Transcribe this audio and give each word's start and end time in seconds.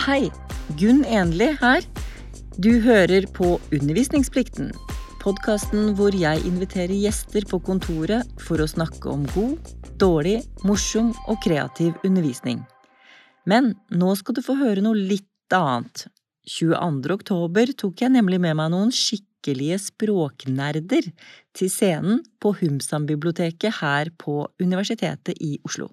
Hei, 0.00 0.30
Gunn 0.80 1.02
Enli 1.04 1.50
her. 1.60 1.84
Du 2.56 2.70
hører 2.80 3.26
på 3.36 3.58
Undervisningsplikten. 3.68 4.70
Podkasten 5.20 5.90
hvor 5.98 6.14
jeg 6.16 6.40
inviterer 6.48 6.94
gjester 6.96 7.44
på 7.50 7.58
kontoret 7.66 8.30
for 8.40 8.62
å 8.64 8.68
snakke 8.70 9.10
om 9.12 9.26
god, 9.34 9.68
dårlig, 10.00 10.38
morsom 10.64 11.10
og 11.28 11.36
kreativ 11.44 11.98
undervisning. 12.08 12.62
Men 13.44 13.74
nå 13.92 14.14
skal 14.16 14.38
du 14.38 14.40
få 14.46 14.56
høre 14.62 14.80
noe 14.86 14.96
litt 14.96 15.52
annet. 15.52 16.06
22. 16.48 17.10
oktober 17.18 17.74
tok 17.82 18.00
jeg 18.00 18.14
nemlig 18.14 18.38
med 18.40 18.56
meg 18.56 18.70
noen 18.72 18.94
skikkelige 18.96 19.82
språknerder 19.84 21.10
til 21.52 21.68
scenen 21.68 22.22
på 22.40 22.54
Humsambiblioteket 22.62 23.82
her 23.82 24.08
på 24.16 24.46
Universitetet 24.64 25.36
i 25.44 25.58
Oslo. 25.68 25.90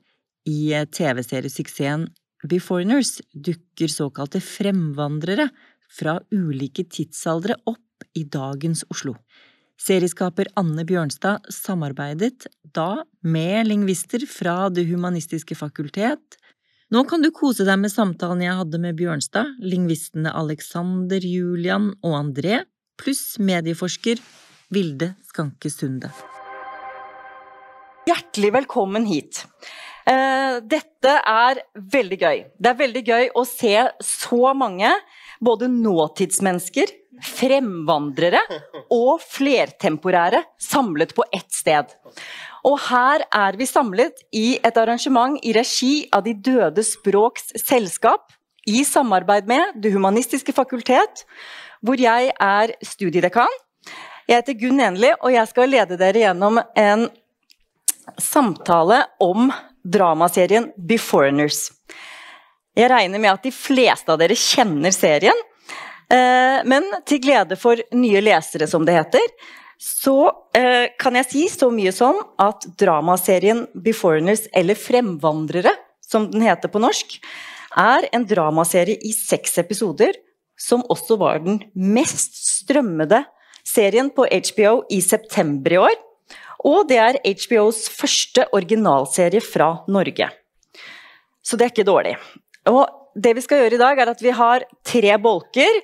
I 0.48 0.72
TV-seriesuksessen 0.96 2.08
Beforeigners 2.46 3.18
dukker 3.34 3.90
såkalte 3.90 4.42
fremvandrere 4.44 5.50
fra 5.90 6.20
ulike 6.34 6.86
tidsaldre 6.86 7.58
opp 7.66 8.06
i 8.14 8.26
dagens 8.30 8.84
Oslo. 8.94 9.16
Serieskaper 9.78 10.50
Anne 10.58 10.86
Bjørnstad 10.86 11.50
samarbeidet 11.54 12.48
da 12.74 13.04
med 13.22 13.68
lingvister 13.70 14.26
fra 14.30 14.70
Det 14.70 14.86
humanistiske 14.90 15.58
fakultet. 15.58 16.38
Nå 16.94 17.04
kan 17.10 17.22
du 17.22 17.30
kose 17.36 17.66
deg 17.68 17.82
med 17.82 17.94
samtalen 17.94 18.46
jeg 18.46 18.58
hadde 18.58 18.82
med 18.82 18.98
Bjørnstad, 18.98 19.58
lingvistene 19.62 20.34
Alexander, 20.34 21.22
Julian 21.22 21.92
og 22.02 22.18
André, 22.22 22.62
pluss 22.98 23.38
medieforsker 23.42 24.22
Vilde 24.74 25.14
Skanke 25.30 25.72
Sunde. 25.74 26.10
Hjertelig 28.08 28.54
velkommen 28.56 29.06
hit. 29.10 29.44
Eh, 30.08 30.60
dette 30.64 31.14
er 31.20 31.60
veldig 31.76 32.18
gøy. 32.22 32.38
Det 32.56 32.72
er 32.72 32.80
veldig 32.80 33.04
gøy 33.04 33.30
å 33.36 33.44
se 33.48 33.76
så 34.04 34.54
mange, 34.56 34.94
både 35.44 35.68
nåtidsmennesker, 35.70 36.94
fremvandrere 37.28 38.40
og 38.94 39.20
flertemporære, 39.26 40.44
samlet 40.62 41.14
på 41.18 41.26
ett 41.34 41.50
sted. 41.54 41.92
Og 42.68 42.78
her 42.88 43.26
er 43.36 43.58
vi 43.58 43.68
samlet 43.70 44.24
i 44.36 44.48
et 44.64 44.78
arrangement 44.78 45.38
i 45.44 45.54
regi 45.58 46.08
av 46.14 46.24
De 46.26 46.34
døde 46.34 46.84
språks 46.86 47.54
selskap, 47.60 48.32
i 48.68 48.84
samarbeid 48.84 49.48
med 49.48 49.80
Det 49.80 49.94
humanistiske 49.94 50.52
fakultet, 50.52 51.24
hvor 51.82 52.00
jeg 52.00 52.34
er 52.36 52.74
studiedekan. 52.84 53.52
Jeg 54.28 54.42
heter 54.42 54.58
Gunn 54.60 54.82
Enli, 54.84 55.14
og 55.22 55.32
jeg 55.32 55.48
skal 55.48 55.72
lede 55.72 55.96
dere 56.00 56.26
gjennom 56.26 56.60
en 56.76 57.08
samtale 58.20 59.06
om 59.24 59.52
dramaserien 59.94 60.72
Beforeigners. 60.78 61.70
Jeg 62.78 62.92
regner 62.92 63.22
med 63.22 63.34
at 63.34 63.46
de 63.48 63.54
fleste 63.54 64.12
av 64.14 64.20
dere 64.22 64.38
kjenner 64.38 64.94
serien. 64.94 65.38
Eh, 66.14 66.60
men 66.70 66.86
til 67.08 67.22
glede 67.24 67.58
for 67.60 67.80
nye 67.96 68.22
lesere, 68.24 68.68
som 68.70 68.86
det 68.88 68.96
heter, 68.96 69.24
så 69.82 70.30
eh, 70.58 70.94
kan 71.00 71.18
jeg 71.20 71.30
si 71.30 71.44
så 71.52 71.70
mye 71.74 71.94
som 71.94 72.20
at 72.42 72.66
dramaserien 72.80 73.66
Beforeigners, 73.74 74.46
eller 74.54 74.78
Fremvandrere, 74.80 75.74
som 76.06 76.30
den 76.32 76.46
heter 76.48 76.72
på 76.72 76.82
norsk, 76.82 77.18
er 77.78 78.08
en 78.16 78.26
dramaserie 78.26 78.98
i 79.06 79.14
seks 79.14 79.58
episoder, 79.62 80.16
som 80.58 80.86
også 80.90 81.18
var 81.22 81.44
den 81.44 81.60
mest 81.74 82.38
strømmede 82.40 83.22
serien 83.68 84.10
på 84.10 84.26
HBO 84.26 84.80
i 84.90 85.02
september 85.04 85.76
i 85.76 85.82
år. 85.86 85.98
Og 86.66 86.88
det 86.90 86.98
er 87.02 87.20
HBOs 87.22 87.86
første 87.94 88.48
originalserie 88.56 89.42
fra 89.44 89.84
Norge. 89.92 90.30
Så 91.46 91.58
det 91.58 91.68
er 91.68 91.74
ikke 91.74 91.88
dårlig. 91.88 92.16
Og 92.68 92.88
det 93.18 93.34
vi 93.38 93.44
skal 93.46 93.64
gjøre 93.64 93.78
i 93.78 93.82
dag, 93.82 94.00
er 94.00 94.12
at 94.12 94.24
vi 94.24 94.34
har 94.36 94.66
tre 94.86 95.18
bolker. 95.22 95.82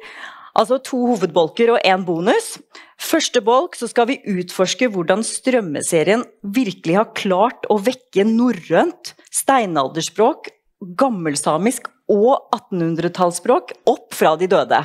Altså 0.53 0.77
to 0.85 0.99
hovedbolker 1.09 1.73
og 1.73 1.85
én 1.85 2.03
bonus. 2.05 2.57
Første 3.03 3.41
bolk 3.43 3.75
så 3.75 3.89
skal 3.89 4.07
vi 4.11 4.19
utforske 4.29 4.87
hvordan 4.91 5.23
strømmeserien 5.25 6.23
virkelig 6.55 6.99
har 6.99 7.09
klart 7.17 7.65
å 7.73 7.79
vekke 7.81 8.25
norrønt, 8.27 9.15
steinalderspråk, 9.33 10.51
gammelsamisk 10.99 11.89
og 12.11 12.53
1800-tallsspråk 12.53 13.73
opp 13.89 14.13
fra 14.13 14.35
de 14.39 14.49
døde. 14.51 14.83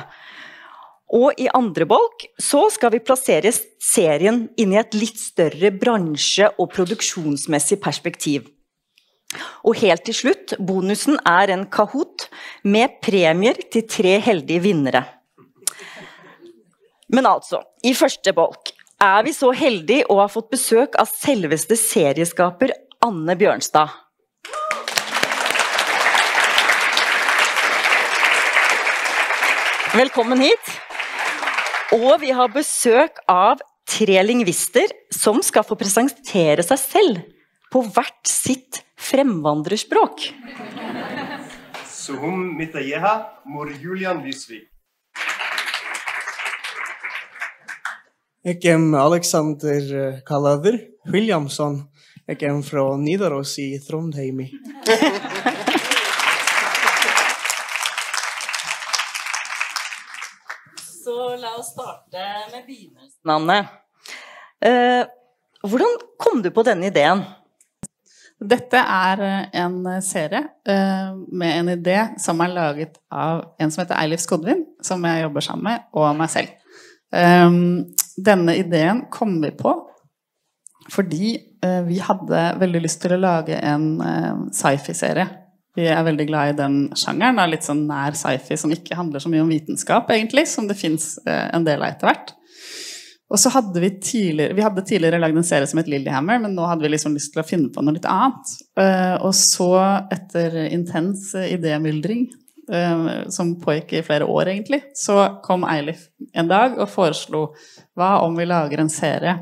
Og 1.09 1.39
i 1.41 1.47
andre 1.57 1.87
bolk 1.89 2.27
så 2.37 2.67
skal 2.69 2.93
vi 2.93 3.01
plassere 3.01 3.49
serien 3.81 4.43
inn 4.61 4.73
i 4.75 4.77
et 4.77 4.93
litt 4.93 5.17
større 5.17 5.71
bransje- 5.73 6.51
og 6.61 6.69
produksjonsmessig 6.75 7.79
perspektiv. 7.81 8.45
Og 9.65 9.77
helt 9.81 10.05
til 10.05 10.17
slutt, 10.17 10.53
bonusen 10.57 11.17
er 11.25 11.49
en 11.53 11.65
Kahoot 11.69 12.27
med 12.63 12.99
premier 13.01 13.57
til 13.73 13.87
tre 13.89 14.17
heldige 14.21 14.61
vinnere. 14.65 15.03
Men 17.09 17.25
altså, 17.25 17.63
i 17.81 17.95
første 17.97 18.33
bolk 18.37 18.69
er 19.01 19.23
vi 19.25 19.33
så 19.33 19.49
heldige 19.55 20.05
å 20.13 20.19
ha 20.21 20.27
fått 20.29 20.51
besøk 20.53 20.97
av 21.01 21.09
selveste 21.09 21.77
serieskaper 21.79 22.73
Anne 23.05 23.33
Bjørnstad. 23.39 23.97
Velkommen 29.89 30.45
hit. 30.45 30.75
Og 31.95 32.19
vi 32.21 32.29
har 32.29 32.51
besøk 32.53 33.17
av 33.25 33.61
tre 33.89 34.19
lingvister 34.21 34.91
som 35.09 35.39
skal 35.41 35.65
få 35.65 35.73
presentere 35.79 36.61
seg 36.61 36.81
selv 36.81 37.21
på 37.73 37.81
hvert 37.81 38.29
sitt 38.29 38.83
fremvandrerspråk. 39.09 40.27
Suhum 41.89 42.43
mitayeha 42.59 43.13
mor 43.49 43.71
Julian 43.81 44.21
Lysvik. 44.21 44.67
Jeg 48.45 48.61
er 48.69 48.77
Alexander 48.95 49.81
Kalader 49.81 50.21
Kalaver 50.29 50.77
Williamson. 51.09 51.81
Jeg 52.29 52.43
er 52.45 52.61
fra 52.61 52.85
Nidaros 53.01 53.57
i 53.57 53.71
Trondheim. 53.81 54.45
Så 61.09 61.35
la 61.41 61.55
oss 61.57 61.71
starte 61.71 62.23
med 62.51 62.65
begynnelsen, 62.67 63.29
Anne. 63.33 63.55
Eh, 64.61 65.07
hvordan 65.65 65.95
kom 66.21 66.43
du 66.45 66.51
på 66.53 66.61
denne 66.67 66.91
ideen? 66.91 67.23
Dette 68.37 68.77
er 68.77 69.23
eh, 69.25 69.47
en 69.63 69.79
serie 70.05 70.43
uh, 70.69 71.17
med 71.33 71.55
en 71.55 71.71
idé 71.73 71.97
som 72.21 72.37
er 72.45 72.53
laget 72.53 73.01
av 73.09 73.41
en 73.57 73.73
som 73.73 73.81
heter 73.81 73.97
Eilif 73.97 74.21
Skodvin, 74.21 74.61
som 74.85 75.01
jeg 75.09 75.25
jobber 75.25 75.47
sammen 75.47 75.71
med, 75.71 75.89
og 75.97 76.13
meg 76.19 76.29
selv. 76.29 76.53
Um, 77.09 77.89
denne 78.13 78.59
ideen 78.61 79.07
kom 79.09 79.39
vi 79.41 79.49
på 79.57 79.73
fordi 80.93 81.39
uh, 81.65 81.81
vi 81.89 81.97
hadde 82.05 82.45
veldig 82.61 82.85
lyst 82.85 83.01
til 83.01 83.17
å 83.17 83.23
lage 83.25 83.57
en 83.57 83.95
sci-fi-serie. 84.53 85.25
Vi 85.77 85.85
er 85.85 86.01
veldig 86.03 86.25
glad 86.27 86.51
i 86.51 86.57
den 86.57 86.77
sjangeren, 86.97 87.39
litt 87.51 87.67
sånn 87.67 87.85
nær 87.87 88.17
sci-fi 88.17 88.57
som 88.57 88.73
ikke 88.73 88.97
handler 88.97 89.21
så 89.21 89.29
mye 89.31 89.43
om 89.45 89.51
vitenskap, 89.53 90.09
egentlig, 90.11 90.47
som 90.49 90.67
det 90.67 90.79
fins 90.79 91.13
en 91.25 91.67
del 91.67 91.83
av 91.83 91.93
etter 91.93 92.09
hvert. 92.09 92.33
Og 93.29 93.37
så 93.37 93.51
hadde 93.53 93.81
vi 93.83 93.91
tidligere 94.01 94.55
Vi 94.57 94.65
hadde 94.65 94.85
tidligere 94.85 95.21
lagd 95.21 95.37
en 95.37 95.45
serie 95.45 95.69
som 95.69 95.81
het 95.81 95.89
Lillyhammer, 95.91 96.41
men 96.41 96.55
nå 96.57 96.65
hadde 96.65 96.85
vi 96.85 96.93
liksom 96.95 97.13
lyst 97.17 97.33
til 97.35 97.43
å 97.43 97.47
finne 97.47 97.69
på 97.73 97.83
noe 97.85 97.97
litt 97.97 98.07
annet. 98.09 98.53
Uh, 98.79 99.15
og 99.27 99.33
så, 99.37 99.71
etter 100.13 100.57
intens 100.69 101.31
uh, 101.37 101.47
idémyldring, 101.47 102.29
som 103.33 103.55
pågikk 103.57 103.95
i 103.97 104.01
flere 104.05 104.27
år 104.29 104.51
egentlig, 104.51 104.77
så 104.93 105.15
kom 105.41 105.63
Eilif 105.65 106.03
en 106.37 106.51
dag 106.51 106.75
og 106.77 106.91
foreslo 106.91 107.39
hva 107.97 108.19
om 108.21 108.35
vi 108.37 108.45
lager 108.45 108.83
en 108.83 108.91
serie 108.93 109.33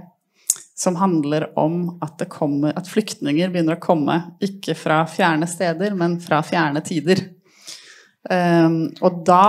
som 0.77 0.95
handler 0.99 1.49
om 1.57 1.97
at, 2.05 2.21
kommer, 2.29 2.75
at 2.77 2.89
flyktninger 2.89 3.49
begynner 3.49 3.79
å 3.79 3.81
komme 3.81 4.19
ikke 4.43 4.75
fra 4.77 5.01
fjerne 5.09 5.49
steder, 5.49 5.95
men 5.97 6.19
fra 6.21 6.43
fjerne 6.45 6.83
tider. 6.85 7.23
og 9.01 9.21
da 9.25 9.47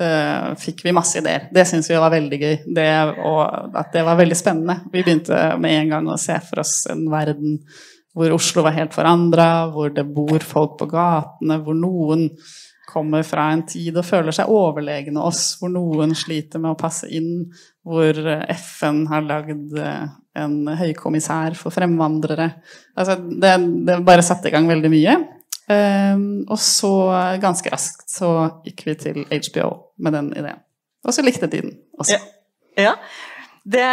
uh, 0.00 0.52
fikk 0.58 0.84
vi 0.86 0.94
masse 0.96 1.20
ideer. 1.20 1.48
Det 1.52 1.66
syns 1.68 1.90
vi 1.90 2.00
var 2.00 2.14
veldig 2.14 2.40
gøy. 2.40 2.56
Det, 2.78 2.90
og 3.20 3.76
at 3.78 3.92
det 3.92 4.04
var 4.06 4.20
veldig 4.20 4.38
spennende. 4.38 4.78
Vi 4.92 5.02
begynte 5.02 5.42
med 5.60 5.76
en 5.76 5.92
gang 5.96 6.08
å 6.08 6.20
se 6.20 6.38
for 6.46 6.64
oss 6.64 6.86
en 6.92 7.04
verden 7.12 7.60
hvor 8.12 8.32
Oslo 8.36 8.64
var 8.66 8.76
helt 8.76 8.92
forandra, 8.92 9.68
hvor 9.72 9.92
det 9.92 10.04
bor 10.12 10.44
folk 10.44 10.76
på 10.80 10.88
gatene, 10.90 11.56
hvor 11.64 11.76
noen 11.76 12.26
kommer 12.92 13.24
fra 13.24 13.46
en 13.54 13.62
tid 13.64 13.96
og 13.96 14.04
føler 14.04 14.36
seg 14.36 14.50
overlegne 14.52 15.22
oss, 15.24 15.54
hvor 15.60 15.72
noen 15.72 16.12
sliter 16.18 16.60
med 16.60 16.74
å 16.74 16.80
passe 16.80 17.08
inn, 17.08 17.46
hvor 17.88 18.18
FN 18.52 19.06
har 19.08 19.24
lagd 19.24 19.78
eh, 19.80 20.10
en 20.38 20.72
høykommissær 20.78 21.56
for 21.58 21.74
fremvandrere. 21.74 22.48
Altså, 22.96 23.18
det, 23.20 23.54
det 23.88 24.00
bare 24.06 24.24
satte 24.24 24.48
i 24.50 24.54
gang 24.54 24.68
veldig 24.70 24.92
mye. 24.92 25.16
Um, 25.72 26.42
og 26.50 26.58
så 26.60 26.90
ganske 27.40 27.70
raskt 27.72 28.10
så 28.10 28.28
gikk 28.66 28.82
vi 28.88 28.96
til 28.98 29.20
HBO 29.30 29.68
med 30.02 30.16
den 30.18 30.32
ideen. 30.34 30.62
Og 31.06 31.14
så 31.14 31.24
likte 31.24 31.48
de 31.50 31.62
den 31.64 31.76
også. 31.98 32.18
Ja. 32.18 32.88
ja. 32.88 32.94
Det 33.62 33.86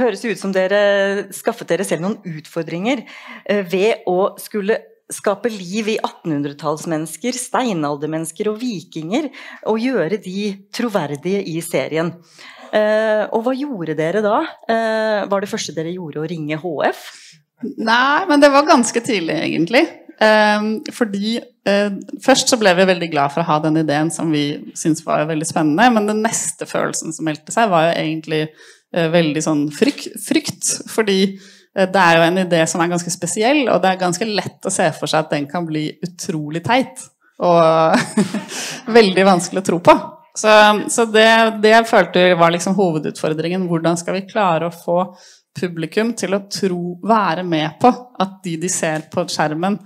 høres 0.00 0.24
ut 0.26 0.40
som 0.40 0.54
dere 0.54 1.28
skaffet 1.34 1.70
dere 1.70 1.86
selv 1.86 2.02
noen 2.02 2.18
utfordringer 2.40 3.04
eh, 3.46 3.62
ved 3.70 4.02
å 4.10 4.32
skulle 4.42 4.80
skape 5.12 5.50
liv 5.52 5.92
i 5.92 5.98
1800-tallsmennesker, 6.00 7.36
steinaldermennesker 7.36 8.48
og 8.50 8.58
vikinger, 8.62 9.28
og 9.68 9.82
gjøre 9.82 10.18
de 10.24 10.48
troverdige 10.74 11.42
i 11.52 11.58
serien. 11.64 12.14
Eh, 12.72 13.24
og 13.36 13.44
hva 13.44 13.52
gjorde 13.56 13.96
dere 13.98 14.22
da? 14.24 14.38
Eh, 14.70 15.22
var 15.28 15.44
det 15.44 15.50
første 15.50 15.74
dere 15.76 15.92
gjorde 15.92 16.22
å 16.22 16.28
ringe 16.28 16.56
HF? 16.60 17.02
Nei, 17.84 18.24
men 18.30 18.42
det 18.42 18.50
var 18.50 18.66
ganske 18.66 19.02
tidlig, 19.04 19.36
egentlig. 19.44 19.82
Eh, 20.22 20.68
fordi 20.96 21.34
eh, 21.38 21.98
først 22.24 22.52
så 22.52 22.58
ble 22.60 22.72
vi 22.78 22.88
veldig 22.88 23.10
glad 23.12 23.34
for 23.34 23.44
å 23.44 23.48
ha 23.50 23.58
den 23.64 23.82
ideen 23.82 24.12
som 24.14 24.32
vi 24.32 24.46
syntes 24.78 25.04
var 25.06 25.26
veldig 25.28 25.48
spennende, 25.48 25.90
men 25.92 26.08
den 26.08 26.22
neste 26.24 26.68
følelsen 26.68 27.12
som 27.12 27.28
meldte 27.28 27.54
seg, 27.54 27.72
var 27.72 27.90
jo 27.90 27.98
egentlig 28.00 28.46
veldig 28.92 29.40
sånn 29.40 29.60
frykt, 29.72 30.18
frykt 30.20 30.66
fordi 30.92 31.14
det 31.72 31.96
er 31.96 32.18
jo 32.18 32.24
en 32.26 32.40
idé 32.42 32.58
som 32.68 32.82
er 32.84 32.90
ganske 32.92 33.08
spesiell, 33.08 33.62
og 33.72 33.78
det 33.80 33.88
er 33.88 34.02
ganske 34.02 34.26
lett 34.28 34.68
å 34.68 34.72
se 34.74 34.90
for 34.92 35.08
seg 35.08 35.24
at 35.24 35.32
den 35.32 35.46
kan 35.48 35.64
bli 35.64 35.86
utrolig 36.04 36.60
teit. 36.66 37.00
Og 37.40 37.96
veldig 38.98 39.24
vanskelig 39.24 39.62
å 39.62 39.68
tro 39.70 39.80
på. 39.80 39.96
Så, 40.34 40.50
så 40.88 41.04
det, 41.12 41.28
det 41.62 41.74
jeg 41.74 41.88
følte 41.90 42.24
var 42.40 42.52
liksom 42.54 42.76
hovedutfordringen. 42.78 43.66
Hvordan 43.68 43.98
skal 44.00 44.16
vi 44.16 44.26
klare 44.30 44.68
å 44.68 44.74
få 44.74 44.98
publikum 45.58 46.14
til 46.16 46.36
å 46.36 46.44
tro, 46.48 46.96
være 47.04 47.44
med 47.44 47.76
på 47.82 47.90
at 48.22 48.38
de 48.44 48.56
de 48.62 48.70
ser 48.72 49.04
på 49.12 49.26
skjermen, 49.28 49.76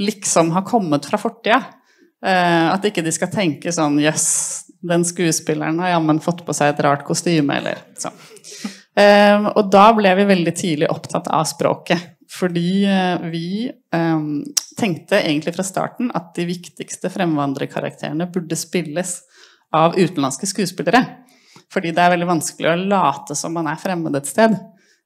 liksom 0.00 0.54
har 0.56 0.64
kommet 0.68 1.08
fra 1.08 1.20
fortida? 1.20 1.60
Eh, 2.24 2.66
at 2.72 2.84
ikke 2.84 3.04
de 3.04 3.12
skal 3.12 3.32
tenke 3.32 3.72
sånn 3.72 3.98
Jøss, 4.00 4.24
yes, 4.24 4.78
den 4.80 5.04
skuespilleren 5.04 5.78
har 5.80 5.94
jammen 5.94 6.20
fått 6.24 6.42
på 6.46 6.56
seg 6.56 6.72
et 6.72 6.82
rart 6.84 7.04
kostyme, 7.04 7.60
eller 7.60 7.80
sånn. 8.00 8.16
Eh, 8.96 9.50
og 9.52 9.68
da 9.72 9.90
ble 9.96 10.14
vi 10.18 10.30
veldig 10.32 10.54
tidlig 10.56 10.88
opptatt 10.92 11.28
av 11.32 11.44
språket. 11.48 12.16
Fordi 12.30 12.84
eh, 12.86 13.28
vi 13.32 13.68
eh, 13.68 14.24
tenkte 14.78 15.20
egentlig 15.20 15.54
fra 15.56 15.66
starten 15.66 16.12
at 16.14 16.32
de 16.36 16.46
viktigste 16.48 17.10
fremvandrerkarakterene 17.12 18.28
burde 18.32 18.58
spilles 18.58 19.18
av 19.76 19.96
utenlandske 19.98 20.48
skuespillere. 20.50 21.02
Fordi 21.70 21.92
det 21.94 22.02
er 22.02 22.14
veldig 22.14 22.28
vanskelig 22.28 22.70
å 22.70 22.78
late 22.90 23.36
som 23.38 23.54
man 23.54 23.68
er 23.70 23.80
fremmed 23.80 24.16
et 24.18 24.30
sted. 24.30 24.56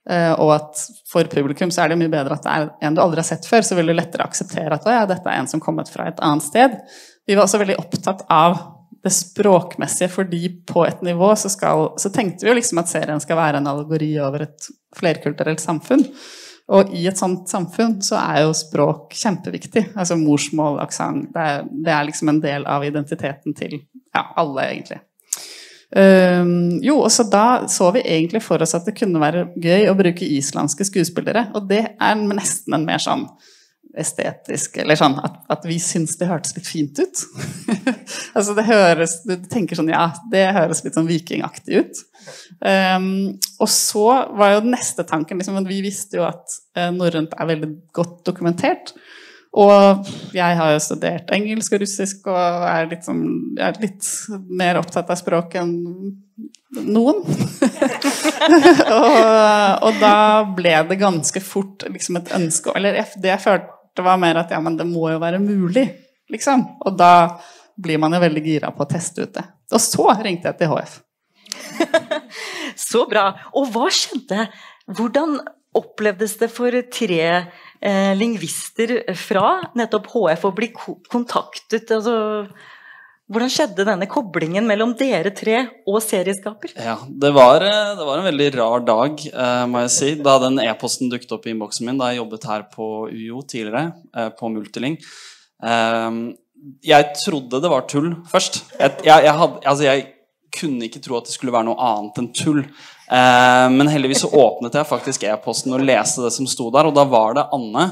Uh, 0.05 0.35
og 0.37 0.51
at 0.59 0.81
for 1.09 1.29
publikum 1.33 1.71
så 1.73 1.85
er 1.85 1.93
det 1.93 1.99
mye 2.01 2.13
bedre 2.13 2.37
at 2.37 2.45
det 2.45 2.53
er 2.53 2.67
en 2.85 2.97
du 2.97 3.01
aldri 3.01 3.23
har 3.23 3.29
sett 3.29 3.47
før, 3.49 3.65
så 3.65 3.77
vil 3.79 3.89
du 3.89 3.95
lettere 3.97 4.27
akseptere 4.27 4.77
at 4.77 4.89
ja, 4.89 5.07
dette 5.09 5.31
er 5.31 5.41
en 5.41 5.49
som 5.49 5.63
kommet 5.65 5.89
fra 5.93 6.11
et 6.11 6.21
annet 6.25 6.45
sted. 6.45 6.77
Vi 7.25 7.37
var 7.37 7.47
også 7.47 7.61
veldig 7.63 7.79
opptatt 7.81 8.25
av 8.33 8.59
det 9.05 9.13
språkmessige, 9.13 10.09
fordi 10.13 10.49
på 10.69 10.85
et 10.87 11.03
nivå 11.05 11.31
så, 11.37 11.51
skal, 11.53 11.91
så 12.01 12.13
tenkte 12.13 12.45
vi 12.45 12.53
jo 12.53 12.57
liksom 12.57 12.81
at 12.81 12.93
serien 12.93 13.21
skal 13.21 13.37
være 13.41 13.61
en 13.61 13.69
allegori 13.69 14.15
over 14.25 14.47
et 14.47 14.69
flerkulturelt 14.97 15.61
samfunn. 15.61 16.05
Og 16.73 16.95
i 16.97 17.03
et 17.09 17.21
sånt 17.21 17.51
samfunn 17.53 17.99
så 18.05 18.17
er 18.23 18.47
jo 18.47 18.55
språk 18.57 19.13
kjempeviktig. 19.21 19.91
Altså 19.93 20.17
morsmål, 20.17 20.79
aksent. 20.81 21.29
Det, 21.35 21.49
det, 21.85 21.93
er 21.93 22.07
liksom 22.09 22.33
en 22.33 22.41
del 22.41 22.65
av 22.65 22.87
identiteten 22.87 23.57
til 23.57 23.77
ja, 24.15 24.25
alle, 24.41 24.69
egentlig. 24.71 25.01
Um, 25.95 26.81
jo, 26.83 26.97
og 27.05 27.11
så 27.15 27.23
da 27.31 27.69
så 27.71 27.93
vi 27.95 28.03
egentlig 28.03 28.41
for 28.43 28.63
oss 28.65 28.75
at 28.75 28.87
det 28.89 28.97
kunne 28.99 29.21
være 29.23 29.47
gøy 29.63 29.87
å 29.91 29.97
bruke 29.99 30.27
islandske 30.27 30.87
skuespillere. 30.89 31.49
Og 31.55 31.69
det 31.71 31.85
er 31.93 32.23
nesten 32.25 32.75
en 32.75 32.87
mer 32.89 33.03
sånn 33.03 33.29
estetisk 33.95 34.81
Eller 34.83 34.99
sånn 34.99 35.15
at, 35.23 35.37
at 35.55 35.67
vi 35.69 35.77
syns 35.79 36.17
det 36.19 36.27
hørtes 36.27 36.57
litt 36.57 36.67
fint 36.67 36.99
ut. 36.99 37.21
altså 38.37 38.57
det 38.57 38.67
høres 38.67 39.21
Du 39.23 39.37
tenker 39.51 39.79
sånn 39.79 39.93
Ja, 39.93 40.09
det 40.33 40.49
høres 40.57 40.83
litt 40.83 40.99
sånn 40.99 41.07
vikingaktig 41.07 41.85
ut. 41.85 42.03
Um, 42.59 43.07
og 43.63 43.71
så 43.71 44.09
var 44.35 44.57
jo 44.57 44.67
neste 44.67 45.07
tanken 45.07 45.39
liksom, 45.39 45.61
Vi 45.69 45.79
visste 45.85 46.19
jo 46.19 46.27
at 46.27 46.59
uh, 46.79 46.91
norrønt 46.97 47.37
er 47.39 47.51
veldig 47.55 47.71
godt 47.95 48.25
dokumentert. 48.27 48.97
Og 49.55 50.09
jeg 50.35 50.57
har 50.59 50.73
jo 50.75 50.83
studert 50.83 51.31
engelsk 51.35 51.77
og 51.77 51.85
russisk 51.85 52.27
og 52.31 52.65
er 52.67 52.89
litt, 52.91 53.05
sånn, 53.07 53.23
er 53.63 53.77
litt 53.83 54.09
mer 54.51 54.81
opptatt 54.81 55.13
av 55.15 55.21
språk 55.21 55.55
enn 55.61 55.75
noen. 56.75 57.21
og, 58.99 59.21
og, 59.87 60.01
da 60.01 60.17
ble 60.57 60.75
det 60.91 60.99
ganske 60.99 61.43
fort 61.45 61.87
liksom 61.87 62.19
et 62.19 62.33
ønske 62.35 62.75
Eller 62.75 62.99
det 63.15 63.31
jeg 63.31 63.45
følte 63.45 64.03
var 64.03 64.19
mer 64.19 64.43
at 64.43 64.51
ja, 64.51 64.59
men 64.59 64.75
det 64.79 64.89
må 64.91 65.07
jo 65.13 65.23
være 65.23 65.39
mulig, 65.39 65.87
liksom. 66.35 66.67
Og 66.83 66.99
da 66.99 67.13
blir 67.79 68.01
man 68.03 68.15
jo 68.15 68.23
veldig 68.25 68.43
gira 68.43 68.75
på 68.75 68.83
å 68.83 68.91
teste 68.91 69.29
ut 69.29 69.37
det. 69.39 69.45
Og 69.71 69.83
så 69.83 70.09
ringte 70.19 70.51
jeg 70.51 70.59
til 70.59 70.75
HF. 70.75 70.99
så 72.91 73.05
bra. 73.11 73.29
Og 73.55 73.71
hva 73.71 73.87
skjedde? 73.95 74.49
Hvordan 74.91 75.39
opplevdes 75.75 76.37
det 76.43 76.51
for 76.55 76.75
tre 76.95 77.23
eh, 77.85 78.13
lingvister 78.19 78.97
fra 79.19 79.59
nettopp 79.77 80.09
HF 80.15 80.47
og 80.49 80.57
bli 80.57 80.71
kontaktet? 80.75 81.93
Altså, 81.95 82.47
hvordan 83.33 83.49
skjedde 83.53 83.87
denne 83.89 84.09
koblingen 84.11 84.67
mellom 84.69 84.93
dere 84.99 85.33
tre 85.33 85.61
og 85.89 86.01
serieskaper? 86.05 86.75
Ja, 86.77 86.99
Det 87.09 87.33
var, 87.33 87.63
eh, 87.65 87.95
det 87.97 88.05
var 88.05 88.19
en 88.19 88.29
veldig 88.29 88.49
rar 88.59 88.81
dag, 88.85 89.21
eh, 89.27 89.67
må 89.67 89.81
jeg 89.85 89.91
si, 89.91 90.15
da 90.17 90.39
den 90.39 90.59
e-posten 90.61 91.11
dukket 91.11 91.33
opp 91.33 91.47
i 91.47 91.55
innboksen 91.55 91.87
min 91.87 91.99
da 91.99 92.11
jeg 92.13 92.21
jobbet 92.21 92.45
her 92.45 92.67
på 92.75 93.09
UiO 93.09 93.41
tidligere, 93.43 93.95
eh, 94.15 94.29
på 94.29 94.53
Multiling. 94.53 94.99
Eh, 95.63 96.11
jeg 96.85 97.15
trodde 97.25 97.61
det 97.61 97.71
var 97.71 97.87
tull 97.89 98.15
først. 98.29 98.63
Jeg, 98.79 98.93
jeg, 99.05 99.25
jeg, 99.25 99.35
had, 99.41 99.65
altså 99.65 99.85
jeg 99.85 100.15
kunne 100.55 100.87
ikke 100.87 101.03
tro 101.03 101.19
at 101.19 101.25
det 101.29 101.35
skulle 101.35 101.53
være 101.53 101.69
noe 101.69 101.81
annet 101.81 102.21
enn 102.21 102.31
tull. 102.37 102.63
Eh, 103.11 103.69
men 103.71 103.91
heldigvis 103.91 104.25
så 104.25 104.33
åpnet 104.33 104.75
jeg 104.79 104.89
faktisk 104.89 105.27
e-posten 105.29 105.75
og 105.77 105.85
leste 105.85 106.25
det 106.25 106.33
som 106.35 106.49
sto 106.49 106.71
der, 106.75 106.89
og 106.89 106.97
da 106.97 107.05
var 107.09 107.37
det 107.39 107.49
Anne 107.53 107.89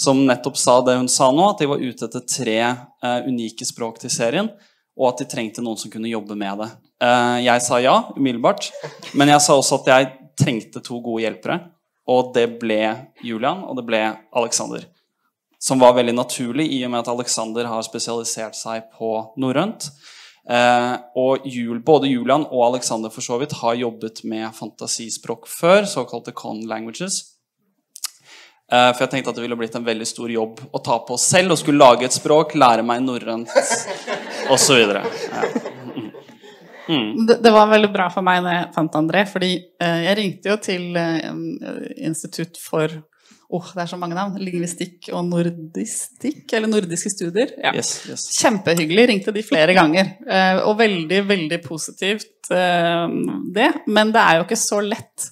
som 0.00 0.22
nettopp 0.26 0.56
sa 0.56 0.78
det 0.80 0.96
hun 0.96 1.08
sa 1.12 1.28
nå, 1.32 1.50
at 1.50 1.60
de 1.60 1.68
var 1.68 1.82
ute 1.82 2.06
etter 2.06 2.22
tre 2.24 2.60
eh, 2.64 3.18
unike 3.28 3.66
språk 3.68 3.98
til 4.00 4.12
serien, 4.12 4.48
og 4.96 5.10
at 5.10 5.20
de 5.20 5.28
trengte 5.28 5.64
noen 5.64 5.76
som 5.80 5.92
kunne 5.92 6.08
jobbe 6.08 6.36
med 6.40 6.62
det. 6.62 6.70
Eh, 7.04 7.36
jeg 7.44 7.64
sa 7.66 7.80
ja, 7.84 7.96
umiddelbart, 8.16 8.70
men 9.12 9.32
jeg 9.32 9.44
sa 9.44 9.58
også 9.58 9.82
at 9.82 9.90
jeg 9.92 10.08
trengte 10.40 10.80
to 10.84 11.02
gode 11.04 11.26
hjelpere, 11.26 11.58
og 12.08 12.32
det 12.36 12.46
ble 12.62 12.80
Julian, 13.24 13.60
og 13.68 13.76
det 13.76 13.84
ble 13.88 14.00
Alexander. 14.36 14.86
Som 15.60 15.82
var 15.82 15.92
veldig 15.98 16.16
naturlig 16.16 16.70
i 16.72 16.80
og 16.86 16.94
med 16.94 17.02
at 17.02 17.12
Alexander 17.12 17.68
har 17.68 17.84
spesialisert 17.84 18.56
seg 18.56 18.88
på 18.96 19.12
norrønt. 19.40 19.90
Eh, 20.48 20.94
og 21.20 21.44
Jul, 21.44 21.80
både 21.84 22.08
Julian 22.08 22.46
og 22.48 22.64
Alexander 22.70 23.12
for 23.12 23.24
så 23.24 23.36
vidt 23.40 23.52
har 23.60 23.76
jobbet 23.78 24.22
med 24.24 24.48
fantasispråk 24.56 25.48
før, 25.50 25.84
såkalte 25.88 26.32
con 26.32 26.62
languages. 26.68 27.20
Eh, 28.70 28.90
for 28.94 29.04
jeg 29.04 29.12
tenkte 29.14 29.32
at 29.32 29.38
det 29.38 29.44
ville 29.44 29.58
blitt 29.58 29.76
en 29.76 29.86
veldig 29.86 30.08
stor 30.08 30.30
jobb 30.32 30.62
å 30.72 30.82
ta 30.84 31.00
på 31.06 31.18
selv 31.20 31.54
og 31.54 31.60
skulle 31.60 31.82
lage 31.82 32.06
et 32.06 32.16
språk, 32.16 32.56
lære 32.58 32.86
meg 32.86 33.04
norrønt 33.04 33.52
osv. 34.54 34.80
Ja. 34.80 35.04
Mm. 36.90 37.26
Det, 37.26 37.36
det, 37.44 37.50
var 37.54 37.68
veldig 37.70 37.92
bra 37.94 38.08
for 38.10 38.26
meg 38.26 38.40
når 38.42 38.56
jeg 38.56 38.70
fant 38.74 38.96
André, 38.98 39.22
fordi 39.30 39.52
eh, 39.78 40.00
jeg 40.08 40.18
ringte 40.18 40.50
jo 40.50 40.56
til 40.64 40.96
Institutt 42.00 42.58
for 42.58 42.96
oh, 43.50 43.72
det 43.74 43.82
er 43.84 43.90
så 43.90 43.98
mange 44.00 44.16
navn. 44.16 44.38
Lingvistikk 44.40 45.10
og 45.14 45.24
nordistikk, 45.28 46.44
eller 46.56 46.70
nordiske 46.70 47.12
studier. 47.12 47.52
Ja. 47.58 47.74
Yes, 47.76 47.92
yes. 48.10 48.28
Kjempehyggelig. 48.38 49.08
Ringte 49.10 49.34
de 49.34 49.44
flere 49.46 49.74
ganger. 49.76 50.14
Eh, 50.26 50.62
og 50.64 50.78
veldig, 50.80 51.20
veldig 51.28 51.60
positivt, 51.64 52.50
eh, 52.54 53.04
det. 53.56 53.70
Men 53.90 54.14
det 54.14 54.24
er 54.24 54.40
jo 54.40 54.46
ikke 54.48 54.60
så 54.60 54.80
lett 54.84 55.30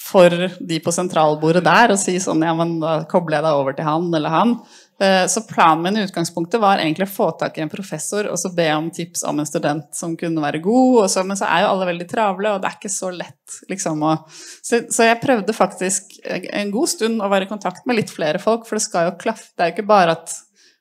for 0.00 0.32
de 0.32 0.78
på 0.82 0.92
sentralbordet 0.94 1.62
der 1.62 1.92
å 1.92 1.98
si 2.00 2.16
sånn 2.22 2.42
Ja, 2.42 2.54
men 2.56 2.78
da 2.82 3.00
kobler 3.10 3.38
jeg 3.38 3.46
deg 3.46 3.58
over 3.60 3.76
til 3.76 3.86
han 3.86 4.08
eller 4.16 4.34
han. 4.34 4.54
Eh, 5.00 5.26
så 5.26 5.40
planen 5.48 5.82
min 5.82 5.96
i 5.96 6.02
utgangspunktet 6.04 6.60
var 6.60 6.78
egentlig 6.78 7.06
å 7.08 7.12
få 7.12 7.30
tak 7.40 7.56
i 7.56 7.62
en 7.64 7.70
professor 7.72 8.26
og 8.28 8.36
så 8.40 8.50
be 8.52 8.66
om 8.74 8.90
tips 8.92 9.22
om 9.24 9.38
en 9.40 9.48
student 9.48 9.86
som 9.96 10.12
kunne 10.20 10.42
være 10.44 10.60
god. 10.64 11.06
Så, 11.12 11.24
men 11.24 11.38
så 11.40 11.48
er 11.48 11.64
jo 11.64 11.70
alle 11.70 11.88
veldig 11.88 12.08
travle, 12.10 12.52
og 12.52 12.60
det 12.60 12.68
er 12.68 12.76
ikke 12.76 12.92
så 12.92 13.08
lett. 13.14 13.56
Liksom, 13.72 14.04
å, 14.04 14.12
så, 14.60 14.82
så, 14.92 15.06
jeg 15.08 15.22
prøvde 15.22 15.56
faktisk 15.56 16.20
en 16.28 16.74
god 16.74 16.92
stund 16.92 17.24
å 17.24 17.30
være 17.32 17.48
i 17.48 17.52
kontakt 17.52 17.88
med 17.88 17.96
litt 17.96 18.12
flere 18.12 18.42
folk, 18.42 18.68
for 18.68 18.76
det 18.76 18.84
skal 18.84 19.08
jo 19.08 19.18
klaffe. 19.22 19.54
Det 19.54 19.64
er 19.64 19.72
jo 19.72 19.78
ikke 19.78 19.88
bare 19.88 20.18
at 20.18 20.36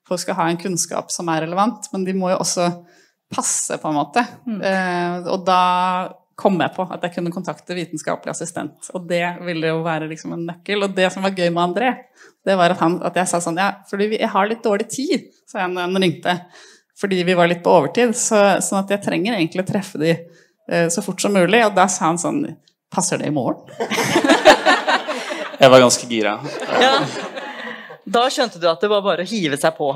folk 0.09 0.25
skal 0.25 0.39
ha 0.41 0.49
en 0.51 0.59
kunnskap 0.59 1.13
som 1.15 1.31
er 1.31 1.45
relevant, 1.45 1.87
men 1.93 2.03
de 2.03 2.17
må 2.17 2.33
jo 2.33 2.41
også 2.43 2.67
passe, 3.31 3.77
på 3.79 3.87
en 3.87 3.99
måte. 4.01 4.25
Mm. 4.49 4.59
Eh, 4.65 5.29
og 5.31 5.47
da 5.47 5.63
kom 6.39 6.59
jeg 6.61 6.71
på 6.75 6.85
at 6.87 7.03
jeg 7.03 7.17
kunne 7.17 7.33
kontakte 7.33 7.75
vitenskapelig 7.75 8.31
assistent. 8.31 8.89
Og 8.95 9.07
det 9.09 9.23
ville 9.43 9.73
jo 9.73 9.81
være 9.85 10.07
liksom 10.11 10.33
en 10.35 10.45
nøkkel. 10.47 10.85
Og 10.85 10.95
det 10.95 11.09
som 11.13 11.25
var 11.25 11.35
gøy 11.35 11.49
med 11.49 11.63
André, 11.65 11.91
det 12.47 12.55
var 12.59 12.73
at, 12.75 12.79
han, 12.83 12.99
at 13.05 13.17
jeg 13.19 13.31
sa 13.31 13.41
sånn 13.43 13.59
Ja, 13.59 13.69
fordi 13.89 14.13
jeg 14.15 14.31
har 14.31 14.49
litt 14.49 14.63
dårlig 14.63 14.87
tid, 14.91 15.27
sa 15.49 15.63
jeg 15.63 15.73
når 15.73 15.87
han 15.87 16.03
ringte. 16.05 16.35
Fordi 16.99 17.21
vi 17.27 17.35
var 17.35 17.51
litt 17.51 17.63
på 17.65 17.73
overtid. 17.75 18.15
Så, 18.17 18.39
sånn 18.63 18.81
at 18.83 18.93
jeg 18.95 19.03
trenger 19.03 19.35
egentlig 19.35 19.65
å 19.65 19.69
treffe 19.69 19.99
de 20.01 20.13
eh, 20.15 20.87
så 20.91 21.03
fort 21.03 21.21
som 21.23 21.35
mulig. 21.35 21.61
Og 21.67 21.75
da 21.75 21.87
sa 21.91 22.09
han 22.09 22.21
sånn 22.21 22.43
Passer 22.89 23.19
det 23.21 23.27
i 23.29 23.33
morgen? 23.35 23.67
jeg 25.61 25.69
var 25.69 25.83
ganske 25.83 26.07
gira. 26.09 26.39
Ja. 26.81 26.95
Da 28.09 28.23
skjønte 28.33 28.57
du 28.57 28.65
at 28.65 28.81
det 28.81 28.89
var 28.89 29.03
bare 29.05 29.21
å 29.21 29.29
hive 29.29 29.59
seg 29.61 29.75
på. 29.77 29.91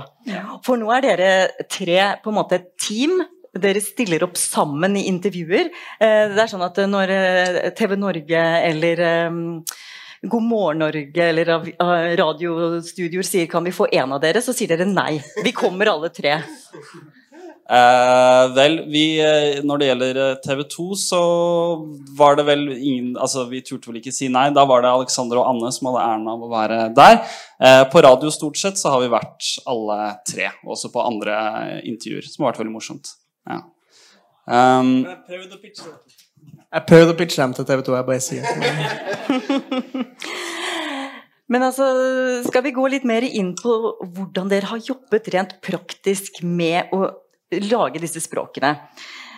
For 0.61 0.77
nå 0.77 0.91
er 0.93 1.01
dere 1.01 1.31
tre 1.65 1.97
på 2.21 2.29
en 2.29 2.37
måte 2.37 2.59
et 2.59 2.67
team 2.77 3.15
dere 3.61 3.81
stiller 3.83 4.25
opp 4.25 4.37
sammen 4.39 4.97
i 4.97 5.07
intervjuer. 5.11 5.71
Eh, 5.99 6.33
det 6.33 6.43
er 6.43 6.51
sånn 6.51 6.65
at 6.65 6.79
når 6.89 7.15
eh, 7.15 7.59
TV 7.77 7.95
Norge 7.99 8.43
eller 8.69 9.03
God 10.23 10.45
morgen 10.47 10.79
Norge 10.85 11.25
eller 11.29 11.49
radiostudioer 12.17 13.27
sier 13.27 13.49
kan 13.51 13.65
vi 13.65 13.75
få 13.75 13.89
en 13.91 14.15
av 14.15 14.21
dere, 14.23 14.41
så 14.41 14.55
sier 14.55 14.71
dere 14.71 14.87
nei. 14.87 15.17
Vi 15.43 15.51
kommer 15.55 15.91
alle 15.91 16.13
tre. 16.15 16.39
Eh, 17.63 18.53
vel, 18.55 18.73
vi, 18.91 19.03
eh, 19.23 19.61
når 19.63 19.79
det 19.79 19.87
gjelder 19.87 20.17
TV 20.43 20.63
2, 20.67 20.87
så 20.99 21.21
var 22.17 22.35
det 22.35 22.43
vel 22.49 22.65
ingen 22.75 23.13
Altså, 23.15 23.45
vi 23.47 23.61
turte 23.63 23.87
vel 23.87 24.01
ikke 24.01 24.11
si 24.11 24.27
nei. 24.31 24.49
Da 24.55 24.65
var 24.67 24.83
det 24.83 24.91
Alexander 24.91 25.39
og 25.39 25.47
Anne 25.53 25.71
som 25.71 25.89
hadde 25.89 26.03
æren 26.03 26.29
av 26.33 26.43
å 26.43 26.51
være 26.51 26.79
der. 26.95 27.21
Eh, 27.63 27.83
på 27.89 28.03
radio 28.03 28.31
stort 28.35 28.59
sett 28.59 28.79
så 28.79 28.91
har 28.93 29.03
vi 29.03 29.11
vært 29.13 29.53
alle 29.65 29.99
tre, 30.27 30.51
også 30.67 30.91
på 30.91 31.03
andre 31.03 31.81
intervjuer, 31.87 32.27
som 32.27 32.43
har 32.43 32.51
vært 32.51 32.65
veldig 32.65 32.75
morsomt. 32.75 33.15
Ja. 33.49 33.59
Um, 34.43 35.03
Jeg 36.73 36.85
prøvde 36.89 37.13
å 37.13 37.17
pitche 37.17 37.39
dem 37.39 37.53
til 37.55 37.67
TV 37.69 37.83
2, 37.85 37.95
jeg 37.97 38.07
bare 38.07 38.23
sier. 38.23 38.43
Men 41.53 41.67
altså, 41.67 41.85
skal 42.47 42.63
vi 42.65 42.71
gå 42.73 42.85
litt 42.89 43.03
mer 43.05 43.25
inn 43.27 43.51
på 43.59 43.73
hvordan 44.01 44.49
dere 44.49 44.71
har 44.71 44.81
jobbet 44.81 45.27
rent 45.35 45.57
praktisk 45.61 46.41
med 46.41 46.89
å 46.95 47.05
lage 47.67 48.01
disse 48.01 48.23
språkene? 48.23 48.71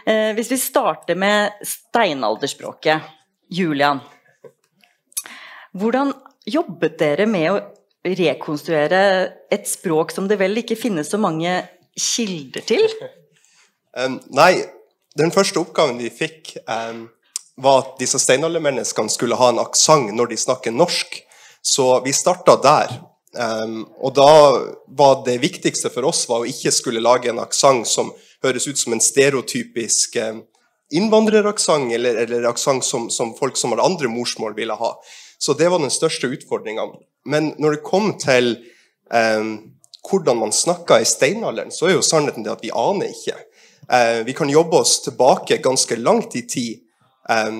Eh, 0.05 0.31
hvis 0.37 0.51
vi 0.53 0.59
starter 0.61 1.17
med 1.19 1.65
steinalderspråket. 1.65 3.11
Julian. 3.51 3.99
Hvordan 5.77 6.13
jobbet 6.49 6.95
dere 6.97 7.27
med 7.29 7.51
å 7.51 7.59
rekonstruere 8.05 9.01
et 9.53 9.67
språk 9.69 10.13
som 10.13 10.29
det 10.29 10.39
vel 10.39 10.61
ikke 10.61 10.77
finnes 10.79 11.11
så 11.11 11.19
mange 11.21 11.51
kilder 11.93 12.65
til? 12.65 12.85
Um, 13.95 14.19
nei, 14.35 14.65
den 15.15 15.31
første 15.31 15.61
oppgaven 15.61 15.99
vi 16.01 16.11
fikk, 16.11 16.57
um, 16.67 17.05
var 17.55 17.81
at 17.81 17.93
disse 18.01 18.19
steinaldermenneskene 18.19 19.11
skulle 19.11 19.37
ha 19.39 19.53
en 19.53 19.61
aksent 19.63 20.11
når 20.15 20.33
de 20.33 20.39
snakker 20.39 20.75
norsk. 20.75 21.21
Så 21.65 21.87
vi 22.03 22.13
starta 22.13 22.57
der. 22.61 22.97
Um, 23.35 23.85
og 23.99 24.15
da 24.15 24.31
var 24.95 25.21
det 25.25 25.41
viktigste 25.43 25.89
for 25.91 26.07
oss 26.07 26.23
var 26.29 26.43
å 26.43 26.49
ikke 26.49 26.71
skulle 26.71 27.03
lage 27.03 27.31
en 27.31 27.41
aksent 27.43 27.87
som 27.89 28.11
høres 28.43 28.67
ut 28.67 28.79
som 28.79 28.95
en 28.95 29.03
stereotypisk 29.03 30.15
um, 30.23 30.43
innvandreraksent, 30.95 31.91
eller, 31.95 32.19
eller 32.23 32.47
aksent 32.51 32.85
som, 32.85 33.09
som 33.09 33.33
folk 33.39 33.57
som 33.57 33.73
har 33.73 33.83
andre 33.83 34.11
morsmål, 34.11 34.55
ville 34.55 34.75
ha. 34.77 34.91
Så 35.39 35.55
det 35.57 35.71
var 35.71 35.79
den 35.83 35.91
største 35.91 36.29
utfordringa. 36.31 36.85
Men 37.25 37.53
når 37.59 37.77
det 37.77 37.87
kom 37.87 38.13
til 38.21 38.57
um, 39.11 39.55
hvordan 40.05 40.43
man 40.43 40.53
snakka 40.53 40.99
i 41.01 41.07
steinalderen, 41.09 41.73
så 41.73 41.89
er 41.89 41.97
jo 41.97 42.05
sannheten 42.05 42.45
det 42.45 42.53
at 42.53 42.63
vi 42.63 42.71
aner 42.75 43.11
ikke. 43.11 43.39
Eh, 43.91 44.23
vi 44.25 44.33
kan 44.33 44.49
jobbe 44.49 44.81
oss 44.81 45.01
tilbake 45.05 45.57
ganske 45.63 45.95
langt 45.95 46.35
i 46.35 46.45
tid 46.47 46.79
eh, 47.29 47.51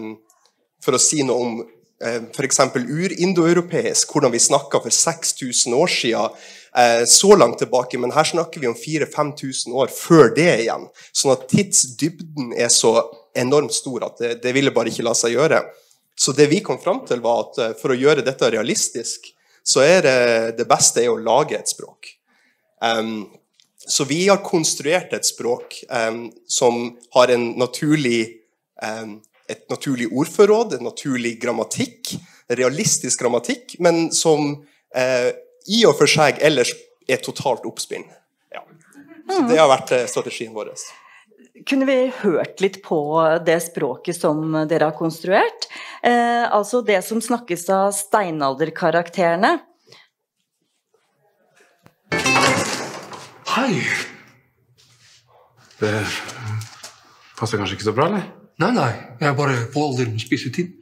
for 0.84 0.98
å 0.98 1.01
si 1.01 1.24
noe 1.25 1.46
om 1.46 1.58
eh, 2.03 2.22
f.eks. 2.34 2.62
urindoeuropeisk, 2.75 4.13
hvordan 4.13 4.34
vi 4.34 4.41
snakka 4.41 4.82
for 4.84 4.94
6000 4.94 5.77
år 5.77 5.91
siden. 5.91 6.46
Eh, 6.77 7.05
så 7.05 7.36
langt 7.36 7.58
tilbake, 7.58 7.98
men 7.98 8.12
her 8.12 8.27
snakker 8.27 8.60
vi 8.60 8.67
om 8.67 8.75
4000-5000 8.75 9.74
år 9.74 9.94
før 9.94 10.34
det 10.36 10.50
igjen. 10.65 10.89
Sånn 11.15 11.32
at 11.36 11.48
tidsdybden 11.51 12.51
er 12.58 12.72
så 12.74 12.98
enormt 13.36 13.75
stor 13.75 14.10
at 14.10 14.20
det, 14.20 14.34
det 14.44 14.51
ville 14.55 14.74
bare 14.75 14.91
ikke 14.91 15.05
la 15.08 15.15
seg 15.15 15.38
gjøre. 15.38 15.62
Så 16.20 16.32
det 16.36 16.50
vi 16.51 16.60
kom 16.63 16.79
fram 16.84 17.01
til, 17.08 17.24
var 17.24 17.46
at 17.46 17.62
eh, 17.63 17.74
for 17.79 17.94
å 17.94 18.00
gjøre 18.00 18.25
dette 18.25 18.51
realistisk, 18.51 19.32
så 19.65 19.82
er 19.82 20.03
det, 20.05 20.20
det 20.60 20.67
beste 20.70 21.01
er 21.01 21.13
å 21.13 21.20
lage 21.20 21.58
et 21.58 21.72
språk. 21.72 22.12
Em, 22.84 23.25
så 23.88 24.06
vi 24.10 24.27
har 24.27 24.44
konstruert 24.46 25.13
et 25.13 25.27
språk 25.27 25.77
um, 25.89 26.27
som 26.48 26.98
har 27.15 27.34
naturlig, 27.38 28.42
um, 28.82 29.20
et 29.50 29.63
naturlig 29.70 30.10
ordforråd, 30.12 30.77
en 30.77 30.88
naturlig 30.89 31.36
grammatikk, 31.42 32.15
realistisk 32.48 33.22
grammatikk, 33.22 33.77
men 33.80 34.10
som 34.13 34.51
uh, 34.58 35.32
i 35.65 35.82
og 35.86 35.98
for 36.00 36.10
seg 36.10 36.42
ellers 36.46 36.74
er 37.10 37.22
totalt 37.24 37.65
oppspinn. 37.65 38.06
Ja. 38.54 38.63
Det 39.25 39.58
har 39.58 39.70
vært 39.70 39.94
eh, 39.96 40.06
strategien 40.10 40.54
vår. 40.54 40.72
Kunne 41.65 41.88
vi 41.89 41.98
hørt 42.22 42.62
litt 42.62 42.82
på 42.86 43.00
det 43.46 43.58
språket 43.63 44.18
som 44.18 44.54
dere 44.70 44.89
har 44.89 44.98
konstruert? 44.98 45.70
Eh, 46.04 46.46
altså 46.46 46.82
det 46.86 47.00
som 47.06 47.22
snakkes 47.24 47.70
av 47.74 47.94
steinalderkarakterene. 47.96 49.58
Hei! 53.56 53.80
Det 55.80 55.92
passer 57.40 57.56
kanskje 57.60 57.78
ikke 57.78 57.86
så 57.88 57.94
bra, 57.96 58.10
eller? 58.10 58.26
Nei, 58.60 58.72
nei. 58.76 58.90
Jeg 59.22 59.30
er 59.30 59.38
bare 59.38 59.56
på 59.72 59.80
alder 59.88 60.10
med 60.12 60.20
spisetid. 60.20 60.74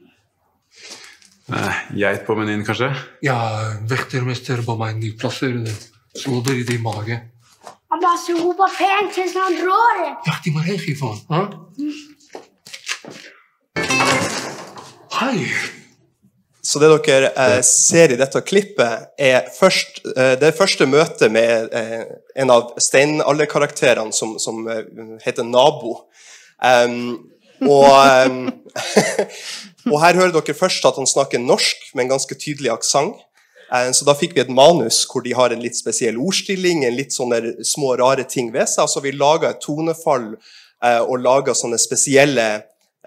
Geit 1.94 2.24
på 2.26 2.34
menyen, 2.34 2.64
kanskje? 2.66 2.88
Ja, 3.22 3.36
vektermester 3.90 4.64
ba 4.66 4.74
meg 4.80 4.98
ni 4.98 5.12
plasser. 5.14 5.54
Slåder 6.18 6.58
i 6.58 6.66
det 6.66 6.80
i 6.80 6.82
mage. 6.82 7.20
Han 7.94 8.02
bare 8.02 8.34
roper 8.40 8.74
pent 8.80 9.14
til 9.14 9.30
han 9.38 9.54
drar 9.60 9.94
det. 10.02 10.10
Ja, 10.26 10.34
de 10.42 10.48
må 10.56 10.66
reagere, 10.66 10.98
faen. 10.98 11.20
Hæ? 11.30 11.40
Hei! 15.20 15.38
Så 16.74 16.80
det 16.82 16.88
dere 17.06 17.28
eh, 17.38 17.60
ser 17.62 18.10
i 18.10 18.16
dette 18.18 18.40
klippet, 18.42 19.10
er 19.14 19.44
først, 19.54 20.00
eh, 20.10 20.32
det 20.40 20.50
første 20.58 20.88
møtet 20.90 21.30
med 21.30 21.70
eh, 21.70 22.00
en 22.42 22.50
av 22.50 22.72
steinalderkarakterene 22.82 24.10
som, 24.10 24.32
som 24.42 24.64
eh, 24.66 24.80
heter 25.22 25.46
Nabo. 25.46 26.00
Um, 26.58 27.28
og, 27.62 27.86
um, 28.26 28.48
og 29.92 30.02
her 30.02 30.18
hører 30.18 30.34
dere 30.34 30.58
først 30.58 30.90
at 30.90 30.98
han 30.98 31.06
snakker 31.06 31.38
norsk 31.38 31.92
med 31.94 32.08
en 32.08 32.16
ganske 32.16 32.40
tydelig 32.42 32.74
aksent. 32.74 33.22
Eh, 33.70 33.92
Så 33.94 34.02
da 34.10 34.18
fikk 34.18 34.34
vi 34.34 34.42
et 34.42 34.50
manus 34.50 35.04
hvor 35.06 35.22
de 35.22 35.38
har 35.38 35.54
en 35.54 35.62
litt 35.62 35.78
spesiell 35.78 36.18
ordstilling, 36.18 36.82
en 36.82 36.98
litt 36.98 37.14
sånne 37.14 37.60
små 37.62 37.94
rare 38.02 38.26
ting 38.26 38.50
ved 38.50 38.66
seg. 38.66 38.88
Altså 38.88 39.04
vi 39.04 39.14
laga 39.14 39.54
et 39.54 39.62
tonefall 39.62 40.32
eh, 40.34 41.02
og 41.06 41.22
laga 41.22 41.54
sånne 41.54 41.78
spesielle 41.78 42.48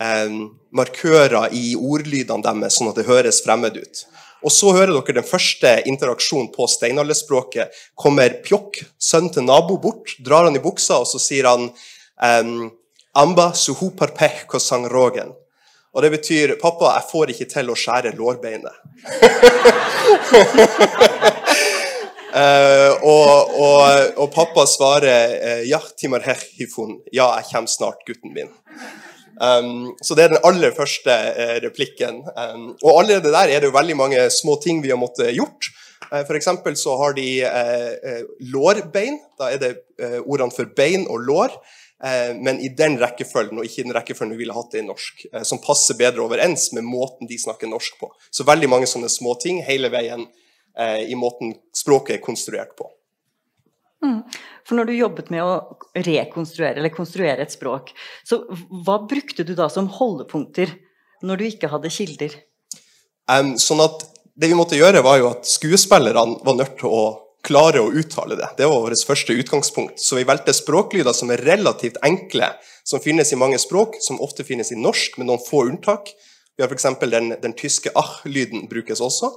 eh, 0.01 0.37
markører 0.77 1.53
i 1.55 1.75
ordlydene 1.75 2.45
deres, 2.45 2.77
sånn 2.77 2.91
at 2.91 3.01
det 3.01 3.07
høres 3.09 3.43
fremmed 3.45 3.77
ut. 3.79 4.05
Og 4.45 4.53
så 4.53 4.71
hører 4.75 4.93
dere 4.93 5.17
den 5.17 5.25
første 5.25 5.71
interaksjonen 5.89 6.51
på 6.53 6.67
steinalderspråket. 6.69 7.73
Kommer 7.97 8.37
Pjokk, 8.45 8.83
sønnen 9.01 9.33
til 9.33 9.47
nabo, 9.47 9.79
bort, 9.81 10.13
drar 10.23 10.45
han 10.45 10.57
i 10.57 10.61
buksa, 10.63 11.01
og 11.01 11.09
så 11.09 11.21
sier 11.21 11.49
han 11.49 11.71
em, 12.23 12.69
Amba 13.17 13.49
suhu 13.57 13.89
parpeh 13.97 14.43
kosang 14.45 14.85
rogen. 14.91 15.31
Og 15.97 16.03
det 16.03 16.11
betyr 16.13 16.59
'pappa, 16.61 16.93
jeg 16.93 17.09
får 17.11 17.31
ikke 17.33 17.47
til 17.49 17.71
å 17.73 17.75
skjære 17.81 18.11
lårbeinet'. 18.13 18.77
uh, 22.37 22.93
og, 23.15 23.55
og, 23.57 24.13
og 24.21 24.29
pappa 24.35 24.67
svarer 24.69 25.33
eh, 25.41 25.63
'ja, 25.65 25.81
timar 25.97 26.21
hifun'. 26.21 26.99
Ja, 27.11 27.33
jeg 27.39 27.49
kommer 27.49 27.73
snart, 27.73 28.05
gutten 28.05 28.37
min. 28.37 28.53
Um, 29.37 29.91
så 30.01 30.15
det 30.17 30.23
er 30.23 30.31
den 30.33 30.45
aller 30.49 30.71
første 30.73 31.13
uh, 31.13 31.57
replikken. 31.61 32.23
Um, 32.33 32.71
og 32.81 33.03
allerede 33.03 33.29
der 33.33 33.51
er 33.53 33.61
det 33.61 33.69
jo 33.69 33.75
veldig 33.75 33.97
mange 33.99 34.23
små 34.33 34.55
ting 34.63 34.81
vi 34.81 34.89
har 34.89 34.97
måttet 34.97 35.35
gjort. 35.35 35.69
Uh, 36.09 36.23
for 36.25 36.33
eksempel 36.39 36.77
så 36.79 36.95
har 36.97 37.13
de 37.17 37.27
uh, 37.45 37.91
eh, 38.01 38.23
lårbein. 38.53 39.19
Da 39.37 39.51
er 39.53 39.61
det 39.61 39.73
eh, 40.01 40.17
ordene 40.25 40.53
for 40.55 40.69
bein 40.77 41.05
og 41.05 41.21
lår. 41.27 41.53
eh, 42.03 42.33
men 42.33 42.59
i 42.61 42.69
den 42.77 42.97
rekkefølgen, 43.01 43.57
og 43.57 43.65
ikke 43.65 43.81
i 43.81 43.87
den 43.87 43.95
rekkefølgen 43.97 44.33
vi 44.33 44.43
ville 44.43 44.57
hatt 44.57 44.71
det 44.73 44.81
i 44.83 44.87
norsk. 44.87 45.25
eh, 45.33 45.43
som 45.43 45.61
passer 45.61 45.97
bedre 45.97 46.21
overens 46.25 46.71
med 46.73 46.83
måten 46.85 47.29
de 47.29 47.37
snakker 47.37 47.69
norsk 47.69 47.99
på. 47.99 48.11
Så 48.31 48.45
veldig 48.45 48.69
mange 48.69 48.89
sånne 48.89 49.09
små 49.09 49.37
ting 49.41 49.61
hele 49.65 49.89
veien 49.93 50.25
eh, 50.77 51.03
i 51.09 51.15
måten 51.15 51.53
språket 51.73 52.17
er 52.17 52.25
konstruert 52.25 52.75
på. 52.77 52.89
For 54.67 54.77
når 54.77 54.89
du 54.89 54.97
jobbet 54.97 55.31
med 55.33 55.41
å 55.41 55.77
rekonstruere 56.05 56.77
eller 56.77 56.93
konstruere 56.93 57.43
et 57.43 57.53
språk, 57.53 57.93
så 58.27 58.43
hva 58.85 58.99
brukte 59.09 59.45
du 59.47 59.55
da 59.57 59.69
som 59.73 59.89
holdepunkter 59.97 60.73
når 61.25 61.39
du 61.39 61.47
ikke 61.47 61.71
hadde 61.71 61.93
kilder? 61.93 62.35
Um, 63.31 63.55
sånn 63.59 63.81
at 63.83 64.05
det 64.37 64.51
vi 64.51 64.57
måtte 64.57 64.77
gjøre, 64.77 65.01
var 65.05 65.17
jo 65.21 65.31
at 65.31 65.49
skuespillerne 65.49 66.37
var 66.45 66.59
nødt 66.59 66.77
til 66.79 66.93
å 66.93 67.05
klare 67.47 67.81
å 67.81 67.91
uttale 67.95 68.37
det. 68.37 68.49
Det 68.59 68.67
var 68.69 68.83
vårt 68.83 69.03
første 69.07 69.33
utgangspunkt. 69.33 70.01
Så 70.03 70.19
vi 70.19 70.27
valgte 70.27 70.53
språklyder 70.55 71.15
som 71.15 71.31
er 71.33 71.41
relativt 71.47 71.99
enkle, 72.05 72.51
som 72.87 73.01
finnes 73.03 73.31
i 73.33 73.39
mange 73.39 73.59
språk, 73.61 73.97
som 74.03 74.21
ofte 74.23 74.45
finnes 74.47 74.71
i 74.73 74.79
norsk, 74.79 75.17
med 75.17 75.29
noen 75.29 75.43
få 75.43 75.63
unntak. 75.71 76.11
Vi 76.57 76.65
har 76.65 76.71
f.eks. 76.71 76.89
Den, 77.07 77.33
den 77.41 77.55
tyske 77.57 77.93
ach-lyden 77.97 78.67
brukes 78.69 79.01
også. 79.03 79.31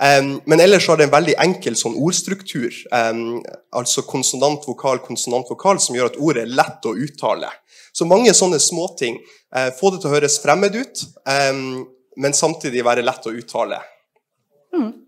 Men 0.00 0.60
ellers 0.64 0.86
har 0.88 0.96
det 0.96 1.04
en 1.04 1.12
veldig 1.12 1.34
enkel 1.44 1.74
sånn 1.76 1.98
ordstruktur, 2.00 2.72
altså 2.88 4.00
konsonant, 4.08 4.64
vokal, 4.64 5.02
konsonant, 5.04 5.50
vokal, 5.52 5.76
som 5.76 5.98
gjør 5.98 6.08
at 6.08 6.16
ordet 6.16 6.46
er 6.46 6.54
lett 6.56 6.88
å 6.88 6.94
uttale. 6.96 7.50
Så 7.92 8.06
mange 8.08 8.32
sånne 8.32 8.56
småting. 8.62 9.18
Eh, 9.56 9.68
få 9.76 9.90
det 9.92 10.00
til 10.00 10.10
å 10.10 10.14
høres 10.14 10.38
fremmed 10.42 10.76
ut, 10.78 11.02
men 12.20 12.36
samtidig 12.36 12.84
være 12.86 13.04
lett 13.04 13.26
å 13.28 13.34
uttale. 13.34 13.80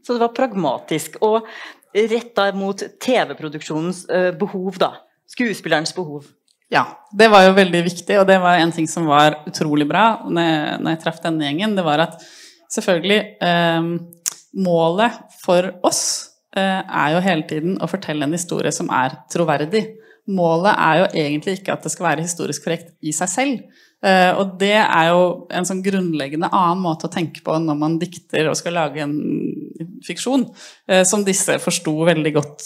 Så 0.03 0.17
det 0.17 0.23
var 0.23 0.35
pragmatisk 0.35 1.21
og 1.23 1.47
retta 1.95 2.49
mot 2.57 2.83
TV-produksjonens 3.01 4.05
eh, 4.11 4.31
behov, 4.35 4.79
da. 4.81 4.95
Skuespillerens 5.31 5.95
behov. 5.95 6.27
Ja, 6.73 6.87
det 7.13 7.29
var 7.31 7.45
jo 7.47 7.53
veldig 7.57 7.83
viktig, 7.85 8.17
og 8.19 8.27
det 8.29 8.39
var 8.43 8.59
en 8.59 8.73
ting 8.73 8.89
som 8.89 9.07
var 9.07 9.43
utrolig 9.49 9.87
bra 9.89 10.25
når 10.25 10.49
jeg, 10.49 10.79
når 10.81 10.95
jeg 10.95 11.01
traff 11.05 11.21
denne 11.23 11.47
gjengen. 11.47 11.77
Det 11.77 11.85
var 11.87 12.03
at 12.09 12.17
selvfølgelig 12.73 13.21
eh, 13.45 13.91
Målet 14.53 15.17
for 15.41 15.71
oss 15.87 16.03
eh, 16.57 16.83
er 16.83 17.15
jo 17.15 17.25
hele 17.25 17.47
tiden 17.49 17.79
å 17.81 17.89
fortelle 17.89 18.27
en 18.27 18.37
historie 18.37 18.73
som 18.75 18.91
er 18.93 19.17
troverdig. 19.33 19.87
Målet 20.31 20.77
er 20.77 20.99
jo 21.01 21.07
egentlig 21.25 21.57
ikke 21.59 21.75
at 21.75 21.87
det 21.87 21.93
skal 21.95 22.11
være 22.11 22.27
historisk 22.27 22.67
korrekt 22.67 22.93
i 23.01 23.15
seg 23.17 23.33
selv. 23.33 23.81
Uh, 24.03 24.35
og 24.35 24.57
det 24.59 24.75
er 24.81 25.13
jo 25.13 25.19
en 25.55 25.67
sånn 25.67 25.79
grunnleggende 25.85 26.49
annen 26.51 26.81
måte 26.83 27.07
å 27.07 27.13
tenke 27.13 27.39
på 27.47 27.55
når 27.63 27.77
man 27.79 28.01
dikter 28.01 28.49
og 28.51 28.57
skal 28.59 28.75
lage 28.75 28.99
en 29.05 29.13
fiksjon, 30.03 30.43
uh, 30.91 31.05
som 31.07 31.23
disse 31.23 31.55
forsto 31.63 31.95
veldig 32.09 32.33
godt 32.35 32.65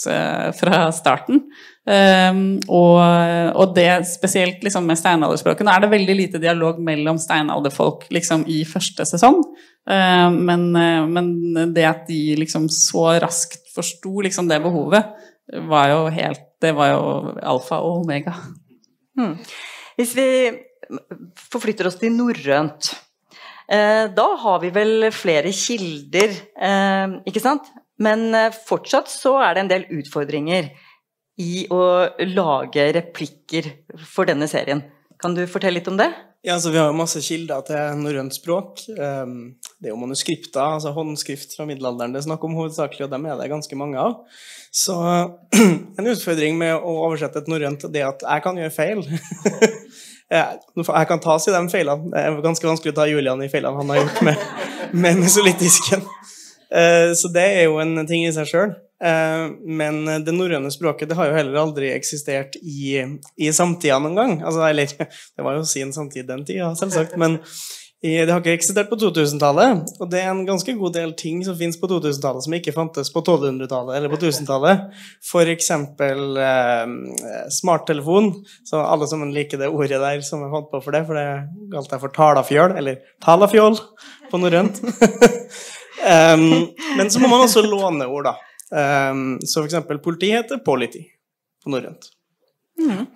fra 0.57 0.87
starten. 0.95 1.43
Og, 1.87 2.97
og, 2.99 3.69
det 3.77 3.91
spesielt 4.09 4.65
liksom, 4.65 4.83
med 4.89 4.99
steinalderspråket 4.99 5.63
Nå 5.63 5.71
er 5.71 5.85
det 5.85 5.89
veldig 5.93 6.15
lite 6.19 6.41
dialog 6.43 6.81
mellom 6.83 7.15
steinalderfolk 7.21 8.03
liksom, 8.11 8.43
i 8.51 8.57
første 8.67 9.05
sesong, 9.07 9.39
men, 9.87 10.65
men, 10.73 11.27
det 11.71 11.85
at 11.87 12.01
de 12.09 12.35
liksom 12.35 12.65
så 12.73 13.05
raskt 13.23 13.69
forsto 13.71 14.25
liksom, 14.25 14.49
det 14.51 14.57
behovet, 14.59 15.13
var 15.69 15.93
jo 15.93 15.99
helt 16.11 16.43
Det 16.59 16.73
var 16.75 16.89
jo 16.89 17.03
alfa 17.39 17.77
og 17.85 18.01
omega. 18.01 18.33
Hmm. 19.15 19.37
Hvis 19.95 20.15
vi 20.17 20.27
forflytter 21.51 21.89
oss 21.89 21.99
til 22.01 22.15
norrønt. 22.15 22.91
Eh, 23.67 24.05
da 24.15 24.27
har 24.43 24.61
vi 24.63 24.71
vel 24.71 25.09
flere 25.11 25.51
kilder, 25.55 26.35
eh, 26.55 27.15
ikke 27.27 27.43
sant? 27.43 27.67
Men 27.99 28.29
eh, 28.35 28.53
fortsatt 28.67 29.11
så 29.11 29.35
er 29.43 29.55
det 29.55 29.63
en 29.63 29.71
del 29.73 29.87
utfordringer 29.99 30.69
i 31.43 31.65
å 31.69 31.81
lage 32.31 32.87
replikker 32.95 33.67
for 34.07 34.29
denne 34.29 34.47
serien. 34.49 34.85
Kan 35.21 35.35
du 35.35 35.43
fortelle 35.49 35.81
litt 35.81 35.91
om 35.91 35.99
det? 35.99 36.09
Ja, 36.45 36.55
altså 36.55 36.71
Vi 36.71 36.79
har 36.79 36.89
jo 36.89 36.97
masse 36.97 37.21
kilder 37.25 37.65
til 37.67 37.99
norrønt 37.99 38.37
språk. 38.37 38.85
Det 39.77 39.91
er 39.91 39.93
jo 39.93 39.99
manuskripter, 40.01 40.61
altså 40.79 40.89
håndskrift 40.95 41.51
fra 41.53 41.67
middelalderen 41.69 42.15
det 42.15 42.23
er 42.23 42.25
snakk 42.25 42.45
om 42.47 42.55
hovedsakelig, 42.57 43.03
og 43.05 43.11
dem 43.11 43.27
er 43.29 43.35
det 43.37 43.51
ganske 43.51 43.77
mange 43.77 44.01
av. 44.01 44.15
Så 44.73 44.95
en 45.99 46.09
utfordring 46.09 46.57
med 46.57 46.73
å 46.77 46.95
oversette 47.05 47.43
et 47.43 47.51
norrønt 47.51 47.85
er 47.91 48.07
at 48.07 48.25
jeg 48.25 48.45
kan 48.45 48.57
gjøre 48.57 48.73
feil. 48.73 49.05
Jeg 50.27 51.07
kan 51.07 51.21
ta 51.23 51.37
seg 51.39 51.53
de 51.55 51.71
feilene. 51.71 52.09
Det 52.11 52.19
er 52.19 52.41
ganske 52.43 52.67
vanskelig 52.67 52.91
å 52.91 52.95
ta 52.97 53.05
Julian 53.07 53.39
i 53.45 53.47
feilene 53.47 53.79
han 53.79 53.93
har 53.93 54.01
gjort 54.01 54.17
med, 54.27 54.41
med 55.05 55.21
mesolittisken. 55.21 56.03
Eh, 56.67 57.13
så 57.15 57.31
det 57.31 57.45
er 57.61 57.63
jo 57.69 57.77
en 57.79 58.01
ting 58.09 58.25
i 58.27 58.33
seg 58.35 58.49
sjøl. 58.49 58.73
Eh, 58.99 59.45
men 59.79 60.01
det 60.25 60.35
norrøne 60.35 60.67
språket 60.73 61.07
det 61.07 61.15
har 61.15 61.29
jo 61.29 61.37
heller 61.37 61.61
aldri 61.61 61.93
eksistert 61.95 62.59
i, 62.59 63.05
i 63.39 63.53
samtida 63.55 64.01
noen 64.03 64.19
gang. 64.19 64.35
Altså, 64.41 64.65
eller, 64.67 64.91
det 65.39 65.47
var 65.47 65.55
jo 65.55 65.63
sin 65.69 65.95
samtid 65.95 66.27
den 66.27 66.43
tida, 66.49 66.73
selvsagt. 66.75 67.15
Men 67.15 67.39
det 68.01 68.29
har 68.29 68.43
ikke 68.43 68.53
eksistert 68.53 68.91
på 68.91 68.97
2000-tallet, 69.01 69.87
og 69.97 70.09
det 70.11 70.19
er 70.21 70.27
en 70.29 70.43
ganske 70.45 70.73
god 70.77 70.93
del 70.93 71.15
ting 71.17 71.39
som 71.45 71.55
fins 71.57 71.79
på 71.81 71.87
2000-tallet 71.89 72.45
som 72.45 72.53
ikke 72.53 72.73
fantes 72.75 73.09
på 73.09 73.23
1200-tallet 73.23 73.97
eller 73.97 74.11
på 74.11 74.19
1000-tallet. 74.19 74.83
For 75.25 75.49
eksempel 75.49 76.37
eh, 76.37 76.83
smarttelefon. 77.57 78.29
Så 78.69 78.83
alle 78.83 79.07
som 79.09 79.25
liker 79.33 79.63
det 79.63 79.71
ordet 79.73 79.97
der 80.03 80.21
som 80.25 80.45
jeg 80.45 80.53
fant 80.53 80.69
på 80.69 80.83
for 80.85 80.93
det, 80.93 81.03
for 81.09 81.17
det 81.17 81.25
kalte 81.73 81.97
jeg 81.97 82.03
for 82.05 82.15
talafjøl, 82.19 82.77
eller 82.83 83.01
talafjål 83.25 83.79
på 84.29 84.41
norrønt. 84.43 84.77
um, 86.37 86.47
men 86.99 87.09
så 87.09 87.23
må 87.23 87.33
man 87.33 87.47
også 87.47 87.65
låne 87.65 88.05
ord, 88.05 88.29
da. 88.29 88.37
Um, 88.69 89.39
så 89.41 89.65
eksempel 89.65 90.03
politi 90.03 90.35
heter 90.35 90.61
politi 90.61 91.01
på 91.63 91.73
norrønt. 91.73 92.11
Mm. 92.77 93.07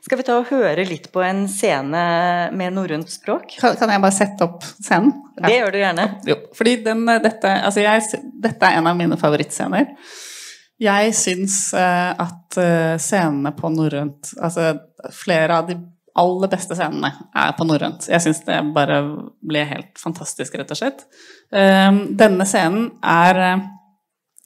Skal 0.00 0.16
vi 0.16 0.24
ta 0.24 0.38
og 0.40 0.48
høre 0.48 0.86
litt 0.88 1.10
på 1.12 1.20
en 1.24 1.44
scene 1.50 2.02
med 2.56 2.72
norrønt 2.72 3.10
språk? 3.12 3.52
Kan, 3.60 3.76
kan, 3.76 3.92
jeg 3.92 4.00
bare 4.00 4.16
sette 4.16 4.46
opp 4.46 4.64
scenen? 4.70 5.12
Ja. 5.36 5.44
Det 5.44 5.54
gjør 5.58 5.74
du 5.74 5.78
gjerne. 5.82 6.06
Jo, 6.28 6.36
fordi 6.56 6.74
den, 6.86 7.04
dette, 7.20 7.52
altså 7.68 7.84
jeg, 7.84 8.22
dette 8.40 8.68
er 8.68 8.80
en 8.80 8.88
av 8.88 8.96
mine 8.96 9.18
favorittscener. 9.20 9.92
Jeg 10.80 11.12
syns 11.16 11.58
uh, 11.76 12.16
at 12.16 12.56
uh, 12.56 12.96
scenene 12.96 13.52
på 13.52 13.68
norrønt 13.68 14.30
Altså 14.40 14.70
flere 15.12 15.58
av 15.60 15.66
de 15.68 15.76
aller 16.20 16.50
beste 16.52 16.76
scenene 16.76 17.10
er 17.36 17.52
på 17.56 17.66
norrønt. 17.68 18.08
Jeg 18.08 18.24
syns 18.24 18.40
det 18.46 18.56
bare 18.74 19.02
ble 19.46 19.66
helt 19.68 20.00
fantastisk, 20.00 20.56
rett 20.56 20.72
og 20.72 20.80
slett. 20.80 21.04
Uh, 21.52 22.08
denne 22.16 22.48
scenen 22.48 22.88
er 23.04 23.60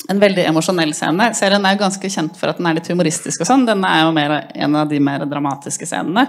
en 0.09 0.21
veldig 0.21 0.45
emosjonell 0.51 0.93
scene. 0.97 1.31
Serien 1.37 1.65
er 1.65 1.79
ganske 1.81 2.09
kjent 2.13 2.37
for 2.37 2.51
at 2.51 2.59
den 2.61 2.69
er 2.69 2.77
litt 2.77 2.89
humoristisk. 2.91 3.41
og 3.41 3.49
sånn. 3.49 3.65
Denne 3.69 3.89
er 3.89 4.03
jo 4.05 4.13
mer, 4.17 4.35
en 4.53 4.77
av 4.77 4.89
de 4.91 4.99
mer 5.01 5.25
dramatiske 5.29 5.89
scenene. 5.89 6.27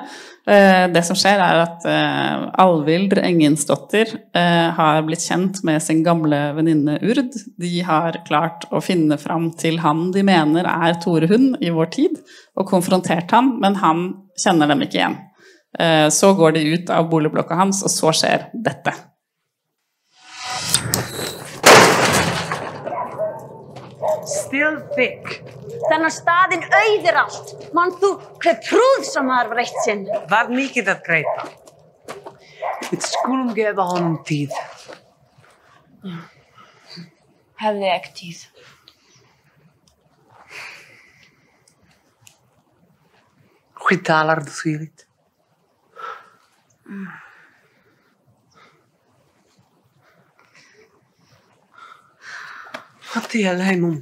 Eh, 0.48 0.86
det 0.94 1.04
som 1.08 1.18
skjer, 1.20 1.42
er 1.44 1.62
at 1.66 1.88
eh, 1.90 2.46
Alvild 2.64 3.18
Enginsdottir 3.20 4.14
eh, 4.38 4.70
har 4.78 5.02
blitt 5.08 5.26
kjent 5.26 5.60
med 5.68 5.84
sin 5.84 6.04
gamle 6.06 6.40
venninne 6.56 7.00
Urd. 7.04 7.36
De 7.60 7.74
har 7.88 8.22
klart 8.28 8.68
å 8.72 8.84
finne 8.84 9.20
fram 9.20 9.50
til 9.60 9.82
han 9.84 10.08
de 10.16 10.24
mener 10.24 10.70
er 10.70 11.00
Tore 11.04 11.28
Hund 11.32 11.58
i 11.60 11.74
vår 11.74 11.92
tid, 11.98 12.22
og 12.56 12.70
konfrontert 12.70 13.34
han, 13.36 13.58
men 13.60 13.80
han 13.82 14.06
kjenner 14.40 14.72
dem 14.72 14.86
ikke 14.86 15.02
igjen. 15.02 15.20
Så 16.16 16.30
går 16.38 16.54
de 16.56 16.62
ut 16.72 16.92
av 16.94 17.10
boligblokka 17.12 17.58
hans, 17.60 17.82
og 17.84 17.92
så 17.92 18.14
skjer 18.16 18.48
dette. 18.64 18.94
still 24.30 24.80
thick. 24.96 25.42
Þannig 25.90 26.08
að 26.10 26.16
staðin 26.16 26.66
auðir 26.80 27.20
allt. 27.22 27.54
Mann 27.78 27.94
þú 28.02 28.12
hver 28.44 28.60
prúð 28.66 29.06
sem 29.08 29.32
það 29.32 29.42
er 29.44 29.52
vreitt 29.54 29.80
sinn. 29.86 30.06
Var 30.32 30.52
mikið 30.54 30.92
að 30.94 31.04
greita. 31.08 31.48
Við 32.90 33.08
skulum 33.10 33.52
gefa 33.58 33.88
honum 33.90 34.18
tíð. 34.28 34.56
Hefði 37.62 37.92
ekki 37.96 38.16
tíð. 38.20 38.46
Hví 43.86 44.00
talar 44.02 44.42
þú 44.46 44.54
því 44.58 44.76
þitt? 44.82 45.06
Hvað 53.12 53.28
til 53.32 53.42
ég 53.46 53.54
hef 53.54 53.70
heim 53.70 53.84
um? 53.88 54.00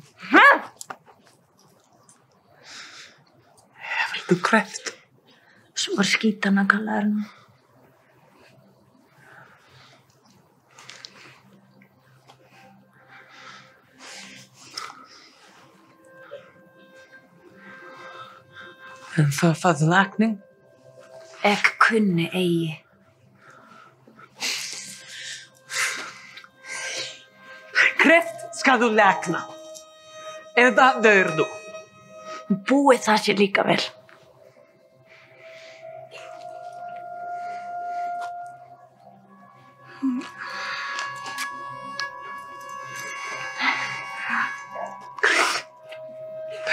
Hefðu 4.23 4.37
kreft. 4.41 4.93
Svo 5.77 5.97
var 5.99 6.07
skítan 6.07 6.61
að 6.61 6.69
kalla 6.73 6.99
hérna. 6.99 7.25
En 19.21 19.29
það 19.29 19.59
fæði 19.61 19.87
lækning? 19.91 20.37
Ekk 21.45 21.67
kunni 21.83 22.25
eigi. 22.33 22.71
Kreft 28.01 28.47
skal 28.57 28.81
þú 28.81 28.89
lækna. 28.97 29.43
Eða 30.53 30.87
dör 31.01 31.31
þú. 31.33 31.45
Búið 32.69 32.99
það 33.07 33.21
sér 33.25 33.39
líka 33.39 33.63
vel. 33.65 33.81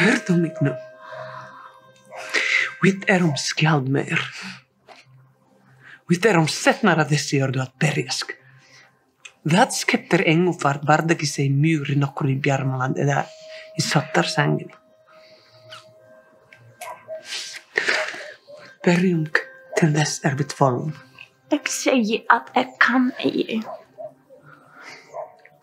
Hörðu 0.01 0.37
mig 0.43 0.61
nú. 0.65 0.77
Við 2.85 3.09
erum 3.09 3.33
skjaldmeir. 3.41 4.21
Við 6.11 6.29
erum 6.29 6.49
setnar 6.53 7.01
að 7.01 7.15
þessi 7.15 7.41
orðu 7.45 7.65
að 7.65 7.75
berjask. 7.81 8.37
Það 9.49 9.73
skiptir 9.73 10.29
engufart 10.29 10.85
varð 10.85 11.15
ekki 11.15 11.29
seg 11.29 11.53
mjúri 11.53 11.97
nokkur 11.97 12.29
í 12.29 12.41
Bjarmaland 12.45 13.01
eða 13.01 13.23
í 13.79 13.85
Sottarsangin. 13.85 14.71
Berjum 18.85 19.27
til 19.77 19.95
dess 19.95 20.21
er 20.25 20.37
vi 20.39 20.47
tvolum. 20.49 20.95
Jeg 21.51 21.67
sier 21.69 22.23
at 22.31 22.51
jeg 22.55 22.69
kan 22.81 23.11
eigi. 23.21 23.61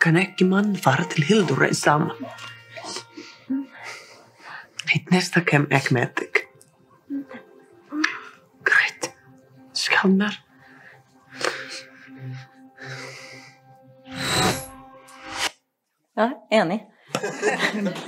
Kan 0.01 0.19
ikke 0.21 0.45
mann 0.45 0.75
fara 0.77 1.07
til 1.09 1.25
Hildur 1.25 1.63
einn 1.65 1.75
saman? 1.75 2.27
Hitt 4.91 5.09
næsta 5.11 5.41
kem 5.43 5.65
ekki 5.71 5.95
med 5.97 6.13
þig. 6.19 6.43
Greit. 8.67 9.09
Skalmar. 9.73 10.37
Ja, 16.17 16.29
enig. 16.51 16.85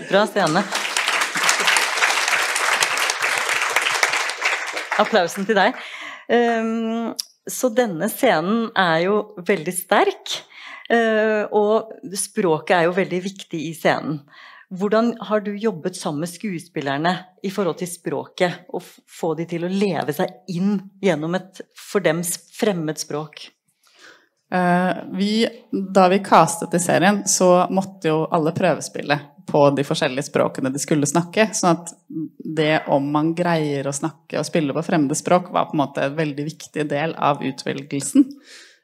Bra 0.09 0.25
scene. 0.29 0.63
Applausen 4.99 5.47
til 5.47 5.57
deg. 5.57 5.79
Um, 6.29 7.15
så 7.49 7.71
denne 7.73 8.09
scenen 8.11 8.69
er 8.77 9.07
jo 9.07 9.23
veldig 9.47 9.73
sterk. 9.73 10.37
Eh, 10.89 11.43
og 11.53 11.91
språket 12.17 12.73
er 12.73 12.87
jo 12.87 12.95
veldig 12.97 13.19
viktig 13.21 13.59
i 13.67 13.75
scenen. 13.77 14.23
Hvordan 14.69 15.15
har 15.25 15.41
du 15.45 15.51
jobbet 15.57 15.97
sammen 15.97 16.25
med 16.25 16.29
skuespillerne 16.29 17.13
i 17.45 17.49
forhold 17.53 17.79
til 17.79 17.89
språket, 17.89 18.67
og 18.69 18.85
få 18.85 19.33
de 19.37 19.47
til 19.49 19.65
å 19.65 19.71
leve 19.71 20.13
seg 20.13 20.53
inn 20.53 20.75
gjennom 21.01 21.37
et 21.39 21.61
for 21.73 22.05
dem 22.05 22.21
fremmed 22.53 23.01
språk? 23.01 23.47
Eh, 24.51 24.97
vi, 25.11 25.47
da 25.71 26.07
vi 26.09 26.19
castet 26.19 26.73
i 26.73 26.79
serien, 26.79 27.21
så 27.25 27.67
måtte 27.69 28.09
jo 28.09 28.23
alle 28.31 28.53
prøvespille 28.55 29.19
på 29.49 29.61
de 29.73 29.83
forskjellige 29.85 30.29
språkene 30.29 30.71
de 30.73 30.81
skulle 30.81 31.09
snakke. 31.09 31.49
Sånn 31.53 31.77
at 31.77 31.93
det 32.57 32.85
om 32.93 33.11
man 33.13 33.33
greier 33.37 33.89
å 33.89 33.95
snakke 33.95 34.39
og 34.39 34.47
spille 34.47 34.73
på 34.73 34.85
fremmede 34.85 35.17
språk, 35.17 35.51
var 35.53 35.69
på 35.69 35.77
en 35.77 35.83
måte 35.83 36.05
en 36.05 36.17
veldig 36.17 36.49
viktig 36.49 36.89
del 36.89 37.15
av 37.17 37.45
utvelgelsen. 37.45 38.25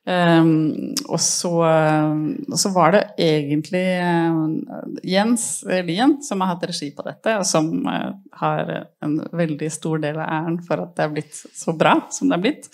Um, 0.05 0.93
og, 1.09 1.17
så, 1.17 1.49
og 1.65 2.59
så 2.61 2.69
var 2.75 2.91
det 2.93 2.99
egentlig 3.25 3.87
eh, 3.97 4.35
Jens 5.15 5.47
Lien 5.87 6.19
som 6.21 6.43
har 6.43 6.51
hatt 6.51 6.67
regi 6.69 6.91
på 6.93 7.01
dette, 7.07 7.33
og 7.39 7.47
som 7.49 7.71
eh, 7.89 8.11
har 8.37 8.69
en 9.01 9.15
veldig 9.33 9.71
stor 9.73 10.03
del 10.03 10.19
av 10.21 10.29
æren 10.29 10.59
for 10.67 10.83
at 10.83 10.93
det 10.93 11.07
er 11.07 11.15
blitt 11.15 11.41
så 11.41 11.73
bra 11.73 11.95
som 12.13 12.29
det 12.29 12.37
er 12.37 12.43
blitt. 12.43 12.69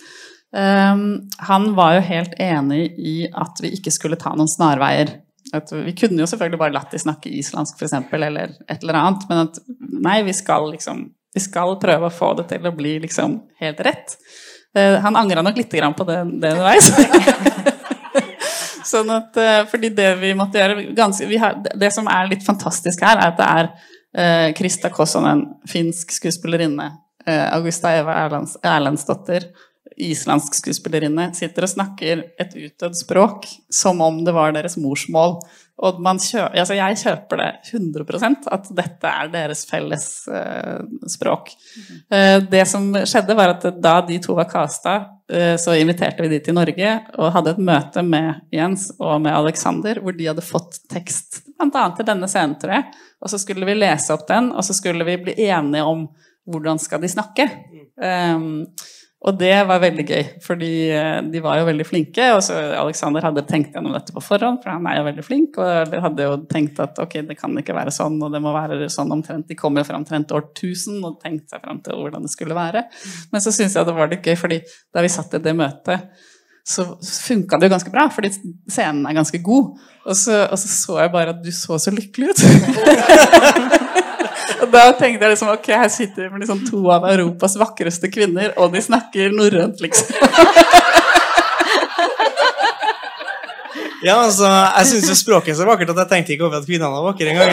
Um, 0.52 1.30
han 1.48 1.70
var 1.74 1.94
jo 1.96 2.02
helt 2.04 2.34
enig 2.42 2.90
i 3.00 3.14
at 3.32 3.60
vi 3.64 3.70
ikke 3.78 3.92
skulle 3.94 4.18
ta 4.20 4.34
noen 4.36 4.50
snarveier. 4.52 5.14
At 5.56 5.72
vi 5.72 5.92
kunne 5.96 6.20
jo 6.20 6.26
selvfølgelig 6.28 6.60
bare 6.60 6.74
latt 6.76 6.92
de 6.92 7.00
snakke 7.00 7.32
islandsk, 7.32 7.80
f.eks., 7.80 7.94
eller 8.12 8.52
et 8.68 8.82
eller 8.82 8.98
annet, 9.00 9.24
men 9.30 9.46
at 9.46 9.58
nei, 10.02 10.18
vi 10.28 10.32
skal 10.36 10.70
liksom 10.74 11.06
Vi 11.32 11.40
skal 11.40 11.78
prøve 11.80 12.10
å 12.10 12.12
få 12.12 12.34
det 12.36 12.44
til 12.50 12.66
å 12.68 12.74
bli 12.76 12.98
liksom 13.00 13.38
helt 13.62 13.78
rett. 13.80 14.18
Eh, 14.76 14.98
han 15.00 15.16
angra 15.16 15.40
nok 15.40 15.56
litt 15.56 15.72
grann 15.72 15.94
på 15.96 16.04
det, 16.04 16.18
det 16.42 16.50
underveis. 16.52 16.90
sånn 18.92 19.08
at, 19.14 19.36
eh, 19.40 19.62
fordi 19.70 19.88
det 19.96 20.10
vi 20.20 20.34
måtte 20.36 20.60
gjøre 20.60 20.82
ganske, 20.96 21.26
vi 21.30 21.38
har, 21.40 21.56
det- 21.72 21.92
som 21.94 22.08
er 22.12 22.28
litt 22.28 22.44
fantastisk 22.44 23.00
her, 23.00 23.16
er 23.16 23.32
at 23.32 23.38
det 23.40 23.48
er 23.48 23.70
eh, 24.14 24.52
Krista 24.58 24.90
Kossonen, 24.92 25.46
finsk 25.68 26.12
skuespillerinne, 26.18 26.90
eh, 27.26 27.46
Augusta 27.56 27.94
Eva 27.96 28.12
Erlands, 28.26 28.58
Erlendsdotter, 28.62 29.48
islandsk 29.96 30.56
skuespillerinne, 30.60 31.30
sitter 31.36 31.66
og 31.66 31.72
snakker 31.72 32.24
et 32.40 32.54
utdødd 32.56 32.96
språk 32.96 33.48
som 33.72 34.00
om 34.04 34.22
det 34.24 34.34
var 34.36 34.54
deres 34.56 34.78
morsmål. 34.80 35.40
Og 35.82 35.98
man 36.04 36.20
kjø, 36.22 36.44
altså 36.46 36.76
jeg 36.76 36.98
kjøper 37.00 37.40
det 37.40 37.48
100% 37.72 38.48
at 38.54 38.68
dette 38.76 39.12
er 39.22 39.30
deres 39.32 39.64
felles 39.66 40.04
uh, 40.30 40.84
språk. 41.10 41.50
Eh, 42.12 42.36
det 42.44 42.62
som 42.70 42.92
skjedde, 42.94 43.34
var 43.34 43.56
at 43.56 43.66
da 43.82 43.96
de 44.06 44.20
to 44.22 44.36
var 44.38 44.46
casta, 44.52 44.94
uh, 45.32 45.56
så 45.58 45.74
inviterte 45.80 46.22
vi 46.22 46.30
de 46.36 46.42
til 46.44 46.54
Norge 46.54 46.92
og 47.16 47.32
hadde 47.34 47.56
et 47.56 47.64
møte 47.66 48.04
med 48.06 48.44
Jens 48.54 48.90
og 49.00 49.24
med 49.24 49.34
Alexander, 49.34 49.98
hvor 50.04 50.14
de 50.14 50.28
hadde 50.30 50.44
fått 50.46 50.84
tekst 50.92 51.42
bl.a. 51.56 51.88
til 51.96 52.06
denne 52.06 52.30
scenen, 52.30 52.54
tror 52.60 52.76
jeg. 52.76 52.86
Og 53.22 53.32
så 53.32 53.40
skulle 53.42 53.66
vi 53.66 53.78
lese 53.80 54.14
opp 54.14 54.28
den, 54.30 54.52
og 54.54 54.62
så 54.66 54.76
skulle 54.76 55.06
vi 55.08 55.18
bli 55.24 55.38
enige 55.48 55.88
om 55.88 56.06
hvordan 56.46 56.78
skal 56.82 57.02
de 57.02 57.10
snakke. 57.10 57.48
Um, 58.02 58.66
og 59.22 59.36
det 59.38 59.54
var 59.68 59.78
veldig 59.78 60.02
gøy, 60.02 60.22
fordi 60.42 60.70
eh, 60.90 61.20
de 61.30 61.42
var 61.44 61.60
jo 61.60 61.66
veldig 61.68 61.84
flinke. 61.86 62.24
Og 62.34 62.40
så 62.42 62.56
Alexander 62.74 63.22
hadde 63.22 63.44
tenkt 63.46 63.76
gjennom 63.76 63.94
dette 63.94 64.14
på 64.14 64.22
forhånd, 64.24 64.58
for 64.64 64.72
han 64.74 64.88
er 64.90 64.98
jo 64.98 65.04
veldig 65.06 65.24
flink. 65.26 65.60
Og 65.62 65.92
de 65.92 66.00
hadde 66.02 66.26
jo 66.26 66.40
tenkt 66.50 66.80
at 66.82 66.98
ok, 66.98 67.20
det 67.28 67.36
kan 67.38 67.54
ikke 67.60 67.76
være 67.76 67.94
sånn, 67.94 68.18
og 68.18 68.34
det 68.34 68.40
må 68.42 68.54
være 68.54 68.90
sånn 68.90 69.14
omtrent. 69.14 69.46
De 69.46 69.58
kom 69.58 69.78
jo 69.78 69.86
fra 69.86 70.00
omtrent 70.00 70.34
år 70.34 70.48
1000 70.48 70.98
og 71.06 71.20
tenkte 71.22 71.54
seg 71.54 71.62
fram 71.62 71.78
til 71.86 72.02
hvordan 72.02 72.26
det 72.26 72.32
skulle 72.34 72.58
være. 72.58 72.82
Men 73.30 73.44
så 73.44 73.54
syns 73.54 73.78
jeg 73.78 73.86
det 73.86 73.96
var 74.00 74.10
litt 74.10 74.26
gøy, 74.26 74.34
fordi 74.42 74.58
da 74.90 75.06
vi 75.06 75.14
satt 75.14 75.38
i 75.38 75.42
det 75.46 75.54
møtet, 75.60 76.10
så 76.66 76.88
funka 77.02 77.58
det 77.58 77.66
jo 77.66 77.74
ganske 77.76 77.94
bra, 77.94 78.08
fordi 78.14 78.32
scenen 78.70 79.06
er 79.06 79.18
ganske 79.18 79.38
god. 79.42 79.78
Og 80.02 80.18
så, 80.18 80.44
og 80.48 80.58
så 80.58 80.74
så 80.74 80.98
jeg 80.98 81.14
bare 81.14 81.36
at 81.36 81.42
du 81.46 81.50
så 81.54 81.78
så 81.78 81.94
lykkelig 81.94 82.34
ut. 82.34 83.88
Da 84.72 84.86
tenkte 84.96 85.26
jeg 85.26 85.34
liksom 85.34 85.50
ok, 85.52 85.66
her 85.82 85.90
sitter 85.92 86.26
vi 86.26 86.30
med 86.32 86.44
liksom 86.44 86.62
to 86.68 86.80
av 86.94 87.04
Europas 87.10 87.58
vakreste 87.60 88.08
kvinner, 88.12 88.54
og 88.56 88.72
de 88.72 88.80
snakker 88.84 89.34
norrønt, 89.36 89.82
liksom. 89.84 90.12
Ja, 94.02 94.16
altså, 94.24 94.48
jeg 94.50 94.88
syns 94.90 95.10
jo 95.12 95.14
språket 95.14 95.52
er 95.52 95.58
så 95.60 95.66
vakkert 95.68 95.92
at 95.92 96.00
jeg 96.02 96.10
tenkte 96.10 96.32
ikke 96.34 96.48
over 96.48 96.58
at 96.58 96.64
kvinnene 96.66 96.88
var 96.90 97.04
vakre 97.06 97.28
engang. 97.30 97.52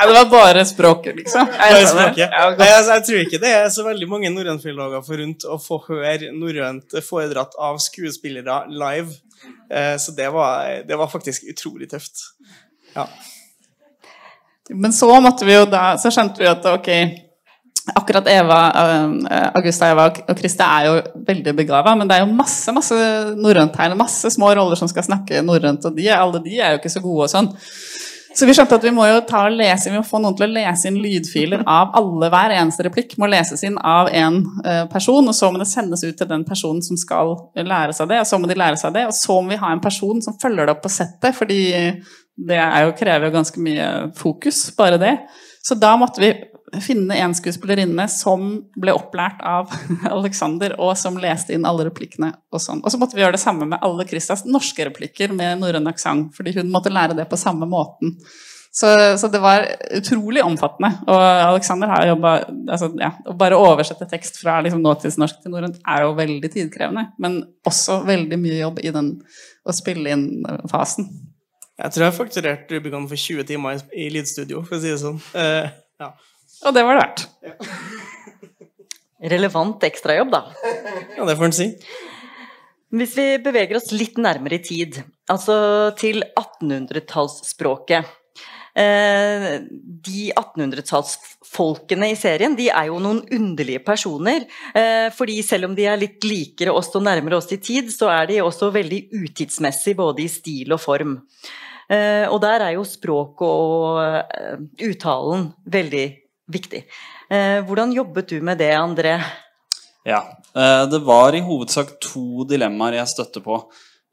Nei, 0.00 0.04
det 0.06 0.14
var 0.14 0.28
bare 0.30 0.62
språket, 0.64 1.16
liksom. 1.18 1.48
Bare 1.58 1.80
språket. 1.90 2.22
Ja, 2.22 2.44
Nei, 2.54 2.68
altså, 2.76 2.94
jeg 2.94 3.04
tror 3.08 3.18
ikke 3.24 3.40
det 3.42 3.50
er 3.56 3.66
så 3.74 3.82
veldig 3.84 4.06
mange 4.08 4.30
norrønfilologer 4.32 5.02
forunt 5.04 5.44
å 5.50 5.58
få 5.60 5.80
høre 5.88 6.30
norrønt 6.32 6.94
foredratt 7.04 7.58
av 7.58 7.82
skuespillere 7.82 8.60
live. 8.70 9.18
Eh, 9.66 9.96
Så 9.98 10.14
det 10.16 10.30
var, 10.32 10.70
det 10.86 10.96
var 11.02 11.10
faktisk 11.10 11.50
utrolig 11.50 11.90
tøft. 11.90 12.28
Ja. 12.94 13.08
Men 14.74 14.92
så 14.94 15.08
måtte 15.20 15.46
vi 15.48 15.56
jo 15.56 15.66
da 15.66 15.96
Så 15.98 16.12
skjønte 16.14 16.42
vi 16.42 16.48
at 16.50 16.66
ok, 16.70 16.90
akkurat 17.96 18.28
Eva, 18.30 18.58
eh, 18.76 19.46
Augusta 19.58 19.88
Eva 19.90 20.08
og 20.10 20.36
Krista 20.38 20.68
er 20.78 20.86
jo 20.86 21.24
veldig 21.26 21.54
begava, 21.56 21.94
men 21.98 22.08
det 22.08 22.18
er 22.18 22.26
jo 22.26 22.34
masse 22.36 22.72
masse 22.76 22.94
norrønt 23.40 23.76
her. 23.80 23.96
Masse 23.98 24.30
små 24.30 24.52
roller 24.54 24.78
som 24.78 24.90
skal 24.90 25.06
snakke 25.06 25.42
norrønt, 25.42 25.88
og 25.88 25.96
de, 25.96 26.06
alle 26.14 26.42
de 26.44 26.60
er 26.60 26.74
jo 26.74 26.82
ikke 26.82 26.92
så 26.92 27.02
gode 27.02 27.26
og 27.26 27.32
sånn. 27.32 27.50
Så 28.30 28.46
vi 28.46 28.54
skjønte 28.54 28.76
at 28.78 28.84
vi 28.86 28.92
må 28.94 29.04
jo 29.08 29.18
ta 29.26 29.42
og 29.48 29.56
lese, 29.58 29.90
vi 29.90 29.98
må 29.98 30.04
få 30.06 30.20
noen 30.22 30.36
til 30.38 30.46
å 30.46 30.52
lese 30.52 30.86
inn 30.86 31.00
lydfiler 31.02 31.64
av 31.66 31.96
alle. 31.98 32.28
Hver 32.30 32.54
eneste 32.60 32.86
replikk 32.86 33.16
må 33.18 33.26
leses 33.30 33.64
inn 33.66 33.74
av 33.82 34.10
en 34.14 34.38
eh, 34.62 34.84
person, 34.92 35.26
og 35.26 35.34
så 35.34 35.50
må 35.50 35.58
det 35.58 35.66
sendes 35.70 36.04
ut 36.06 36.14
til 36.14 36.30
den 36.30 36.44
personen 36.46 36.84
som 36.84 36.98
skal 37.00 37.34
lære 37.56 37.96
seg 37.96 38.12
det, 38.12 38.20
og 38.22 38.30
så 38.30 38.38
må 38.38 38.50
de 38.50 38.58
lære 38.60 38.78
seg 38.78 38.94
det, 38.94 39.08
og 39.10 39.16
så 39.18 39.40
må 39.40 39.50
vi 39.50 39.60
ha 39.64 39.72
en 39.74 39.82
person 39.82 40.22
som 40.22 40.38
følger 40.38 40.68
det 40.68 40.76
opp 40.76 40.84
på 40.86 40.92
settet, 40.94 41.34
fordi 41.34 41.60
det 42.36 42.58
er 42.60 42.86
jo, 42.86 42.94
krever 42.98 43.28
jo 43.28 43.34
ganske 43.34 43.62
mye 43.62 43.88
fokus, 44.16 44.68
bare 44.76 45.00
det. 45.00 45.16
Så 45.66 45.76
da 45.78 45.92
måtte 46.00 46.22
vi 46.22 46.30
finne 46.78 47.16
en 47.18 47.32
skuespillerinne 47.34 48.04
som 48.10 48.52
ble 48.78 48.94
opplært 48.94 49.40
av 49.46 49.72
Alexander, 50.10 50.76
og 50.78 50.94
som 50.98 51.18
leste 51.20 51.56
inn 51.56 51.66
alle 51.68 51.88
replikkene. 51.88 52.32
Og 52.54 52.62
sånn. 52.62 52.84
Og 52.84 52.92
så 52.92 53.00
måtte 53.00 53.18
vi 53.18 53.24
gjøre 53.24 53.36
det 53.36 53.42
samme 53.42 53.66
med 53.70 53.82
alle 53.84 54.06
Christas 54.08 54.46
norske 54.46 54.86
replikker 54.88 55.34
med 55.34 55.60
norrøn 55.62 55.90
aksent, 55.90 56.30
fordi 56.36 56.56
hun 56.60 56.70
måtte 56.72 56.92
lære 56.94 57.18
det 57.18 57.26
på 57.30 57.40
samme 57.40 57.68
måten. 57.70 58.16
Så, 58.72 58.86
så 59.18 59.26
det 59.28 59.40
var 59.42 59.66
utrolig 59.98 60.44
omfattende. 60.46 60.92
Og 61.10 61.18
Alexander 61.18 61.90
har 61.90 62.06
jobba 62.06 62.34
altså, 62.70 62.92
ja, 63.00 63.08
Å 63.26 63.34
bare 63.34 63.58
oversette 63.58 64.06
tekst 64.12 64.38
fra 64.38 64.60
liksom, 64.62 64.84
nåtidsnorsk 64.84 65.40
til 65.42 65.54
norrønt 65.56 65.80
er 65.82 66.04
jo 66.06 66.14
veldig 66.18 66.52
tidkrevende, 66.54 67.08
men 67.18 67.40
også 67.66 68.04
veldig 68.06 68.38
mye 68.38 68.60
jobb 68.60 68.78
i 68.84 68.94
den 68.94 69.16
å 69.66 69.74
spille 69.74 70.14
inn-fasen. 70.14 71.10
Jeg 71.80 71.92
tror 71.94 72.04
jeg 72.04 72.16
fakturerte 72.18 72.76
Rubicon 72.76 73.06
for 73.08 73.16
20 73.16 73.46
timer 73.48 73.78
i- 73.78 74.04
i 74.06 74.10
lydstudio, 74.12 74.60
for 74.66 74.76
å 74.76 74.80
si 74.82 74.90
det 74.92 74.98
sånn. 75.00 75.20
Uh, 75.34 75.70
ja. 76.00 76.10
Og 76.66 76.74
det 76.76 76.82
var 76.84 76.98
det 76.98 77.04
verdt. 77.06 77.26
Relevant 79.30 79.82
ekstrajobb, 79.84 80.30
da. 80.32 80.42
ja, 81.16 81.24
det 81.28 81.36
får 81.36 81.44
en 81.50 81.52
si. 81.56 81.66
Hvis 82.90 83.12
vi 83.16 83.26
beveger 83.44 83.76
oss 83.78 83.92
litt 83.94 84.16
nærmere 84.18 84.56
i 84.58 84.62
tid, 84.64 84.96
altså 85.30 85.56
til 86.00 86.24
1800-tallsspråket 86.40 88.08
eh, 88.74 89.60
De 90.08 90.24
1800-tallsfolkene 90.34 92.08
i 92.10 92.16
serien 92.18 92.56
de 92.58 92.66
er 92.72 92.88
jo 92.90 92.98
noen 93.02 93.20
underlige 93.36 93.84
personer. 93.86 94.46
Eh, 94.74 95.06
fordi 95.14 95.38
selv 95.46 95.68
om 95.70 95.76
de 95.78 95.86
er 95.86 96.00
litt 96.00 96.24
likere 96.26 96.74
oss 96.74 96.90
og 96.96 97.04
nærmere 97.06 97.38
oss 97.38 97.52
i 97.54 97.60
tid, 97.62 97.92
så 97.94 98.10
er 98.10 98.26
de 98.32 98.40
også 98.42 98.72
veldig 98.74 99.04
utidsmessige 99.20 100.00
både 100.00 100.24
i 100.26 100.30
stil 100.32 100.72
og 100.74 100.80
form. 100.82 101.18
Eh, 101.90 102.26
og 102.30 102.38
der 102.42 102.62
er 102.62 102.76
jo 102.76 102.86
språket 102.86 103.46
og 103.46 103.98
eh, 103.98 104.58
uttalen 104.86 105.48
veldig 105.66 106.06
viktig. 106.54 106.84
Eh, 107.30 107.58
hvordan 107.66 107.94
jobbet 107.96 108.30
du 108.30 108.36
med 108.46 108.60
det, 108.62 108.72
André? 108.78 109.18
Ja. 110.06 110.22
Det 110.50 110.98
var 111.06 111.36
i 111.36 111.42
hovedsak 111.44 111.92
to 112.02 112.42
dilemmaer 112.48 112.96
jeg 112.96 113.10
støtte 113.12 113.42
på. 113.44 113.58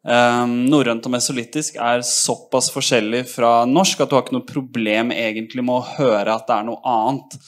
Norrønt 0.06 1.08
og 1.08 1.14
mesolittisk 1.16 1.80
er 1.82 2.04
såpass 2.06 2.68
forskjellig 2.70 3.24
fra 3.32 3.64
norsk 3.66 4.04
at 4.04 4.12
du 4.12 4.14
har 4.14 4.22
ikke 4.22 4.36
noe 4.36 4.46
problem 4.46 5.14
egentlig 5.16 5.64
med 5.66 5.80
å 5.80 5.96
høre 5.96 6.36
at 6.36 6.46
det 6.46 6.58
er 6.60 6.68
noe 6.68 6.78
annet. 6.92 7.40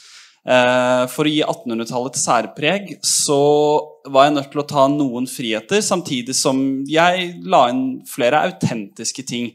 For 1.14 1.30
å 1.30 1.36
gi 1.36 1.44
1800-tallet 1.44 2.18
særpreg 2.18 2.90
så 3.06 3.40
var 4.10 4.26
jeg 4.26 4.38
nødt 4.40 4.50
til 4.56 4.64
å 4.64 4.68
ta 4.72 4.88
noen 4.96 5.30
friheter, 5.30 5.84
samtidig 5.86 6.34
som 6.40 6.64
jeg 6.90 7.36
la 7.46 7.68
inn 7.70 7.84
flere 8.10 8.42
autentiske 8.50 9.28
ting. 9.30 9.52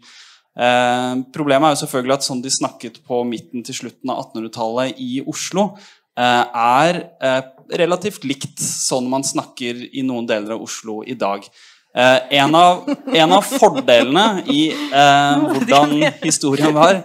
Eh, 0.54 1.12
problemet 1.34 1.68
er 1.68 1.74
jo 1.74 1.82
selvfølgelig 1.82 2.16
at 2.18 2.26
sånn 2.28 2.42
de 2.44 2.52
snakket 2.54 3.00
på 3.06 3.20
midten 3.26 3.64
til 3.66 3.78
slutten 3.82 4.12
av 4.12 4.24
1800-tallet 4.28 5.00
i 5.02 5.18
Oslo, 5.26 5.72
eh, 6.18 6.42
er 6.64 7.00
eh, 7.18 7.42
relativt 7.80 8.26
likt 8.28 8.60
sånn 8.62 9.08
man 9.10 9.26
snakker 9.26 9.86
i 9.90 10.04
noen 10.06 10.28
deler 10.30 10.56
av 10.56 10.66
Oslo 10.66 11.02
i 11.06 11.16
dag. 11.18 11.46
Eh, 11.94 12.38
en, 12.38 12.54
av, 12.58 12.82
en 13.06 13.32
av 13.36 13.44
fordelene 13.46 14.42
i 14.50 14.64
eh, 14.74 15.44
hvordan 15.46 15.92
historien 16.24 16.74
var, 16.74 16.98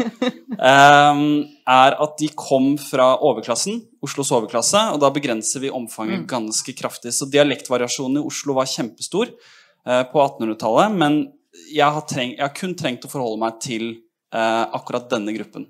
er 0.60 1.98
at 2.04 2.16
de 2.18 2.30
kom 2.34 2.72
fra 2.82 3.12
overklassen, 3.22 3.84
Oslos 4.02 4.32
overklasse, 4.34 4.82
og 4.94 5.02
da 5.04 5.12
begrenser 5.14 5.62
vi 5.62 5.70
omfanget 5.70 6.26
ganske 6.30 6.74
kraftig. 6.74 7.14
Så 7.14 7.30
dialektvariasjonen 7.30 8.22
i 8.22 8.26
Oslo 8.26 8.58
var 8.58 8.70
kjempestor 8.72 9.30
eh, 9.30 10.04
på 10.10 10.24
1800-tallet, 10.26 10.98
men 10.98 11.22
jeg 11.70 11.96
har, 11.96 12.04
treng, 12.10 12.36
jeg 12.36 12.44
har 12.44 12.56
kun 12.56 12.76
trengt 12.78 13.06
å 13.06 13.12
forholde 13.12 13.40
meg 13.42 13.58
til 13.64 13.88
eh, 13.90 14.66
akkurat 14.78 15.10
denne 15.12 15.34
gruppen. 15.36 15.68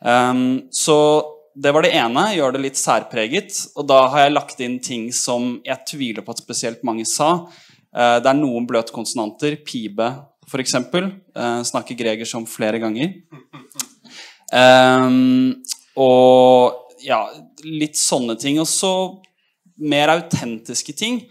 Um, 0.00 0.70
så 0.72 0.96
det 1.54 1.72
var 1.74 1.84
det 1.84 1.92
ene. 1.96 2.24
Gjør 2.36 2.54
det 2.54 2.62
litt 2.64 2.80
særpreget. 2.80 3.56
Og 3.76 3.88
da 3.90 4.04
har 4.12 4.26
jeg 4.26 4.34
lagt 4.36 4.62
inn 4.64 4.78
ting 4.82 5.08
som 5.14 5.58
jeg 5.66 5.86
tviler 5.88 6.24
på 6.24 6.34
at 6.34 6.42
spesielt 6.42 6.84
mange 6.86 7.06
sa. 7.08 7.32
Uh, 7.90 8.18
det 8.22 8.30
er 8.30 8.38
noen 8.38 8.68
bløtkonsonanter. 8.70 9.58
Pibe, 9.66 10.12
f.eks. 10.48 10.76
Uh, 10.94 11.60
snakker 11.66 11.98
Gregers 11.98 12.34
om 12.38 12.46
flere 12.48 12.80
ganger. 12.82 13.16
Um, 14.50 15.60
og 16.00 16.96
ja, 17.04 17.24
litt 17.66 17.98
sånne 18.00 18.38
ting. 18.40 18.60
Og 18.62 18.68
så 18.70 18.92
mer 19.80 20.12
autentiske 20.12 20.94
ting 20.96 21.22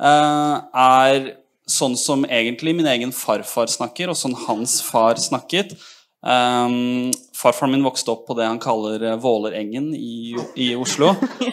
uh, 0.00 0.64
er 0.72 1.34
sånn 1.68 1.96
som 2.00 2.24
egentlig 2.24 2.74
min 2.76 2.88
egen 2.88 3.12
farfar 3.14 3.70
snakker, 3.70 4.10
og 4.10 4.18
sånn 4.18 4.36
hans 4.46 4.80
far 4.84 5.20
snakket. 5.20 5.74
Um, 6.18 7.12
farfaren 7.38 7.76
min 7.76 7.84
vokste 7.86 8.10
opp 8.10 8.24
på 8.26 8.34
det 8.38 8.48
han 8.48 8.58
kaller 8.62 9.04
uh, 9.06 9.18
Vålerengen 9.22 9.92
i, 9.94 10.34
i 10.58 10.72
Oslo. 10.78 11.12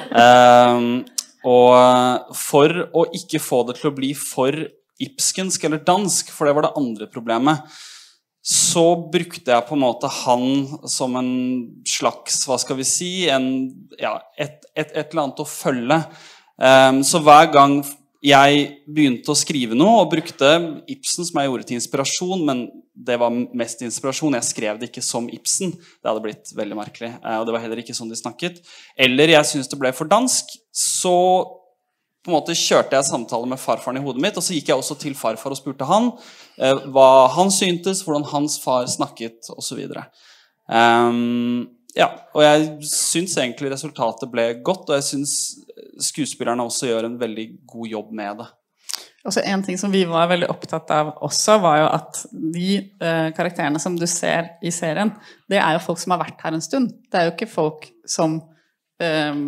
Um, 0.10 1.04
og 1.58 2.32
for 2.40 2.88
å 2.90 3.06
ikke 3.14 3.44
få 3.44 3.62
det 3.68 3.78
til 3.80 3.92
å 3.92 3.98
bli 3.98 4.16
for 4.18 4.58
ibskensk 5.02 5.68
eller 5.68 5.84
dansk, 5.86 6.32
for 6.34 6.48
det 6.48 6.56
var 6.58 6.66
det 6.66 6.78
andre 6.80 7.10
problemet, 7.12 7.76
så 8.46 8.94
brukte 9.10 9.52
jeg 9.52 9.66
på 9.66 9.74
en 9.74 9.82
måte 9.82 10.10
han 10.22 10.44
som 10.90 11.16
en 11.18 11.32
slags 11.90 12.44
Hva 12.46 12.60
skal 12.62 12.78
vi 12.78 12.86
si 12.86 13.12
en, 13.34 13.48
ja, 13.98 14.20
et, 14.38 14.60
et, 14.76 14.92
et, 14.92 15.08
eller 15.10 15.24
annet 15.24 15.42
å 15.42 15.48
følge. 15.50 15.98
Um, 16.62 17.02
så 17.04 17.22
hver 17.26 17.50
gang 17.54 17.80
jeg 18.26 18.62
begynte 18.90 19.30
å 19.32 19.38
skrive 19.38 19.78
noe 19.78 20.02
og 20.02 20.12
brukte 20.14 20.50
Ibsen, 20.90 21.28
som 21.28 21.40
jeg 21.40 21.50
gjorde 21.50 21.68
til 21.70 21.78
inspirasjon, 21.78 22.46
men 22.48 22.64
det 22.96 23.18
var 23.22 23.34
mest 23.34 23.84
inspirasjon. 23.86 24.38
Jeg 24.40 24.48
skrev 24.48 24.80
det 24.80 24.90
ikke 24.90 25.04
som 25.06 25.28
Ibsen. 25.30 25.76
Det 25.76 26.10
hadde 26.10 26.24
blitt 26.24 26.54
veldig 26.58 26.78
merkelig. 26.80 27.12
Eh, 27.20 27.38
og 27.38 27.46
det 27.46 27.54
var 27.56 27.64
heller 27.66 27.84
ikke 27.84 27.96
sånn 27.98 28.10
de 28.10 28.18
snakket. 28.18 28.64
Eller 28.98 29.36
jeg 29.36 29.52
syntes 29.52 29.70
det 29.70 29.80
ble 29.82 29.92
for 29.96 30.10
dansk. 30.10 30.56
Så 30.74 31.14
på 32.26 32.32
en 32.32 32.38
måte 32.40 32.58
kjørte 32.58 32.98
jeg 32.98 33.06
samtale 33.12 33.46
med 33.52 33.62
farfaren 33.62 34.00
i 34.00 34.06
hodet 34.06 34.24
mitt, 34.24 34.38
og 34.40 34.46
så 34.46 34.56
gikk 34.56 34.72
jeg 34.72 34.82
også 34.82 34.98
til 34.98 35.14
farfar 35.18 35.54
og 35.54 35.60
spurte 35.60 35.86
han 35.86 36.10
eh, 36.58 36.88
hva 36.90 37.28
han 37.36 37.54
syntes, 37.54 38.02
hvordan 38.06 38.26
hans 38.32 38.58
far 38.64 38.88
snakket, 38.90 39.52
osv. 39.54 39.84
Um, 39.86 40.02
ehm, 40.74 41.60
ja, 41.96 42.10
og 42.36 42.44
jeg 42.44 42.90
syns 42.90 43.38
egentlig 43.40 43.72
resultatet 43.72 44.32
ble 44.32 44.50
godt, 44.66 44.90
og 44.90 44.98
jeg 44.98 45.08
syns 45.08 45.36
skuespillerne 46.10 46.66
også 46.68 46.90
gjør 46.90 47.08
en 47.08 47.20
veldig 47.22 47.48
god 47.72 47.92
jobb 47.94 48.14
med 48.20 48.42
det. 48.42 48.48
Også 49.26 49.42
en 49.48 49.64
ting 49.66 49.78
som 49.82 49.94
vi 49.94 50.04
var 50.06 50.28
veldig 50.30 50.50
opptatt 50.54 50.92
av 50.94 51.14
også, 51.26 51.56
var 51.64 51.80
jo 51.82 51.86
at 51.90 52.20
de 52.32 52.68
eh, 52.78 53.30
karakterene 53.34 53.82
som 53.82 53.96
du 53.98 54.06
ser 54.10 54.52
i 54.62 54.74
serien, 54.76 55.16
det 55.50 55.58
er 55.58 55.78
jo 55.78 55.86
folk 55.88 56.02
som 56.02 56.14
har 56.14 56.22
vært 56.22 56.44
her 56.46 56.54
en 56.54 56.66
stund. 56.66 56.92
Det 57.10 57.20
er 57.20 57.30
jo 57.30 57.34
ikke 57.34 57.50
folk 57.50 57.88
som 58.06 58.38
eh, 59.02 59.40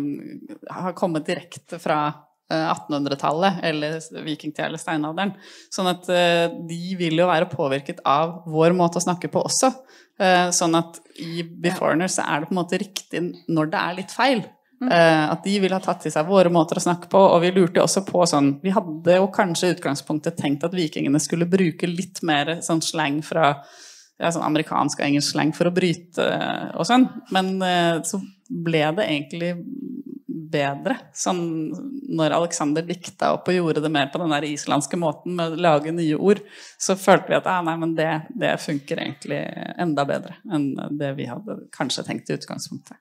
har 0.80 0.96
kommet 0.98 1.28
direkte 1.28 1.78
fra 1.82 2.00
1800-tallet 2.48 3.60
eh, 3.62 3.68
eller 3.68 4.24
vikingtida 4.24 4.66
eller 4.66 4.80
steinalderen. 4.80 5.34
Sånn 5.74 5.90
at 5.90 6.08
eh, 6.12 6.46
de 6.68 6.96
vil 6.98 7.20
jo 7.20 7.28
være 7.28 7.50
påvirket 7.52 8.00
av 8.08 8.42
vår 8.48 8.76
måte 8.76 9.00
å 9.00 9.04
snakke 9.04 9.30
på 9.32 9.42
også. 9.44 9.72
Eh, 10.18 10.48
sånn 10.54 10.78
at 10.78 11.00
i 11.20 11.44
Beforeigners 11.44 12.16
så 12.16 12.24
er 12.24 12.40
det 12.40 12.48
på 12.48 12.56
en 12.56 12.62
måte 12.62 12.80
riktig 12.80 13.24
når 13.52 13.74
det 13.74 13.82
er 13.82 13.98
litt 14.00 14.14
feil. 14.14 14.46
Mm. 14.78 14.92
At 14.94 15.40
de 15.42 15.56
ville 15.58 15.74
ha 15.74 15.82
tatt 15.82 16.04
til 16.04 16.12
seg 16.14 16.28
våre 16.28 16.52
måter 16.54 16.78
å 16.78 16.82
snakke 16.84 17.08
på. 17.10 17.18
Og 17.18 17.40
vi 17.42 17.48
lurte 17.50 17.82
også 17.82 18.04
på 18.06 18.22
sånn 18.30 18.52
Vi 18.62 18.70
hadde 18.70 19.16
jo 19.16 19.24
kanskje 19.34 19.66
i 19.66 19.74
utgangspunktet 19.74 20.36
tenkt 20.38 20.62
at 20.68 20.76
vikingene 20.76 21.18
skulle 21.18 21.48
bruke 21.50 21.88
litt 21.90 22.20
mer 22.22 22.60
sånn 22.62 22.78
slang 22.86 23.18
fra 23.26 23.48
ja, 23.58 24.30
sånn 24.30 24.46
amerikansk 24.46 25.00
og 25.00 25.08
engelsk 25.08 25.34
slang 25.34 25.50
for 25.56 25.66
å 25.66 25.74
bryte 25.74 26.28
og 26.78 26.86
sånn. 26.86 27.08
Men 27.34 27.50
så 28.06 28.22
ble 28.46 28.84
det 29.00 29.08
egentlig 29.08 29.50
bedre. 30.52 30.96
Sånn 31.16 31.42
når 32.18 32.36
Alexander 32.36 32.86
dikta 32.86 33.32
opp 33.36 33.50
og 33.50 33.58
gjorde 33.58 33.82
det 33.84 33.92
mer 33.92 34.10
på 34.12 34.20
den 34.22 34.34
der 34.34 34.46
islandske 34.48 35.00
måten 35.00 35.36
med 35.38 35.56
å 35.56 35.62
lage 35.68 35.94
nye 35.94 36.18
ord, 36.18 36.42
så 36.80 36.96
følte 36.98 37.32
vi 37.32 37.38
at 37.40 37.50
ah, 37.50 37.60
nei, 37.66 37.76
men 37.80 37.96
det, 37.98 38.10
det 38.38 38.54
funker 38.62 39.02
egentlig 39.02 39.42
enda 39.78 40.06
bedre 40.08 40.38
enn 40.52 40.70
det 40.98 41.12
vi 41.18 41.28
hadde 41.30 41.60
kanskje 41.74 42.06
tenkt 42.06 42.30
i 42.30 42.38
utgangspunktet. 42.38 43.00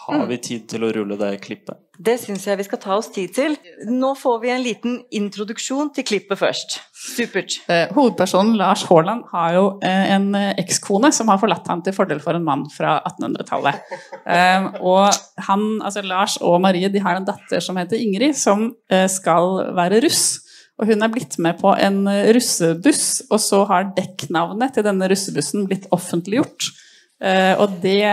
Har 0.00 0.26
vi 0.30 0.38
tid 0.40 0.66
til 0.70 0.84
å 0.86 0.90
rulle 0.94 1.16
det 1.20 1.34
klippet? 1.44 1.76
Det 2.00 2.14
syns 2.22 2.46
jeg 2.48 2.56
vi 2.56 2.64
skal 2.64 2.80
ta 2.80 2.94
oss 2.96 3.10
tid 3.12 3.34
til. 3.36 3.56
Nå 3.84 4.14
får 4.16 4.38
vi 4.40 4.52
en 4.54 4.62
liten 4.64 4.96
introduksjon 5.16 5.90
til 5.96 6.06
klippet 6.08 6.40
først. 6.40 6.78
Supert. 6.96 7.58
Eh, 7.68 7.92
hovedpersonen 7.92 8.56
Lars 8.56 8.86
Haaland 8.88 9.26
har 9.34 9.54
jo 9.58 9.64
eh, 9.84 10.12
en 10.14 10.30
eh, 10.38 10.54
ekskone 10.62 11.12
som 11.12 11.28
har 11.32 11.40
forlatt 11.42 11.68
ham 11.68 11.84
til 11.84 11.96
fordel 11.96 12.22
for 12.24 12.38
en 12.38 12.46
mann 12.46 12.64
fra 12.72 12.96
1800-tallet. 13.12 13.84
Eh, 14.24 14.70
og 14.80 15.10
han, 15.50 15.66
altså 15.84 16.04
Lars 16.06 16.38
og 16.40 16.56
Marie 16.64 16.88
de 16.88 17.04
har 17.04 17.20
en 17.20 17.28
datter 17.28 17.60
som 17.64 17.76
heter 17.80 18.00
Ingrid, 18.00 18.38
som 18.40 18.70
eh, 18.88 19.04
skal 19.12 19.66
være 19.76 20.00
russ. 20.06 20.38
Og 20.80 20.88
hun 20.88 21.04
er 21.04 21.12
blitt 21.12 21.36
med 21.44 21.60
på 21.60 21.74
en 21.76 22.06
russebuss, 22.32 23.26
og 23.28 23.42
så 23.44 23.66
har 23.68 23.90
dekknavnet 23.98 24.72
til 24.72 24.86
denne 24.86 25.10
russebussen 25.12 25.68
blitt 25.68 25.90
offentliggjort. 25.92 26.72
Eh, 27.20 27.52
og 27.60 27.80
det 27.82 28.06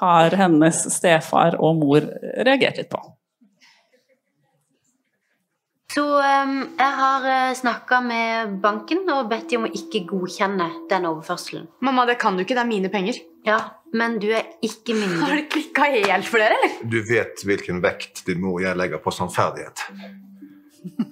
har 0.00 0.36
hennes 0.36 0.82
stefar 0.92 1.56
og 1.56 1.80
mor 1.80 2.04
reagert 2.44 2.80
litt 2.80 2.90
på. 2.92 3.00
Så 5.98 6.04
um, 6.04 6.58
jeg 6.78 6.94
har 6.98 7.24
uh, 7.24 7.54
snakka 7.56 7.98
med 8.04 8.58
banken 8.62 9.06
og 9.10 9.30
bedt 9.30 9.48
dem 9.50 9.64
om 9.64 9.70
å 9.70 9.74
ikke 9.74 10.04
godkjenne 10.06 10.66
den 10.90 11.06
overførselen. 11.08 11.64
Mamma, 11.82 12.04
det 12.06 12.18
kan 12.20 12.36
du 12.36 12.44
ikke. 12.44 12.54
Det 12.54 12.62
er 12.62 12.68
mine 12.68 12.90
penger. 12.92 13.16
Ja, 13.48 13.56
men 13.96 14.18
du 14.20 14.28
er 14.28 14.44
ikke 14.62 14.94
myndig. 14.94 15.18
Har 15.24 15.32
det 15.34 15.48
klikka 15.50 15.88
helt 15.94 16.28
for 16.28 16.44
dere, 16.44 16.58
eller? 16.60 16.76
Du 16.92 17.00
vet 17.08 17.42
hvilken 17.48 17.80
vekt 17.82 18.22
din 18.28 18.42
mor 18.44 18.60
og 18.60 18.66
jeg 18.66 18.78
legger 18.78 19.02
på 19.02 19.14
sannferdighet. 19.16 19.86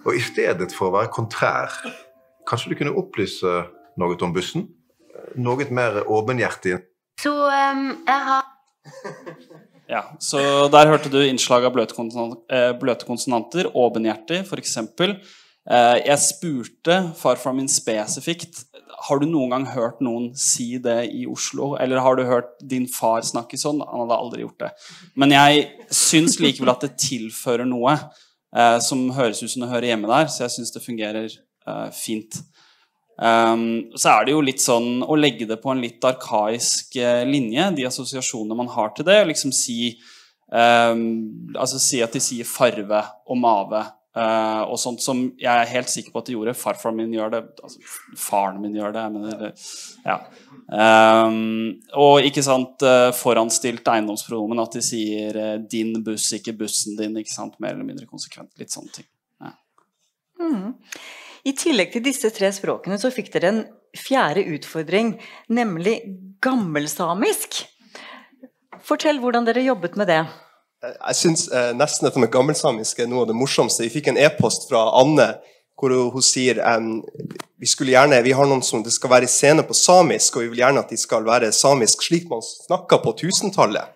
Og 0.05 0.13
i 0.15 0.23
stedet 0.23 0.69
for 0.77 0.91
å 0.91 0.97
være 1.01 1.11
kontrær, 1.15 1.73
kanskje 2.47 2.71
du 2.75 2.79
kunne 2.79 2.95
opplyse 3.01 3.57
noe 3.97 4.21
om 4.23 4.37
bussen? 4.37 4.69
Noe 5.41 5.67
mer 5.75 6.03
åpenhjertig? 6.05 6.77
Så 7.21 7.33
um, 7.33 7.89
jeg 8.07 8.29
har 8.29 8.45
Ja, 9.87 10.03
så 10.19 10.41
der 10.73 10.89
hørte 10.91 11.11
du 11.13 11.21
innslag 11.23 11.65
av 11.69 11.75
bløte, 11.77 11.95
eh, 12.51 13.05
konsonanter 13.07 13.69
åbenhjertig, 13.71 14.41
f.eks. 14.43 14.73
Eh, 14.83 15.99
jeg 16.01 16.23
spurte 16.25 16.97
farfar 17.15 17.55
min 17.55 17.71
spesifikt 17.71 18.65
har 19.07 19.21
du 19.23 19.29
noen 19.31 19.53
gang 19.53 19.67
hørt 19.71 20.01
noen 20.03 20.33
si 20.39 20.81
det 20.83 20.97
i 21.15 21.23
Oslo, 21.31 21.75
eller 21.79 22.03
har 22.03 22.19
du 22.19 22.25
hørt 22.27 22.57
din 22.59 22.89
far 22.91 23.23
snakke 23.27 23.59
sånn. 23.61 23.79
Han 23.85 24.03
hadde 24.03 24.19
aldri 24.19 24.43
gjort 24.43 24.65
det. 24.65 24.73
Men 25.15 25.35
jeg 25.37 25.69
syns 25.95 26.41
likevel 26.43 26.73
at 26.73 26.83
det 26.89 26.97
tilfører 27.05 27.69
noe 27.71 27.95
eh, 27.95 28.79
som 28.83 29.07
høres 29.15 29.45
ut 29.45 29.53
som 29.53 29.63
det 29.63 29.71
hører 29.71 29.93
hjemme 29.93 30.11
der, 30.11 30.27
så 30.33 30.49
jeg 30.49 30.57
syns 30.57 30.75
det 30.75 30.83
fungerer 30.87 31.31
fint. 31.95 32.43
Um, 33.17 33.93
så 33.97 34.13
er 34.13 34.27
det 34.27 34.35
jo 34.35 34.45
litt 34.45 34.61
sånn 34.61 35.01
å 35.01 35.17
legge 35.17 35.47
det 35.49 35.57
på 35.63 35.73
en 35.73 35.81
litt 35.81 36.05
arkaisk 36.05 36.99
uh, 37.01 37.23
linje, 37.25 37.71
de 37.79 37.87
assosiasjonene 37.89 38.59
man 38.59 38.69
har 38.75 38.93
til 38.97 39.09
det. 39.09 39.23
og 39.23 39.31
liksom 39.31 39.55
si 39.57 39.95
um, 40.53 41.07
altså 41.57 41.81
si 41.81 42.03
at 42.05 42.13
de 42.13 42.21
sier 42.21 42.49
farve 42.49 43.01
og 43.25 43.41
mave 43.41 43.81
uh, 44.17 44.63
og 44.69 44.77
sånt 44.81 45.01
som 45.05 45.25
jeg 45.41 45.49
er 45.53 45.73
helt 45.73 45.93
sikker 45.93 46.13
på 46.13 46.21
at 46.23 46.29
de 46.29 46.37
gjorde. 46.37 46.57
Farfaren 46.61 47.01
min 47.01 47.17
gjør 47.17 47.33
det, 47.33 47.43
altså, 47.65 47.97
faren 48.21 48.61
min 48.61 48.77
gjør 48.77 48.97
det. 48.97 49.09
Mener, 49.17 49.67
ja. 50.05 50.21
um, 51.25 51.75
og 52.05 52.29
ikke 52.29 52.45
sant, 52.45 52.85
uh, 52.85 53.11
foranstilt 53.17 53.93
eiendomspronomen, 53.97 54.61
at 54.65 54.77
de 54.77 54.85
sier 54.85 55.43
'din 55.65 56.03
buss', 56.05 56.35
ikke 56.37 56.57
'bussen 56.57 57.01
din'. 57.01 57.17
ikke 57.21 57.33
sant, 57.33 57.61
Mer 57.61 57.77
eller 57.77 57.89
mindre 57.89 58.09
konsekvent. 58.09 58.53
Litt 58.61 58.77
sånne 58.77 58.93
ting. 58.93 59.09
Ja. 59.41 59.57
Mm. 60.41 60.75
I 61.47 61.55
tillegg 61.55 61.93
til 61.95 62.03
disse 62.03 62.31
tre 62.35 62.51
språkene 62.55 62.99
så 62.99 63.13
fikk 63.15 63.31
dere 63.37 63.53
en 63.53 63.61
fjerde 63.97 64.43
utfordring, 64.57 65.15
nemlig 65.49 66.01
gammelsamisk. 66.43 67.63
Fortell 68.87 69.21
hvordan 69.23 69.47
dere 69.47 69.63
jobbet 69.65 69.95
med 69.99 70.11
det. 70.11 70.25
Jeg 70.87 71.19
syns 71.19 71.47
eh, 71.49 71.73
nesten 71.75 72.07
dette 72.07 72.21
med 72.21 72.33
gammelsamisk 72.35 73.01
er 73.01 73.09
noe 73.11 73.25
av 73.25 73.31
det 73.31 73.39
morsomste. 73.39 73.87
Vi 73.87 73.95
fikk 73.95 74.11
en 74.13 74.21
e-post 74.21 74.69
fra 74.71 74.89
Anne 75.01 75.37
hvor 75.77 75.93
hun 75.93 76.25
sier 76.25 76.57
um, 76.65 77.03
vi 77.61 77.69
gjerne, 77.69 78.23
vi 78.25 78.33
har 78.33 78.49
noen 78.49 78.63
som 78.65 78.81
det 78.85 78.95
skal 78.95 79.13
være 79.13 79.29
scene 79.29 79.65
på 79.67 79.77
samisk, 79.77 80.39
og 80.39 80.47
vi 80.47 80.55
vil 80.55 80.63
gjerne 80.63 80.81
at 80.81 80.93
de 80.93 80.97
skal 80.97 81.27
være 81.27 81.53
samisk 81.53 82.07
slik 82.07 82.31
man 82.31 82.41
snakka 82.45 83.03
på 83.05 83.13
1000-tallet. 83.13 83.93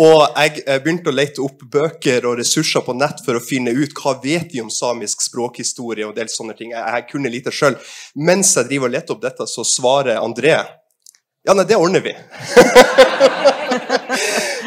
Og 0.00 0.20
jeg 0.24 0.62
eh, 0.64 0.78
begynte 0.80 1.12
å 1.12 1.14
lete 1.14 1.42
opp 1.44 1.62
bøker 1.72 2.24
og 2.28 2.38
ressurser 2.40 2.84
på 2.86 2.94
nett 2.96 3.20
for 3.24 3.36
å 3.36 3.44
finne 3.44 3.74
ut 3.76 3.92
hva 4.00 4.16
vet 4.22 4.54
vi 4.54 4.62
om 4.64 4.70
samisk 4.72 5.20
språkhistorie. 5.26 6.06
og 6.08 6.16
del 6.16 6.30
sånne 6.32 6.56
ting. 6.56 6.72
Jeg, 6.72 6.84
jeg 6.96 7.08
kunne 7.10 7.32
lite 7.32 7.52
sjøl. 7.52 7.76
Mens 8.16 8.54
jeg 8.56 8.70
driver 8.70 8.88
og 8.88 8.94
leter 8.96 9.16
opp 9.16 9.24
dette, 9.24 9.48
så 9.50 9.66
svarer 9.66 10.22
André 10.22 10.56
ja, 11.40 11.54
nei, 11.56 11.64
det 11.64 11.76
ordner 11.80 12.02
vi. 12.04 12.12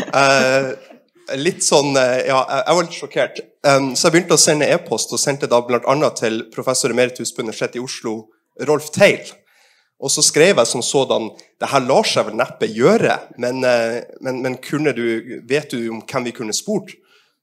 uh, 0.10 0.72
litt 1.46 1.62
sånn 1.62 1.94
eh, 2.00 2.24
Ja, 2.32 2.40
jeg 2.50 2.78
var 2.78 2.88
litt 2.88 2.98
sjokkert. 2.98 3.44
Um, 3.62 3.92
så 3.94 4.08
jeg 4.08 4.16
begynte 4.16 4.38
å 4.40 4.42
sende 4.42 4.70
e-post, 4.74 5.14
og 5.14 5.22
sendte 5.22 5.50
da 5.52 5.62
bl.a. 5.62 6.10
til 6.18 6.48
professor 6.54 6.94
emeritus 6.94 7.30
på 7.34 7.46
Universitetet 7.46 7.78
i 7.78 7.84
Oslo, 7.84 8.16
Rolf 8.66 8.90
Theil. 8.96 9.22
Og 10.04 10.12
så 10.12 10.24
skrev 10.26 10.58
jeg 10.60 10.68
som 10.68 10.84
sådan 10.84 11.30
det 11.62 11.70
her 11.72 11.86
lar 11.88 12.08
seg 12.08 12.28
vel 12.28 12.36
neppe 12.36 12.68
gjøre, 12.68 13.16
men, 13.40 13.64
eh, 13.64 14.02
men, 14.22 14.42
men 14.44 14.58
du, 14.60 15.06
vet 15.48 15.72
du 15.72 15.90
om 15.90 16.02
hvem 16.04 16.26
vi 16.28 16.36
kunne 16.36 16.54
spurt? 16.56 16.92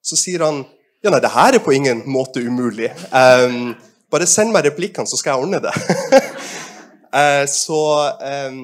Så 0.04 0.16
sier 0.16 0.44
han 0.44 0.64
ja, 1.00 1.08
nei, 1.08 1.20
det 1.24 1.32
her 1.32 1.56
er 1.56 1.62
på 1.64 1.72
ingen 1.72 2.02
måte 2.12 2.42
umulig. 2.44 2.90
Um, 3.08 3.72
bare 4.12 4.26
send 4.28 4.52
meg 4.52 4.66
replikkene, 4.66 5.08
så 5.08 5.16
skal 5.16 5.32
jeg 5.32 5.46
ordne 5.46 5.60
det. 5.64 5.72
uh, 7.16 7.46
så 7.64 7.78
um, 8.20 8.58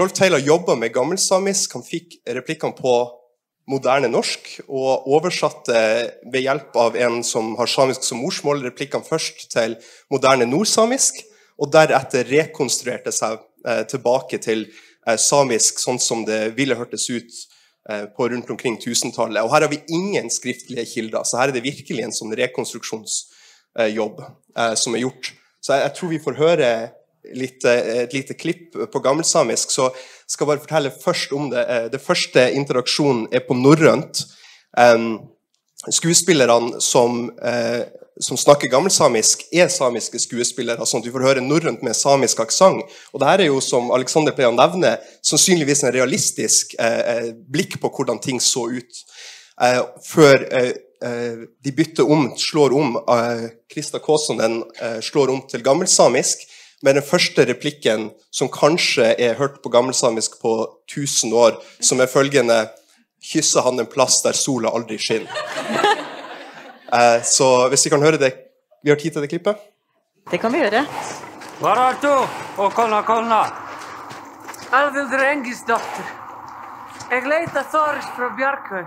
Rolf 0.00 0.14
Taylor 0.16 0.40
jobba 0.40 0.78
med 0.80 0.94
gammelsamisk. 0.94 1.76
Han 1.76 1.84
fikk 1.84 2.16
replikkene 2.32 2.72
på 2.78 2.94
moderne 3.68 4.08
norsk 4.08 4.48
og 4.64 5.04
oversatte 5.12 5.82
ved 6.32 6.46
hjelp 6.46 6.80
av 6.80 6.96
en 6.96 7.20
som 7.26 7.52
har 7.60 7.68
samisk 7.68 8.08
som 8.08 8.24
morsmål, 8.24 8.64
replikkene 8.64 9.06
først 9.06 9.44
til 9.52 9.76
moderne 10.10 10.48
nordsamisk, 10.48 11.20
og 11.60 11.72
deretter 11.72 12.28
rekonstruerte 12.30 13.12
seg 13.14 13.40
eh, 13.66 13.82
tilbake 13.90 14.40
til 14.42 14.64
eh, 14.66 15.18
samisk 15.20 15.82
sånn 15.82 16.00
som 16.02 16.24
det 16.28 16.54
ville 16.56 16.76
hørtes 16.78 17.08
ut 17.10 17.36
eh, 17.90 18.06
på 18.16 18.28
rundt 18.32 18.50
omkring 18.54 18.78
1000-tallet. 18.78 19.42
Og 19.42 19.52
her 19.52 19.66
har 19.66 19.72
vi 19.72 19.82
ingen 19.92 20.30
skriftlige 20.32 20.88
kilder, 20.94 21.26
så 21.28 21.42
her 21.42 21.52
er 21.52 21.58
det 21.58 21.66
virkelig 21.66 22.06
en 22.06 22.16
sånn 22.16 22.34
rekonstruksjonsjobb 22.38 24.24
som 24.76 24.96
er 24.96 25.04
gjort. 25.04 25.32
Så 25.62 25.78
jeg, 25.78 25.92
tror 25.96 26.10
vi 26.10 26.20
får 26.20 26.36
høre 26.36 26.68
litt, 27.38 27.64
et 27.64 28.12
lite 28.12 28.34
klipp 28.36 28.74
på 28.92 29.00
gammelsamisk, 29.00 29.70
så 29.72 29.86
skal 30.28 30.50
bare 30.50 30.60
fortelle 30.64 30.92
først 30.92 31.32
om 31.36 31.46
det. 31.52 31.62
Det 31.94 32.00
første 32.02 32.48
interaksjonen 32.52 33.28
er 33.32 33.44
på 33.46 33.56
norrønt. 33.56 34.24
Skuespillerne 35.88 36.82
som, 36.84 37.24
som 38.20 38.36
snakker 38.36 38.68
gammelsamisk, 38.68 39.46
er 39.52 39.70
samiske 39.72 40.20
skuespillere, 40.20 40.84
sånn 40.86 41.00
at 41.00 41.06
du 41.06 41.12
får 41.14 41.24
høre 41.26 41.44
norrønt 41.44 41.82
med 41.84 41.96
samisk 41.96 42.42
aksent. 42.44 42.84
Og 43.12 43.22
det 43.22 43.28
her 43.28 43.44
er 43.44 43.48
jo, 43.48 43.60
som 43.64 43.90
Alexander 43.94 44.34
pleier 44.36 44.52
å 44.52 44.56
nevne, 44.56 44.96
sannsynligvis 45.24 45.84
en 45.86 45.94
realistisk 45.94 46.76
eh, 46.78 47.00
eh, 47.14 47.28
blikk 47.32 47.78
på 47.80 47.92
hvordan 47.92 48.20
ting 48.22 48.40
så 48.42 48.66
ut. 48.72 49.02
Eh, 49.62 49.80
før 50.04 50.44
eh, 50.52 50.72
eh, 51.04 51.46
de 51.64 51.74
bytter 51.76 52.08
om, 52.08 52.28
slår 52.36 52.76
om 52.76 52.98
Krista 53.72 54.02
Kåsonen 54.02 54.60
eh, 54.80 55.00
slår 55.04 55.32
om 55.32 55.42
til 55.48 55.64
gammelsamisk 55.64 56.44
med 56.82 56.98
den 56.98 57.06
første 57.06 57.46
replikken 57.48 58.10
som 58.34 58.50
kanskje 58.52 59.12
er 59.14 59.38
hørt 59.38 59.60
på 59.62 59.72
gammelsamisk 59.72 60.40
på 60.42 60.56
1000 60.90 61.32
år, 61.32 61.58
som 61.80 62.02
er 62.02 62.10
følgende 62.10 62.64
Kysser 63.22 63.62
han 63.62 63.78
en 63.78 63.86
plass 63.86 64.16
der 64.24 64.34
sola 64.34 64.72
aldri 64.74 64.96
skinner. 64.98 66.10
Eh, 66.92 67.22
så 67.22 67.68
hvis 67.68 67.86
vi 67.86 67.90
kan 67.90 68.02
høre 68.02 68.18
det 68.20 68.34
Vi 68.84 68.90
har 68.90 68.96
tid 68.96 69.12
til 69.12 69.22
det 69.22 69.28
klippet? 69.30 69.56
Det 70.30 70.40
kan 70.40 70.52
vi 70.52 70.58
gjøre. 70.58 70.86
Varatu 71.60 72.10
og 72.58 72.72
kona 72.74 73.02
kona. 73.02 73.42
Alvildur 74.72 75.22
Engisdóttir. 75.22 76.08
Jeg 77.10 77.26
leita 77.28 77.62
Þóris 77.72 78.08
frá 78.16 78.28
Bjarkøy. 78.36 78.84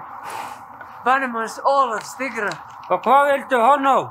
Bannum 1.06 1.36
hans 1.40 1.60
Ólaf 1.64 2.04
Stigra. 2.10 2.52
Og 2.90 3.00
hvað 3.06 3.32
viltu 3.32 3.62
honum? 3.62 4.10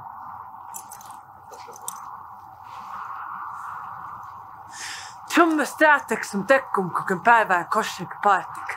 Tjumme 5.35 5.67
statek 5.67 6.25
som 6.25 6.47
dekkum 6.49 6.91
kukken 6.91 7.21
päivää 7.21 7.65
koshik 7.65 8.17
paatik. 8.23 8.74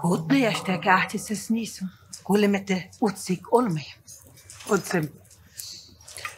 Kuutnajasta 0.00 0.78
kähtisessä 0.78 1.54
niissä. 1.54 1.84
Kuulemme 2.24 2.64
utsik 3.02 3.40
olme. 3.52 3.84
Utsim. 4.70 5.08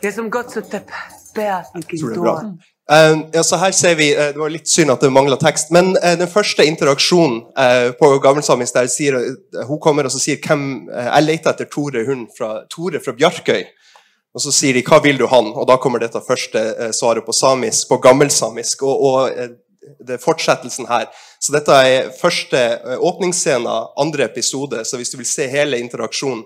Ja 0.03 0.12
som 0.12 0.31
godsutte 0.31 0.87
peatinkin 1.35 1.98
Tror 1.98 2.09
det 2.09 2.16
er 2.16 2.20
bra. 2.20 2.55
Eh, 2.90 3.18
ja, 3.33 3.42
så 3.44 3.57
her 3.57 3.70
ser 3.70 3.94
vi, 3.94 4.11
eh, 4.14 4.33
Det 4.33 4.38
var 4.38 4.50
litt 4.50 4.68
synd 4.68 4.90
at 4.90 5.00
det 5.00 5.12
mangla 5.14 5.37
tekst, 5.38 5.70
men 5.70 5.92
eh, 6.03 6.16
den 6.18 6.31
første 6.31 6.66
interaksjonen 6.66 7.42
på 7.98 8.09
gammelsamisk 8.22 8.74
der 8.74 8.88
sier 8.90 9.18
hun 9.68 9.79
kommer 9.79 10.09
og 10.09 10.12
så 10.14 10.18
sier 10.18 10.40
hvem, 10.42 10.88
jeg 10.90 11.26
leter 11.26 11.53
etter 11.53 11.68
Tore, 11.70 12.03
hun 12.07 12.26
fra, 12.37 12.64
Tore 12.70 13.00
fra 13.05 13.14
Bjarkøy. 13.14 13.62
Og 14.35 14.42
så 14.42 14.53
sier 14.55 14.74
de 14.74 14.83
'hva 14.83 15.03
vil 15.03 15.18
du 15.18 15.26
han?' 15.26 15.53
Og 15.57 15.66
da 15.66 15.76
kommer 15.76 15.98
dette 15.98 16.20
første 16.22 16.92
svaret 16.94 17.26
på 17.26 17.33
samisk, 17.35 17.88
på 17.88 17.98
gammelsamisk. 17.98 18.83
Og, 18.83 19.03
og 19.03 19.31
det 20.07 20.14
er 20.14 20.22
fortsettelsen 20.22 20.87
her. 20.87 21.07
Så 21.40 21.53
dette 21.53 21.72
er 21.72 22.11
første 22.14 22.81
åpningsscene, 22.98 23.74
andre 23.98 24.24
episode. 24.24 24.85
Så 24.85 24.96
hvis 24.96 25.11
du 25.11 25.16
vil 25.16 25.26
se 25.26 25.48
hele 25.48 25.79
interaksjonen, 25.79 26.44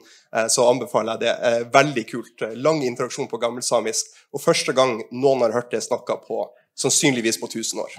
så 0.48 0.64
anbefaler 0.70 1.12
jeg 1.12 1.20
det. 1.20 1.68
Veldig 1.74 2.06
kult. 2.10 2.56
Lang 2.56 2.82
interaksjon 2.84 3.28
på 3.28 3.38
gammelsamisk. 3.38 4.06
Og 4.34 4.42
første 4.42 4.72
gang 4.74 4.96
noen 5.14 5.44
har 5.46 5.52
hørt 5.54 5.70
det 5.70 5.82
snakka 5.86 6.16
på 6.26 6.42
sannsynligvis 6.76 7.38
på 7.38 7.46
1000 7.46 7.80
år. 7.84 7.92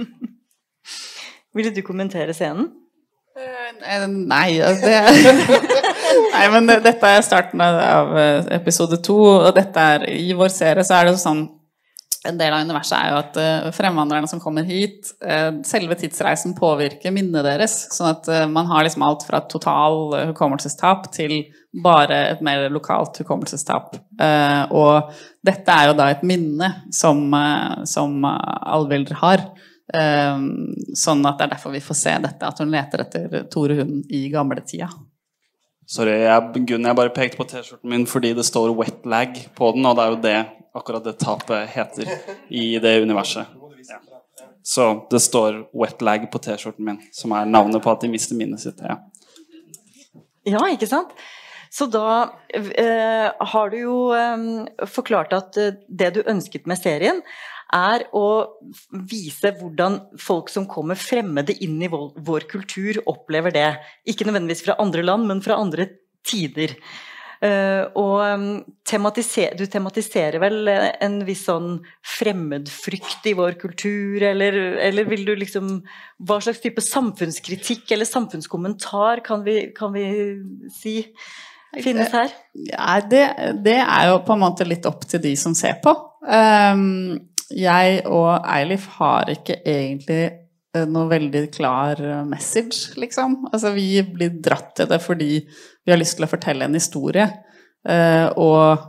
Ville 1.54 1.70
du 1.74 1.82
kommentere 1.86 2.34
scenen? 2.34 2.70
Eh, 3.38 4.06
Nei, 4.10 4.58
altså 4.58 4.86
det 4.90 5.70
Nei, 6.34 6.46
men 6.52 6.66
det- 6.68 6.80
dette 6.84 7.06
er 7.16 7.22
starten 7.22 7.60
av 7.62 7.78
av, 7.80 8.10
eh, 8.18 8.48
episode 8.58 8.98
to, 9.06 9.16
og 9.46 9.54
dette 9.56 9.80
er 9.94 10.04
I 10.10 10.32
vår 10.36 10.50
serie 10.52 10.84
så 10.84 10.98
er 11.00 11.10
det 11.10 11.18
sånn 11.22 11.44
En 12.28 12.36
del 12.36 12.52
av 12.52 12.66
universet 12.66 12.98
er 12.98 13.12
jo 13.14 13.18
at 13.22 13.36
eh, 13.40 13.68
fremvandrerne 13.72 14.28
som 14.28 14.40
kommer 14.42 14.66
hit, 14.68 15.14
eh, 15.24 15.54
selve 15.64 15.96
tidsreisen 15.96 16.52
påvirker 16.58 17.14
minnet 17.16 17.46
deres. 17.46 17.76
Sånn 17.96 18.10
at 18.10 18.28
eh, 18.28 18.44
man 18.50 18.68
har 18.68 18.84
liksom 18.84 19.06
alt 19.06 19.24
fra 19.24 19.40
total 19.48 20.28
hukommelsestap 20.28 21.08
til 21.16 21.38
bare 21.80 22.18
et 22.34 22.42
mer 22.44 22.66
lokalt 22.72 23.22
hukommelsestap. 23.22 23.94
Og 24.74 25.12
dette 25.46 25.72
er 25.72 25.86
jo 25.88 25.96
da 25.96 26.08
et 26.10 26.24
minne 26.26 26.66
som, 26.92 27.22
som 27.86 28.26
Alvilder 28.26 29.20
har. 29.20 29.44
Sånn 29.86 31.22
at 31.30 31.38
det 31.38 31.46
er 31.46 31.52
derfor 31.54 31.72
vi 31.76 31.84
får 31.84 31.98
se 32.00 32.16
dette, 32.26 32.50
at 32.50 32.58
hun 32.58 32.74
leter 32.74 33.04
etter 33.06 33.46
Tore 33.54 33.78
Hund 33.78 34.10
i 34.10 34.24
gamletida. 34.34 34.90
Sorry, 35.90 36.20
jeg, 36.22 36.62
Gunn, 36.68 36.86
jeg 36.86 36.98
bare 36.98 37.10
pekte 37.10 37.38
på 37.40 37.48
T-skjorten 37.50 37.90
min 37.90 38.06
fordi 38.06 38.30
det 38.38 38.44
står 38.46 38.70
'wet 38.78 39.06
lag' 39.10 39.40
på 39.58 39.72
den, 39.74 39.86
og 39.86 39.96
det 39.98 40.04
er 40.04 40.12
jo 40.12 40.20
det 40.22 40.36
akkurat 40.78 41.04
det 41.04 41.16
tapet 41.18 41.66
heter 41.72 42.12
i 42.48 42.78
det 42.78 42.92
universet. 43.02 43.46
Ja. 43.88 43.98
Så 44.62 44.86
det 45.10 45.18
står 45.20 45.66
'wet 45.74 45.98
lag' 45.98 46.30
på 46.30 46.38
T-skjorten 46.38 46.84
min, 46.84 47.00
som 47.12 47.32
er 47.32 47.44
navnet 47.44 47.82
på 47.82 47.90
at 47.90 48.00
de 48.00 48.12
mister 48.12 48.38
minnet 48.38 48.62
sitt. 48.62 48.78
Ja. 48.78 49.00
Ja, 50.46 50.62
ikke 50.70 50.86
sant? 50.86 51.10
Så 51.70 51.86
da 51.86 52.30
eh, 52.54 53.30
har 53.52 53.70
du 53.70 53.76
jo 53.78 53.96
eh, 54.14 54.86
forklart 54.86 55.32
at 55.32 55.58
eh, 55.58 55.74
det 55.88 56.14
du 56.14 56.22
ønsket 56.22 56.66
med 56.66 56.78
serien, 56.78 57.20
er 57.74 58.06
å 58.16 58.26
vise 59.10 59.52
hvordan 59.58 60.00
folk 60.20 60.50
som 60.52 60.66
kommer 60.70 60.98
fremmede 60.98 61.54
inn 61.64 61.78
i 61.82 61.90
vår, 61.90 62.48
kultur, 62.50 63.00
opplever 63.10 63.54
det. 63.54 63.70
Ikke 64.10 64.26
nødvendigvis 64.28 64.64
fra 64.66 64.78
andre 64.82 65.04
land, 65.06 65.28
men 65.30 65.42
fra 65.44 65.58
andre 65.60 65.88
tider. 66.26 66.76
Eh, 67.40 67.86
og 67.96 68.18
um, 68.20 68.48
tematiser, 68.84 69.54
du 69.56 69.64
tematiserer 69.70 70.36
vel 70.42 70.68
eh, 70.68 70.90
en 71.00 71.22
viss 71.24 71.46
sånn 71.46 71.78
fremmedfrykt 72.18 73.30
i 73.30 73.32
vår 73.38 73.56
kultur, 73.62 74.20
eller, 74.28 74.58
eller 74.84 75.08
vil 75.08 75.24
du 75.24 75.32
liksom 75.40 75.70
Hva 76.20 76.36
slags 76.44 76.60
type 76.60 76.84
samfunnskritikk 76.84 77.94
eller 77.96 78.04
samfunnskommentar 78.04 79.24
kan 79.24 79.46
vi, 79.46 79.70
kan 79.72 79.96
vi 79.96 80.04
si 80.74 80.98
finnes 81.80 82.12
her? 82.12 82.36
Det, 83.08 83.24
det 83.64 83.78
er 83.80 84.10
jo 84.10 84.20
på 84.26 84.36
en 84.36 84.44
måte 84.44 84.68
litt 84.68 84.84
opp 84.90 85.08
til 85.08 85.24
de 85.24 85.32
som 85.40 85.56
ser 85.56 85.80
på. 85.80 85.96
Um, 86.20 87.29
jeg 87.50 88.04
og 88.06 88.46
Eilif 88.46 88.86
har 88.98 89.30
ikke 89.32 89.60
egentlig 89.66 90.22
eh, 90.28 90.86
noe 90.86 91.08
veldig 91.10 91.44
klar 91.54 92.00
eh, 92.02 92.22
message, 92.28 92.94
liksom. 93.00 93.48
Altså, 93.52 93.74
vi 93.76 94.02
blir 94.06 94.38
dratt 94.42 94.74
til 94.78 94.90
det 94.90 95.00
fordi 95.02 95.32
vi 95.40 95.92
har 95.92 96.00
lyst 96.00 96.18
til 96.18 96.26
å 96.26 96.30
fortelle 96.30 96.68
en 96.68 96.78
historie. 96.78 97.26
Eh, 97.88 98.28
og 98.38 98.86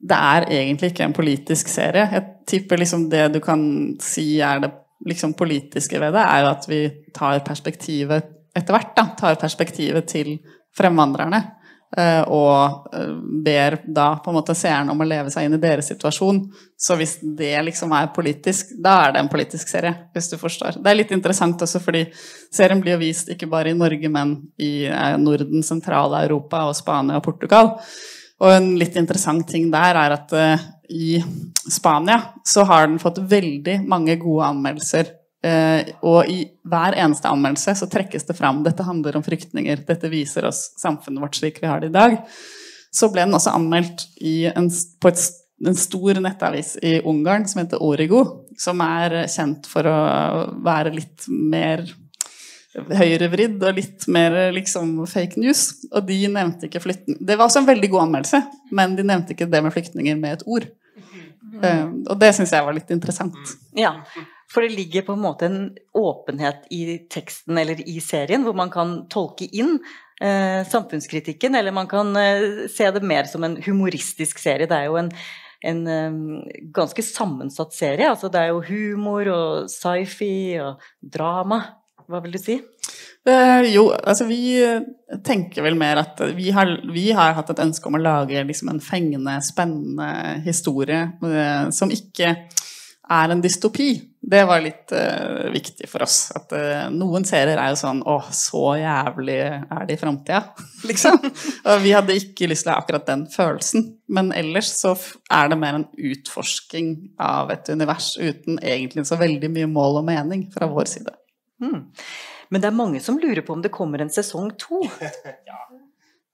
det 0.00 0.16
er 0.16 0.48
egentlig 0.60 0.92
ikke 0.92 1.08
en 1.08 1.16
politisk 1.16 1.68
serie. 1.72 2.06
Jeg 2.14 2.46
tipper 2.48 2.80
liksom 2.80 3.08
det 3.12 3.26
du 3.34 3.40
kan 3.44 3.62
si 4.02 4.40
er 4.44 4.62
det 4.62 4.72
liksom 5.06 5.34
politiske 5.36 6.00
ved 6.00 6.12
det, 6.16 6.24
er 6.24 6.48
at 6.48 6.66
vi 6.68 6.82
tar 7.16 7.40
perspektivet 7.44 8.36
etter 8.56 8.74
hvert, 8.74 8.94
da. 8.96 9.06
Tar 9.16 9.38
perspektivet 9.40 10.08
til 10.10 10.34
fremvandrerne. 10.76 11.40
Eh, 11.96 12.22
og 12.26 12.88
eh, 12.94 13.12
ber 13.44 13.78
da 13.86 14.12
på 14.22 14.30
en 14.30 14.38
måte 14.38 14.56
seerne 14.58 14.92
om 14.92 15.00
å 15.02 15.08
leve 15.08 15.32
seg 15.32 15.46
inn 15.46 15.56
i 15.56 15.62
deres 15.62 15.90
situasjon. 15.92 16.40
Så 16.78 16.96
hvis 17.00 17.16
det 17.22 17.52
liksom 17.66 17.92
er 17.96 18.12
politisk, 18.14 18.72
da 18.78 18.96
er 19.04 19.14
det 19.14 19.22
en 19.24 19.32
politisk 19.32 19.72
serie, 19.72 19.92
hvis 20.14 20.30
du 20.32 20.38
forstår. 20.40 20.80
Det 20.80 20.90
er 20.90 21.00
litt 21.00 21.14
interessant 21.16 21.62
også 21.66 21.82
fordi 21.82 22.06
serien 22.52 22.82
blir 22.82 22.96
jo 22.96 23.02
vist 23.04 23.32
ikke 23.34 23.50
bare 23.50 23.74
i 23.74 23.78
Norge, 23.78 24.10
men 24.12 24.36
i 24.62 24.86
eh, 24.88 25.14
Norden, 25.20 25.64
sentrale 25.66 26.24
Europa 26.26 26.64
og 26.68 26.76
Spania 26.78 27.20
og 27.20 27.26
Portugal. 27.26 27.74
Og 28.40 28.54
en 28.54 28.74
litt 28.80 28.96
interessant 28.96 29.44
ting 29.50 29.66
der 29.72 29.98
er 30.00 30.14
at 30.16 30.30
i 30.90 31.18
Spania 31.68 32.22
så 32.46 32.64
har 32.64 32.86
den 32.86 32.96
fått 33.02 33.20
veldig 33.30 33.82
mange 33.84 34.16
gode 34.22 34.48
anmeldelser. 34.48 35.19
Uh, 35.40 35.86
og 36.04 36.28
i 36.28 36.42
hver 36.68 36.98
eneste 37.00 37.30
anmeldelse 37.30 37.72
så 37.78 37.88
trekkes 37.88 38.26
det 38.28 38.36
fram 38.36 38.60
dette 38.66 38.84
handler 38.84 39.16
om 39.16 39.24
flyktninger. 39.24 39.84
Dette 39.88 40.10
viser 40.12 40.48
oss 40.50 40.66
samfunnet 40.80 41.22
vårt 41.22 41.38
slik 41.38 41.62
vi 41.62 41.70
har 41.70 41.80
det 41.80 41.92
i 41.92 41.96
dag. 41.96 42.18
Så 42.92 43.08
ble 43.12 43.24
den 43.24 43.36
også 43.36 43.54
anmeldt 43.54 44.04
en, 44.20 44.68
på 45.00 45.12
et, 45.12 45.22
en 45.66 45.78
stor 45.78 46.20
nettavis 46.20 46.74
i 46.84 46.98
Ungarn 47.06 47.46
som 47.48 47.62
heter 47.62 47.82
Origo. 47.82 48.24
Som 48.60 48.82
er 48.84 49.22
kjent 49.30 49.68
for 49.70 49.86
å 49.88 49.98
være 50.66 50.92
litt 50.98 51.28
mer 51.30 51.86
høyrevridd 52.70 53.62
og 53.66 53.78
litt 53.78 54.06
mer 54.12 54.36
liksom 54.54 54.92
fake 55.10 55.40
news. 55.40 55.64
Og 55.92 56.04
de 56.08 56.18
nevnte 56.30 56.68
ikke 56.68 56.82
flyktninger 56.82 57.22
Det 57.26 57.38
var 57.38 57.48
også 57.48 57.62
en 57.62 57.70
veldig 57.70 57.90
god 57.92 58.04
anmeldelse, 58.08 58.42
men 58.76 58.98
de 58.98 59.06
nevnte 59.06 59.34
ikke 59.34 59.48
det 59.50 59.62
med 59.64 59.74
flyktninger 59.74 60.20
med 60.20 60.38
et 60.38 60.44
ord. 60.46 60.68
Eh, 61.60 61.86
og 62.06 62.14
det 62.20 62.34
syns 62.36 62.52
jeg 62.54 62.66
var 62.66 62.76
litt 62.76 62.92
interessant. 62.94 63.56
Ja, 63.76 63.96
for 64.50 64.66
det 64.66 64.74
ligger 64.74 65.06
på 65.06 65.14
en 65.14 65.22
måte 65.22 65.46
en 65.46 65.60
åpenhet 65.94 66.66
i 66.74 66.98
teksten 67.12 67.58
eller 67.58 67.80
i 67.86 68.00
serien, 68.02 68.42
hvor 68.42 68.56
man 68.58 68.72
kan 68.72 68.96
tolke 69.12 69.46
inn 69.46 69.76
eh, 70.20 70.66
samfunnskritikken, 70.66 71.54
eller 71.54 71.74
man 71.74 71.90
kan 71.90 72.10
eh, 72.18 72.66
se 72.70 72.90
det 72.90 73.04
mer 73.06 73.30
som 73.30 73.46
en 73.46 73.60
humoristisk 73.62 74.42
serie. 74.42 74.66
Det 74.70 74.76
er 74.76 74.90
jo 74.90 74.98
en, 74.98 75.12
en 75.70 75.84
um, 75.86 76.40
ganske 76.74 77.04
sammensatt 77.06 77.76
serie. 77.76 78.10
Altså, 78.10 78.32
det 78.32 78.42
er 78.42 78.50
jo 78.50 78.64
humor 78.66 79.30
og 79.34 79.70
sci-fi 79.70 80.58
og 80.64 80.82
drama. 80.98 81.62
Hva 82.10 82.18
vil 82.24 82.34
du 82.34 82.42
si? 82.42 82.58
Eh, 83.30 83.70
jo, 83.70 83.90
altså 83.94 84.26
vi 84.26 84.56
tenker 85.22 85.62
vel 85.62 85.76
mer 85.78 86.00
at 86.02 86.18
vi 86.34 86.50
har, 86.56 86.72
vi 86.90 87.12
har 87.14 87.36
hatt 87.38 87.52
et 87.54 87.62
ønske 87.62 87.86
om 87.86 88.00
å 88.00 88.02
lage 88.02 88.42
liksom 88.48 88.72
en 88.72 88.82
fengende, 88.82 89.36
spennende 89.46 90.40
historie 90.42 91.04
uh, 91.22 91.70
som 91.70 91.94
ikke 91.94 92.34
er 93.10 93.32
en 93.32 93.42
dystopi. 93.42 93.90
Det 94.20 94.40
var 94.46 94.62
litt 94.62 94.92
uh, 94.94 95.48
viktig 95.50 95.88
for 95.90 96.04
oss. 96.04 96.18
At 96.36 96.52
noen 96.94 97.24
serier 97.26 97.58
er 97.58 97.72
jo 97.72 97.78
sånn 97.80 98.02
Å, 98.06 98.16
så 98.34 98.76
jævlig 98.78 99.38
er 99.40 99.86
det 99.88 99.96
i 99.96 100.00
framtida, 100.00 100.42
liksom. 100.90 101.18
Og 101.64 101.82
vi 101.82 101.94
hadde 101.96 102.18
ikke 102.20 102.50
lyst 102.50 102.66
til 102.66 102.72
å 102.72 102.76
ha 102.76 102.84
akkurat 102.84 103.08
den 103.08 103.24
følelsen. 103.32 103.86
Men 104.12 104.30
ellers 104.36 104.72
så 104.78 104.94
er 105.32 105.50
det 105.50 105.60
mer 105.60 105.80
en 105.80 105.88
utforsking 105.96 106.92
av 107.20 107.50
et 107.54 107.72
univers 107.72 108.12
uten 108.20 108.60
egentlig 108.62 109.06
så 109.08 109.18
veldig 109.20 109.50
mye 109.56 109.70
mål 109.70 110.02
og 110.02 110.10
mening 110.12 110.46
fra 110.54 110.70
vår 110.70 110.92
side. 110.94 111.16
Mm. 111.60 111.88
Men 112.50 112.62
det 112.62 112.70
er 112.70 112.76
mange 112.76 113.00
som 113.02 113.18
lurer 113.20 113.42
på 113.46 113.54
om 113.54 113.62
det 113.62 113.72
kommer 113.74 114.02
en 114.02 114.12
sesong 114.12 114.50
to. 114.58 114.82
ja. 115.50 115.60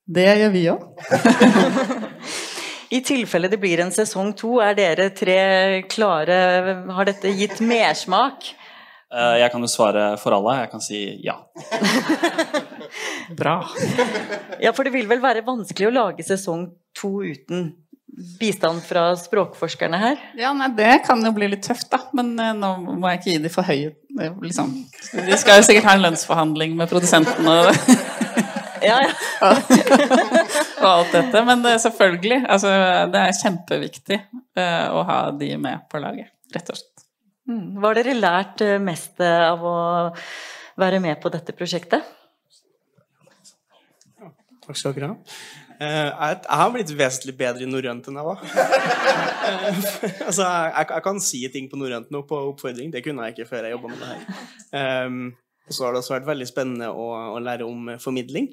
Det 0.07 0.27
gjør 0.39 0.53
vi 0.55 0.62
òg. 0.70 0.85
I 2.95 3.01
tilfelle 3.03 3.51
det 3.51 3.59
blir 3.62 3.80
en 3.82 3.93
sesong 3.95 4.32
to, 4.39 4.59
er 4.62 4.76
dere 4.78 5.09
tre 5.16 5.41
klare 5.91 6.39
Har 6.95 7.09
dette 7.09 7.32
gitt 7.34 7.59
mersmak? 7.64 8.53
Eh, 9.14 9.39
jeg 9.43 9.53
kan 9.53 9.62
jo 9.62 9.70
svare 9.70 10.07
for 10.22 10.34
alle. 10.37 10.59
Jeg 10.62 10.70
kan 10.72 10.82
si 10.82 11.01
ja. 11.24 11.39
Bra. 13.39 13.59
Ja, 14.62 14.72
for 14.74 14.87
det 14.87 14.95
vil 14.95 15.09
vel 15.11 15.22
være 15.22 15.45
vanskelig 15.47 15.91
å 15.91 15.95
lage 15.95 16.26
sesong 16.26 16.68
to 16.97 17.18
uten 17.26 17.68
bistand 18.41 18.80
fra 18.87 19.11
språkforskerne 19.18 19.99
her? 20.01 20.20
Ja, 20.39 20.53
nei, 20.57 20.70
Det 20.76 21.03
kan 21.07 21.20
jo 21.24 21.32
bli 21.37 21.51
litt 21.53 21.66
tøft, 21.66 21.91
da. 21.93 22.01
Men 22.16 22.34
eh, 22.41 22.55
nå 22.57 22.72
må 22.87 23.11
jeg 23.12 23.20
ikke 23.20 23.32
gi 23.32 23.45
de 23.47 23.53
for 23.53 23.68
høye 23.68 23.95
liksom. 24.16 24.70
De 25.12 25.37
skal 25.37 25.61
jo 25.61 25.66
sikkert 25.66 25.91
ha 25.91 25.97
en 25.99 26.07
lønnsforhandling 26.07 26.76
med 26.78 26.89
produsenten 26.89 27.45
og 27.53 27.68
ja, 28.87 29.01
ja. 29.05 29.51
og 30.82 30.89
alt 30.91 31.14
dette. 31.14 31.43
Men 31.49 31.64
uh, 31.66 31.76
selvfølgelig. 31.82 32.41
Altså, 32.45 32.72
det 33.12 33.22
er 33.22 33.41
kjempeviktig 33.41 34.20
uh, 34.59 34.87
å 34.97 35.05
ha 35.09 35.18
de 35.37 35.53
med 35.61 35.87
på 35.91 36.03
laget, 36.03 36.32
rett 36.55 36.74
og 36.74 36.80
slett. 36.80 37.07
Mm. 37.47 37.64
Hva 37.78 37.93
har 37.93 38.01
dere 38.01 38.16
lært 38.18 38.64
mest 38.82 39.22
av 39.22 39.61
å 39.62 39.76
være 40.80 40.99
med 41.03 41.20
på 41.22 41.30
dette 41.30 41.55
prosjektet? 41.57 42.14
Takk 44.66 44.80
skal 44.80 44.97
dere 44.97 45.12
ha. 45.12 45.39
Jeg, 45.76 46.39
har 46.49 46.70
blitt 46.72 46.91
vesentlig 46.97 47.34
bedre 47.37 47.66
i 47.66 47.68
norrønt 47.68 48.07
enn 48.09 48.18
jeg 48.18 48.26
var. 48.26 48.45
altså, 50.26 50.43
jeg, 50.43 50.87
jeg, 50.89 51.03
kan 51.05 51.20
si 51.22 51.43
ting 51.53 51.68
på 51.70 51.78
norrønt 51.78 52.09
nå 52.14 52.22
på 52.28 52.39
oppfordring. 52.53 52.91
Det 52.95 53.03
kunne 53.05 53.26
jeg 53.28 53.37
ikke 53.37 53.49
før 53.51 53.68
jeg 53.68 53.76
jobba 53.76 53.93
med 53.93 54.01
det 54.03 54.09
her. 54.11 54.47
Um, 55.07 55.20
og 55.66 55.74
så 55.74 55.84
har 55.84 55.95
det 55.95 56.01
også 56.01 56.14
vært 56.14 56.28
veldig 56.30 56.49
spennende 56.49 56.89
å, 56.95 57.07
å 57.34 57.43
lære 57.43 57.66
om 57.66 57.93
formidling. 58.03 58.49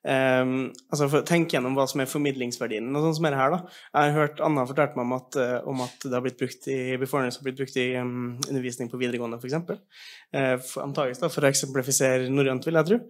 Um, 0.00 0.70
altså 0.88 1.20
Tenk 1.28 1.52
gjennom 1.52 1.74
hva 1.76 1.84
som 1.90 2.00
er 2.00 2.08
formidlingsverdien. 2.08 2.86
og 2.94 3.04
sånn 3.04 3.16
som 3.18 3.26
er 3.28 3.34
det 3.34 3.40
her 3.40 3.50
da. 3.52 3.58
Jeg 3.92 4.00
har 4.00 4.16
hørt 4.16 4.40
Anna 4.44 4.64
fortalte 4.68 4.96
meg 4.96 5.04
om 5.04 5.16
at, 5.18 5.40
uh, 5.40 5.58
om 5.68 5.82
at 5.84 6.06
det 6.06 6.14
har 6.16 6.24
blitt 6.24 6.38
brukt 6.40 6.70
i 6.72 6.78
har 6.96 7.44
blitt 7.44 7.60
brukt 7.60 7.76
i 7.76 7.88
um, 8.00 8.38
undervisning 8.48 8.88
på 8.92 9.00
videregående, 9.00 9.40
f.eks. 9.42 9.58
Uh, 10.32 10.56
for, 10.64 10.86
antakeligvis 10.86 11.20
for 11.26 11.44
å 11.44 11.50
eksemplifisere 11.50 12.32
norrønt, 12.32 12.64
vil 12.66 12.80
jeg 12.80 12.90
tro. 12.92 13.00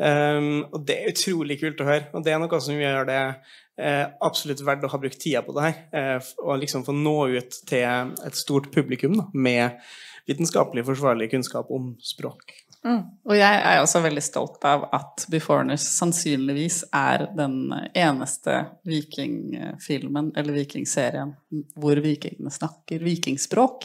Um, 0.00 0.62
og 0.72 0.86
det 0.88 0.96
er 0.96 1.10
utrolig 1.10 1.58
kult 1.60 1.82
å 1.82 1.88
høre. 1.90 2.06
Og 2.14 2.24
det 2.24 2.32
er 2.32 2.40
noe 2.40 2.62
som 2.62 2.78
gjør 2.78 3.10
det 3.10 3.20
uh, 3.26 4.06
absolutt 4.24 4.62
verdt 4.64 4.86
å 4.86 4.92
ha 4.94 5.02
brukt 5.02 5.20
tida 5.20 5.42
på 5.44 5.56
det 5.56 5.66
her. 5.66 5.82
Uh, 5.90 6.32
og 6.46 6.62
liksom 6.62 6.86
få 6.86 6.94
nå 6.96 7.16
ut 7.34 7.60
til 7.68 8.14
et 8.24 8.38
stort 8.38 8.70
publikum 8.74 9.18
da, 9.18 9.28
med 9.34 9.82
vitenskapelig 10.30 10.86
forsvarlig 10.88 11.30
kunnskap 11.34 11.72
om 11.74 11.94
språk. 12.04 12.54
Mm. 12.86 13.00
Og 13.28 13.34
jeg 13.36 13.56
er 13.60 13.82
også 13.82 14.00
veldig 14.00 14.22
stolt 14.24 14.62
av 14.64 14.86
at 14.96 15.26
Beforeigners 15.32 15.84
sannsynligvis 15.98 16.82
er 16.96 17.26
den 17.36 17.74
eneste 17.92 18.54
vikingfilmen 18.88 20.30
eller 20.40 20.56
vikingserien 20.56 21.34
hvor 21.76 22.00
vikingene 22.00 22.52
snakker 22.52 23.04
vikingspråk. 23.04 23.84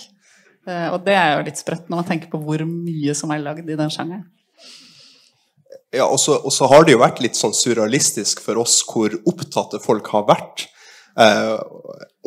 Uh, 0.65 0.95
og 0.95 1.03
det 1.05 1.17
er 1.19 1.35
jo 1.35 1.43
litt 1.45 1.59
sprøtt 1.59 1.91
når 1.91 2.01
man 2.01 2.07
tenker 2.07 2.31
på 2.31 2.39
hvor 2.41 2.63
mye 2.65 3.13
som 3.17 3.35
er 3.35 3.43
lagd 3.43 3.67
i 3.67 3.77
den 3.77 3.91
sjangeren. 3.93 4.25
Ja, 5.95 6.07
og 6.09 6.19
så, 6.19 6.37
og 6.43 6.53
så, 6.53 6.67
har 6.71 6.85
det 6.85 6.95
jo 6.95 7.01
vært 7.03 7.21
litt 7.23 7.37
sånn 7.39 7.53
surrealistisk 7.55 8.41
for 8.43 8.59
oss 8.59 8.81
hvor 8.87 9.13
opptatte 9.29 9.79
folk 9.83 10.09
har 10.11 10.25
vært 10.27 10.65
eh, 11.19 11.55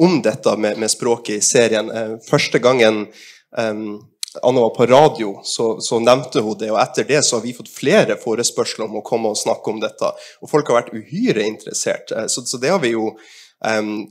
om 0.00 0.20
dette 0.24 0.54
med, 0.56 0.78
med, 0.80 0.90
språket 0.92 1.36
i 1.36 1.44
serien. 1.44 1.90
Eh, 1.92 2.14
første 2.24 2.62
gangen 2.64 3.04
eh, 3.58 3.82
Anna 4.42 4.64
var 4.66 4.74
på 4.76 4.86
radio, 4.86 5.32
så, 5.44 5.70
så, 5.84 5.98
nevnte 6.02 6.42
hun 6.44 6.58
det, 6.60 6.70
og 6.72 6.80
etter 6.82 7.06
det 7.08 7.22
så 7.26 7.38
har 7.38 7.44
vi 7.46 7.56
fått 7.56 7.72
flere 7.72 8.18
forespørsler 8.20 8.86
om 8.88 9.00
å 9.00 9.04
komme 9.06 9.32
og 9.32 9.40
snakke 9.40 9.74
om 9.74 9.82
dette. 9.82 10.12
Og 10.42 10.50
folk 10.50 10.70
har 10.70 10.82
vært 10.82 10.94
uhyre 10.96 11.46
interessert. 11.46 12.12
Eh, 12.12 12.28
så, 12.32 12.46
så 12.46 12.60
det 12.62 12.72
har 12.74 12.82
vi 12.84 12.94
jo 12.94 13.12
Um, 13.66 14.06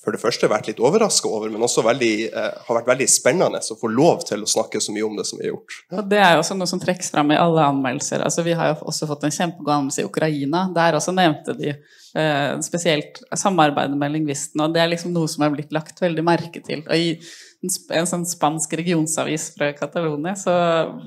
for 0.00 0.14
det 0.14 0.20
første 0.22 0.48
vært 0.48 0.70
litt 0.70 0.78
overraska 0.80 1.28
over, 1.28 1.50
men 1.52 1.60
også 1.60 1.82
veldig, 1.84 2.12
uh, 2.32 2.46
har 2.64 2.76
vært 2.78 2.88
veldig 2.88 3.08
spennende 3.10 3.60
å 3.60 3.76
få 3.76 3.90
lov 3.92 4.22
til 4.24 4.46
å 4.46 4.48
snakke 4.48 4.80
så 4.80 4.94
mye 4.94 5.04
om 5.04 5.18
det 5.18 5.26
som 5.28 5.36
vi 5.36 5.44
har 5.44 5.52
gjort. 5.52 5.76
Og 5.92 6.08
Det 6.08 6.20
er 6.22 6.30
jo 6.32 6.40
også 6.40 6.56
noe 6.56 6.70
som 6.70 6.80
trekkes 6.80 7.12
fram 7.12 7.34
i 7.34 7.40
alle 7.40 7.66
anmeldelser. 7.68 8.24
Altså, 8.24 8.46
vi 8.46 8.56
har 8.56 8.72
jo 8.72 8.78
også 8.88 9.10
fått 9.10 9.26
en 9.28 9.36
kjempegod 9.36 9.74
anmeldelse 9.74 10.04
i 10.04 10.08
Ukraina. 10.08 10.64
Der 10.72 10.96
også 10.96 11.12
nevnte 11.16 11.56
de 11.58 11.74
uh, 11.74 12.56
spesielt 12.64 13.20
samarbeidet 13.36 13.98
med 14.00 14.16
lingvistene, 14.16 14.64
og 14.64 14.76
det 14.76 14.84
er 14.84 14.92
liksom 14.94 15.12
noe 15.12 15.28
som 15.28 15.44
er 15.44 15.52
blitt 15.52 15.76
lagt 15.76 16.00
veldig 16.00 16.24
merke 16.24 16.64
til. 16.64 16.86
Og 16.88 16.96
i 16.96 17.18
en 17.62 18.08
sånn 18.10 18.24
spansk 18.26 18.72
regionsavis 18.80 19.52
fra 19.54 19.68
Catalonia, 19.76 20.34
så 20.38 20.52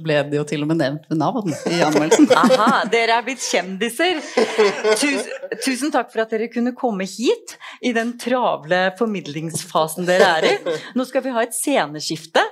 ble 0.04 0.22
det 0.30 0.40
jo 0.40 0.46
til 0.48 0.64
og 0.64 0.70
med 0.72 0.80
nevnt 0.80 1.10
med 1.12 1.20
navn 1.20 1.52
i 1.52 1.82
anmeldelsen. 1.84 2.30
Aha, 2.42 2.86
dere 2.92 3.20
er 3.20 3.26
blitt 3.26 3.44
kjendiser! 3.44 4.22
Tusen, 4.96 5.34
tusen, 5.66 5.92
takk 5.92 6.14
for 6.14 6.24
at 6.24 6.32
dere 6.32 6.48
kunne 6.54 6.72
komme 6.78 7.08
hit 7.10 7.58
i 7.84 7.92
den 7.96 8.16
travle 8.22 8.88
formidlingsfasen 9.00 10.08
dere 10.08 10.32
er 10.38 10.48
i. 10.54 10.78
Nå 10.96 11.08
skal 11.10 11.26
vi 11.26 11.36
ha 11.36 11.44
et 11.44 11.58
sceneskifte. 11.58 12.44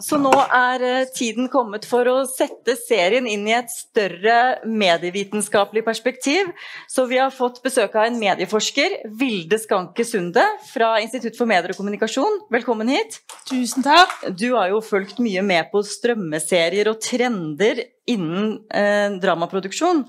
Så 0.00 0.16
nå 0.16 0.32
er 0.32 0.82
eh, 0.86 1.10
tiden 1.12 1.50
kommet 1.52 1.84
for 1.84 2.08
å 2.08 2.14
sette 2.24 2.78
serien 2.80 3.26
inn 3.28 3.44
i 3.44 3.52
et 3.52 3.68
større 3.68 4.62
medievitenskapelig 4.64 5.82
perspektiv. 5.84 6.48
Så 6.88 7.04
vi 7.10 7.18
har 7.20 7.34
fått 7.34 7.60
besøk 7.64 7.98
av 8.00 8.08
en 8.08 8.16
medieforsker, 8.20 9.02
Vilde 9.20 9.58
Skanke 9.60 10.06
Sunde 10.08 10.46
fra 10.70 10.94
Institutt 11.04 11.36
for 11.36 11.50
medier 11.50 11.74
og 11.74 11.82
kommunikasjon. 11.82 12.40
Velkommen 12.54 12.88
hit. 12.94 13.20
Tusen 13.50 13.84
takk. 13.84 14.16
Du 14.32 14.54
har 14.54 14.72
jo 14.72 14.80
fulgt 14.84 15.20
mye 15.20 15.44
med 15.44 15.68
på 15.74 15.84
strømmeserier 15.84 16.88
og 16.88 17.02
trender 17.04 17.84
innen 18.08 18.56
eh, 18.72 19.20
dramaproduksjon. 19.20 20.06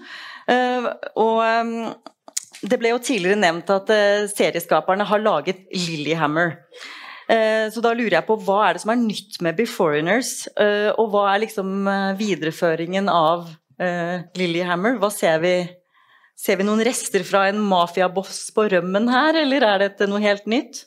Eh, 0.48 0.90
og 1.20 1.44
eh, 1.44 1.94
det 2.64 2.80
ble 2.80 2.94
jo 2.94 3.04
tidligere 3.04 3.40
nevnt 3.44 3.72
at 3.74 3.92
eh, 3.92 4.26
serieskaperne 4.32 5.08
har 5.12 5.24
laget 5.24 5.66
Lillyhammer. 5.76 6.62
Eh, 7.34 7.68
så 7.74 7.82
da 7.82 7.94
lurer 7.96 8.20
jeg 8.20 8.28
på 8.28 8.38
hva 8.46 8.60
er 8.68 8.76
det 8.76 8.84
som 8.84 8.94
er 8.94 9.02
nytt 9.02 9.40
med 9.46 9.58
Beforeigners, 9.58 10.34
eh, 10.60 10.92
og 10.92 11.14
hva 11.14 11.28
er 11.32 11.46
liksom 11.48 11.88
eh, 11.90 12.10
videreføringen 12.20 13.12
av 13.12 13.52
Lillyhammer? 14.38 15.00
Hva 15.02 15.10
ser 15.12 15.40
vi? 15.44 15.56
Ser 16.40 16.60
vi 16.60 16.64
noen 16.64 16.84
rester 16.86 17.24
fra 17.26 17.48
en 17.50 17.58
mafiaboss 17.60 18.46
på 18.56 18.68
rømmen 18.72 19.10
her, 19.12 19.36
eller 19.42 19.66
er 19.66 19.82
dette 19.82 20.08
noe 20.08 20.22
helt 20.24 20.46
nytt? 20.48 20.84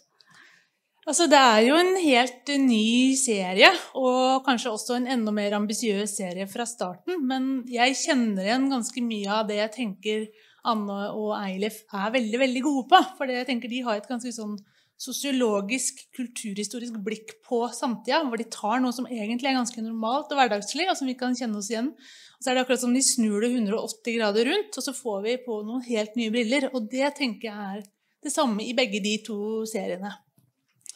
Altså, 1.06 1.26
det 1.30 1.38
er 1.38 1.60
jo 1.66 1.74
en 1.76 1.92
helt 2.00 2.52
ny 2.62 3.12
serie, 3.18 3.68
og 3.98 4.46
kanskje 4.46 4.72
også 4.72 4.96
en 4.96 5.10
enda 5.18 5.34
mer 5.34 5.58
ambisiøs 5.58 6.16
serie 6.22 6.46
fra 6.50 6.64
starten. 6.66 7.20
Men 7.26 7.66
jeg 7.70 7.98
kjenner 8.00 8.46
igjen 8.46 8.70
ganske 8.72 9.04
mye 9.04 9.34
av 9.42 9.50
det 9.50 9.60
jeg 9.60 9.74
tenker 9.76 10.24
Anne 10.66 11.10
og 11.12 11.34
Eilif 11.36 11.82
er 11.94 12.14
veldig 12.16 12.40
veldig 12.46 12.64
gode 12.64 12.88
på. 12.94 13.02
For 13.18 13.34
jeg 13.34 13.50
tenker 13.50 13.70
de 13.70 13.84
har 13.86 14.00
et 14.00 14.08
ganske 14.08 14.32
sånn 14.34 14.56
sosiologisk, 15.00 15.98
kulturhistorisk 16.16 16.96
blikk 17.04 17.34
på 17.44 17.60
samtida, 17.76 18.22
hvor 18.24 18.40
de 18.40 18.46
tar 18.52 18.80
noe 18.80 18.94
som 18.96 19.08
egentlig 19.08 19.50
er 19.50 19.58
ganske 19.58 19.82
normalt 19.84 20.30
og 20.32 20.40
hverdagslig, 20.40 20.86
og 20.88 20.96
som 20.98 21.10
vi 21.10 21.16
kan 21.18 21.36
kjenne 21.36 21.60
oss 21.60 21.68
igjen. 21.72 21.90
Og 22.36 22.44
så 22.44 22.50
er 22.50 22.56
det 22.56 22.64
akkurat 22.64 22.82
som 22.82 22.94
de 22.96 23.02
snur 23.04 23.44
det 23.44 23.52
180 23.52 24.16
grader 24.16 24.48
rundt, 24.50 24.78
og 24.78 24.86
så 24.86 24.94
får 24.96 25.20
vi 25.26 25.36
på 25.44 25.58
noen 25.66 25.84
helt 25.88 26.16
nye 26.16 26.32
briller. 26.32 26.70
Og 26.72 26.88
det 26.92 27.12
tenker 27.18 27.50
jeg 27.50 27.76
er 27.76 27.84
det 28.24 28.32
samme 28.32 28.64
i 28.64 28.74
begge 28.76 29.02
de 29.04 29.18
to 29.26 29.38
seriene. 29.68 30.14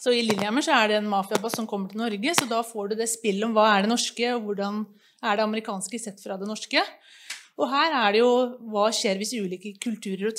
Så 0.01 0.15
i 0.17 0.23
Lillehammer 0.25 0.65
så 0.65 0.79
er 0.79 0.89
det 0.89 1.01
en 1.03 1.11
mafiabass 1.13 1.59
som 1.59 1.69
kommer 1.69 1.93
til 1.93 2.01
Norge, 2.01 2.33
så 2.37 2.49
da 2.49 2.63
får 2.65 2.93
du 2.93 3.01
det 3.03 3.11
spillet 3.13 3.45
om 3.45 3.53
hva 3.57 3.67
er 3.75 3.85
det 3.85 3.93
norske, 3.93 4.31
og 4.33 4.47
hvordan 4.47 4.81
er 5.21 5.37
det 5.37 5.45
amerikanske 5.45 6.01
sett 6.01 6.23
fra 6.25 6.39
det 6.41 6.49
norske. 6.49 6.81
Og 7.61 7.69
her 7.69 7.93
er 8.07 8.15
det 8.15 8.23
jo 8.23 8.33
hva 8.73 8.87
skjer 8.97 9.21
hvis 9.21 9.37
ulike 9.37 9.75
kulturer 9.83 10.31
og 10.31 10.39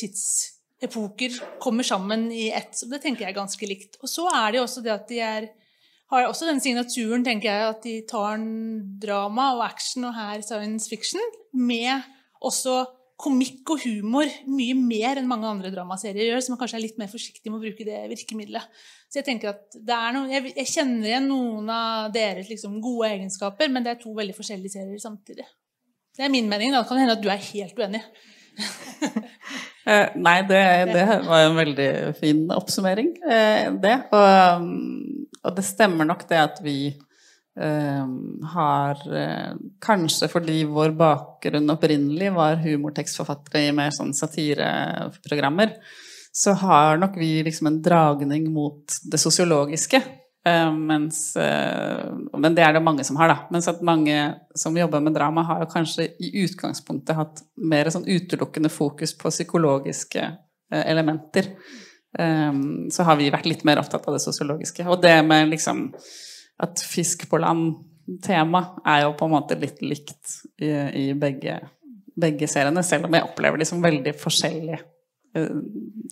tidsepoker 0.82 1.60
kommer 1.60 1.84
sammen 1.84 2.32
i 2.32 2.50
ett. 2.52 2.76
Så 2.76 2.90
det 2.90 3.02
tenker 3.02 3.26
jeg 3.26 3.32
er 3.32 3.40
ganske 3.40 3.68
likt. 3.68 3.98
Og 4.02 4.10
så 4.10 4.28
er 4.30 4.52
det 4.52 4.58
jo 4.58 4.64
også 4.64 4.82
det 4.82 4.94
at 4.94 5.08
de 5.08 5.20
er, 5.20 5.50
har 6.12 6.28
også 6.28 6.48
den 6.48 6.60
signaturen, 6.60 7.24
tenker 7.24 7.50
jeg, 7.50 7.70
at 7.70 7.84
de 7.84 8.02
tar 8.10 8.36
en 8.38 9.00
drama 9.00 9.54
og 9.56 9.66
action 9.66 10.06
og 10.06 10.16
her 10.16 10.42
science 10.42 10.90
fiction 10.90 11.22
med 11.54 12.02
også 12.42 12.86
komikk 13.22 13.70
og 13.70 13.84
humor 13.86 14.26
mye 14.50 14.74
mer 14.74 15.20
enn 15.20 15.28
mange 15.30 15.46
andre 15.46 15.70
dramaserier 15.70 16.32
gjør, 16.32 16.40
så 16.42 16.54
man 16.56 16.58
kanskje 16.58 16.80
er 16.80 16.84
litt 16.88 16.98
mer 16.98 17.12
forsiktig 17.12 17.52
med 17.52 17.60
å 17.60 17.62
bruke 17.62 17.86
det 17.86 18.00
virkemidlet. 18.10 18.82
Så 19.06 19.20
jeg 19.20 19.28
tenker 19.28 19.52
at 19.52 19.78
det 19.78 19.94
er 19.94 20.16
noe, 20.16 20.26
jeg, 20.32 20.56
jeg 20.56 20.72
kjenner 20.72 21.06
igjen 21.06 21.30
noen 21.30 21.70
av 21.70 22.10
deres 22.16 22.50
liksom, 22.50 22.80
gode 22.82 23.12
egenskaper, 23.12 23.70
men 23.70 23.86
det 23.86 23.94
er 23.94 24.02
to 24.02 24.16
veldig 24.18 24.34
forskjellige 24.34 24.74
serier 24.74 25.04
samtidig. 25.04 25.46
Det 26.18 26.26
er 26.26 26.34
min 26.34 26.50
mening. 26.50 26.74
Da 26.74 26.82
kan 26.82 26.98
det 26.98 27.06
hende 27.06 27.20
at 27.20 27.22
du 27.22 27.30
er 27.30 27.46
helt 27.52 27.78
uenig. 27.78 28.02
Eh, 29.82 30.12
nei, 30.22 30.43
det, 30.45 30.60
det 30.93 31.06
var 31.26 31.47
en 31.47 31.56
veldig 31.58 31.91
fin 32.20 32.43
oppsummering, 32.54 33.16
eh, 33.26 33.72
det. 33.82 33.95
Og, 34.14 34.68
og 35.41 35.56
det 35.58 35.64
stemmer 35.66 36.06
nok 36.06 36.22
det 36.30 36.38
at 36.38 36.60
vi 36.62 36.76
eh, 37.58 38.12
har 38.54 39.02
uh, 39.02 39.58
Kanskje 39.82 40.30
fordi 40.30 40.60
vår 40.70 40.93
bakgrunn 40.99 41.74
opprinnelig 41.74 42.30
var 42.38 42.62
humortekstforfattere 42.62 43.66
i 43.72 43.74
mer 43.76 43.89
sånn 43.97 44.14
satireprogrammer, 44.14 45.74
så 46.32 46.54
har 46.62 47.02
nok 47.02 47.18
vi 47.20 47.39
liksom 47.49 47.72
en 47.72 47.82
dragning 47.84 48.52
mot 48.54 49.02
det 49.10 49.20
sosiologiske. 49.20 50.04
Eh, 50.46 50.74
mens, 50.74 51.38
uh, 51.38 52.18
men 52.38 52.56
det 52.56 52.64
er 52.66 52.74
det 52.74 52.82
mange 52.82 53.04
som 53.06 53.20
har, 53.22 53.30
da. 53.30 53.38
Mens 53.54 53.68
at 53.70 53.84
mange 53.86 54.16
som 54.58 54.78
jobber 54.78 55.04
med 55.04 55.14
drama, 55.14 55.44
har 55.46 55.62
jo 55.62 55.70
kanskje 55.70 56.08
i 56.18 56.32
utgangspunktet 56.42 57.18
hatt 57.18 57.44
mer 57.62 57.92
sånn 57.94 58.08
utelukkende 58.10 58.72
fokus 58.74 59.14
på 59.18 59.30
psykologiske 59.34 60.26
uh, 60.26 60.84
elementer. 60.84 61.54
Så 62.12 63.06
har 63.08 63.16
vi 63.16 63.30
vært 63.32 63.46
litt 63.48 63.62
mer 63.64 63.80
opptatt 63.80 64.04
av 64.04 64.18
det 64.18 64.20
sosiologiske. 64.20 64.84
Og 64.92 64.98
det 65.00 65.14
med 65.24 65.48
liksom 65.48 65.86
at 66.60 66.82
fisk 66.84 67.24
på 67.32 67.39
land-tema 67.39 68.60
er 68.84 69.06
jo 69.06 69.14
på 69.16 69.30
en 69.30 69.32
måte 69.32 69.56
litt 69.56 69.80
likt 69.80 70.34
i, 70.60 70.74
i 71.00 71.06
begge, 71.16 71.56
begge 72.20 72.50
seriene, 72.52 72.84
selv 72.84 73.08
om 73.08 73.16
jeg 73.16 73.30
opplever 73.30 73.64
de 73.64 73.70
som 73.70 73.80
veldig 73.80 74.12
forskjellige, 74.20 74.82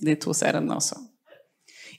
de 0.08 0.16
to 0.24 0.32
seriene 0.40 0.80
også. 0.80 1.02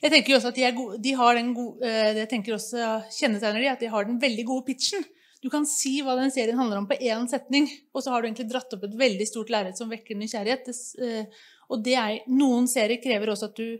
Jeg 0.01 0.13
tenker 0.15 0.37
også 0.37 0.49
at 0.49 0.57
de, 0.57 0.67
gode, 0.73 0.99
de 1.03 1.11
har 1.17 1.37
den 1.37 1.51
gode, 1.53 1.85
eh, 1.85 2.11
det 2.17 2.27
tenker 2.31 2.55
også 2.55 3.01
kjennetegner 3.13 3.61
de, 3.61 3.69
at 3.69 3.83
de 3.83 3.91
har 3.91 4.07
den 4.07 4.17
veldig 4.21 4.45
gode 4.49 4.65
pitchen. 4.71 5.05
Du 5.41 5.49
kan 5.49 5.65
si 5.65 5.99
hva 6.05 6.15
den 6.17 6.33
serien 6.33 6.57
handler 6.57 6.81
om 6.81 6.87
på 6.89 6.97
én 7.01 7.27
setning, 7.29 7.69
og 7.93 8.03
så 8.03 8.13
har 8.13 8.21
du 8.21 8.29
egentlig 8.29 8.49
dratt 8.49 8.73
opp 8.75 8.83
et 8.85 8.97
veldig 8.97 9.27
stort 9.29 9.49
lerret 9.53 9.77
som 9.77 9.89
vekker 9.89 10.17
nysgjerrighet. 10.17 10.69
Eh, 11.01 11.47
og 11.71 11.85
det 11.85 11.95
er, 11.97 12.19
noen 12.33 12.67
serier 12.69 13.01
krever 13.01 13.33
også 13.33 13.49
at 13.51 13.61
du 13.61 13.79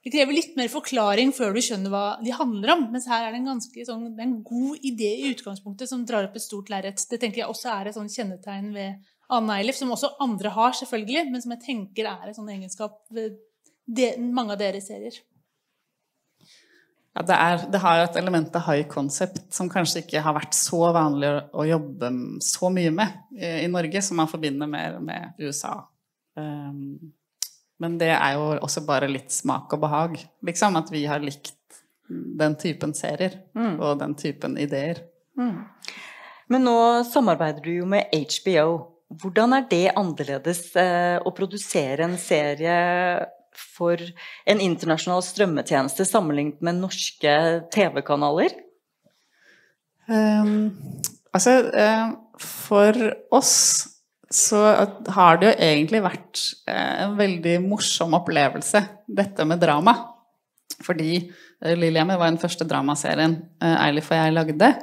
det 0.00 0.14
krever 0.14 0.32
litt 0.32 0.54
mer 0.56 0.70
forklaring 0.72 1.28
før 1.36 1.52
du 1.52 1.60
skjønner 1.60 1.92
hva 1.92 2.04
de 2.24 2.32
handler 2.32 2.72
om. 2.72 2.86
Mens 2.88 3.04
her 3.10 3.26
er 3.26 3.34
det 3.34 3.42
en 3.42 3.50
ganske 3.50 3.84
sånn, 3.84 4.06
det 4.16 4.24
en 4.24 4.38
god 4.46 4.86
idé 4.88 5.10
i 5.18 5.26
utgangspunktet 5.28 5.90
som 5.90 6.06
drar 6.08 6.24
opp 6.24 6.38
et 6.40 6.44
stort 6.44 6.70
lerret. 6.72 7.04
Det 7.10 7.18
tenker 7.20 7.42
jeg 7.42 7.52
også 7.52 7.68
er 7.74 7.90
et 7.90 7.98
sånn 7.98 8.08
kjennetegn 8.08 8.70
ved 8.72 9.10
Anne 9.36 9.58
Eilif, 9.60 9.76
som 9.76 9.92
også 9.92 10.14
andre 10.24 10.54
har, 10.56 10.72
selvfølgelig, 10.78 11.26
men 11.28 11.44
som 11.44 11.52
jeg 11.52 11.62
tenker 11.66 12.08
er 12.08 12.30
en 12.30 12.38
sånn 12.38 12.48
egenskap 12.48 12.96
ved 13.12 13.36
de, 13.84 14.08
mange 14.24 14.56
av 14.56 14.62
deres 14.62 14.88
serier. 14.88 15.20
Ja, 17.10 17.24
det, 17.26 17.36
er, 17.36 17.62
det, 17.72 17.78
har 17.82 17.96
jo 17.98 18.02
et 18.06 18.18
element 18.20 18.54
av 18.54 18.68
high 18.68 18.86
concept 18.88 19.48
som 19.54 19.70
kanskje 19.70 20.04
ikke 20.04 20.22
har 20.22 20.36
vært 20.36 20.54
så 20.54 20.92
vanlig 20.94 21.26
å, 21.26 21.38
å 21.58 21.64
jobbe 21.66 22.10
så 22.46 22.70
mye 22.70 22.92
med 22.94 23.16
i, 23.34 23.64
i, 23.64 23.70
Norge, 23.70 24.02
som 24.06 24.20
man 24.22 24.30
forbinder 24.30 24.70
mer 24.70 25.00
med 25.02 25.40
USA. 25.42 25.74
Um, 26.38 27.10
men 27.82 27.96
det 27.98 28.12
er 28.14 28.36
jo 28.36 28.52
også 28.60 28.84
bare 28.86 29.08
litt 29.10 29.34
smak 29.34 29.74
og 29.74 29.82
behag, 29.82 30.20
liksom. 30.46 30.78
At 30.78 30.92
vi 30.94 31.02
har 31.10 31.24
likt 31.24 31.56
den 32.10 32.54
typen 32.60 32.94
serier 32.94 33.40
mm. 33.56 33.74
og 33.80 33.98
den 34.02 34.14
typen 34.18 34.54
ideer. 34.60 35.02
Mm. 35.38 35.64
Men 36.50 36.66
nå 36.66 36.78
samarbeider 37.08 37.64
du 37.64 37.72
jo 37.80 37.88
med 37.90 38.10
HBO. 38.12 38.66
Hvordan 39.10 39.56
er 39.56 39.66
det 39.70 39.84
annerledes 39.98 40.64
eh, 40.78 41.18
å 41.18 41.34
produsere 41.34 42.06
en 42.06 42.18
serie 42.20 42.74
for 43.56 44.00
en 44.48 44.62
internasjonal 44.62 45.22
strømmetjeneste 45.24 46.06
sammenlignet 46.08 46.60
med 46.64 46.80
norske 46.80 47.34
TV-kanaler? 47.74 48.54
Um, 50.10 50.70
altså, 51.34 51.56
uh, 51.70 52.12
for 52.40 52.96
oss 53.34 53.54
så 54.30 54.62
har 55.14 55.38
det 55.38 55.50
jo 55.50 55.56
egentlig 55.66 56.02
vært 56.04 56.42
uh, 56.70 57.06
en 57.06 57.18
veldig 57.18 57.58
morsom 57.66 58.14
opplevelse, 58.18 58.82
dette 59.06 59.46
med 59.46 59.62
drama. 59.62 59.96
Fordi 60.80 61.12
uh, 61.26 61.74
Lillehammer 61.74 62.18
var 62.20 62.32
den 62.32 62.42
første 62.42 62.66
dramaserien 62.66 63.38
uh, 63.62 63.76
Eilif 63.86 64.10
og 64.12 64.22
jeg 64.22 64.38
lagde. 64.38 64.74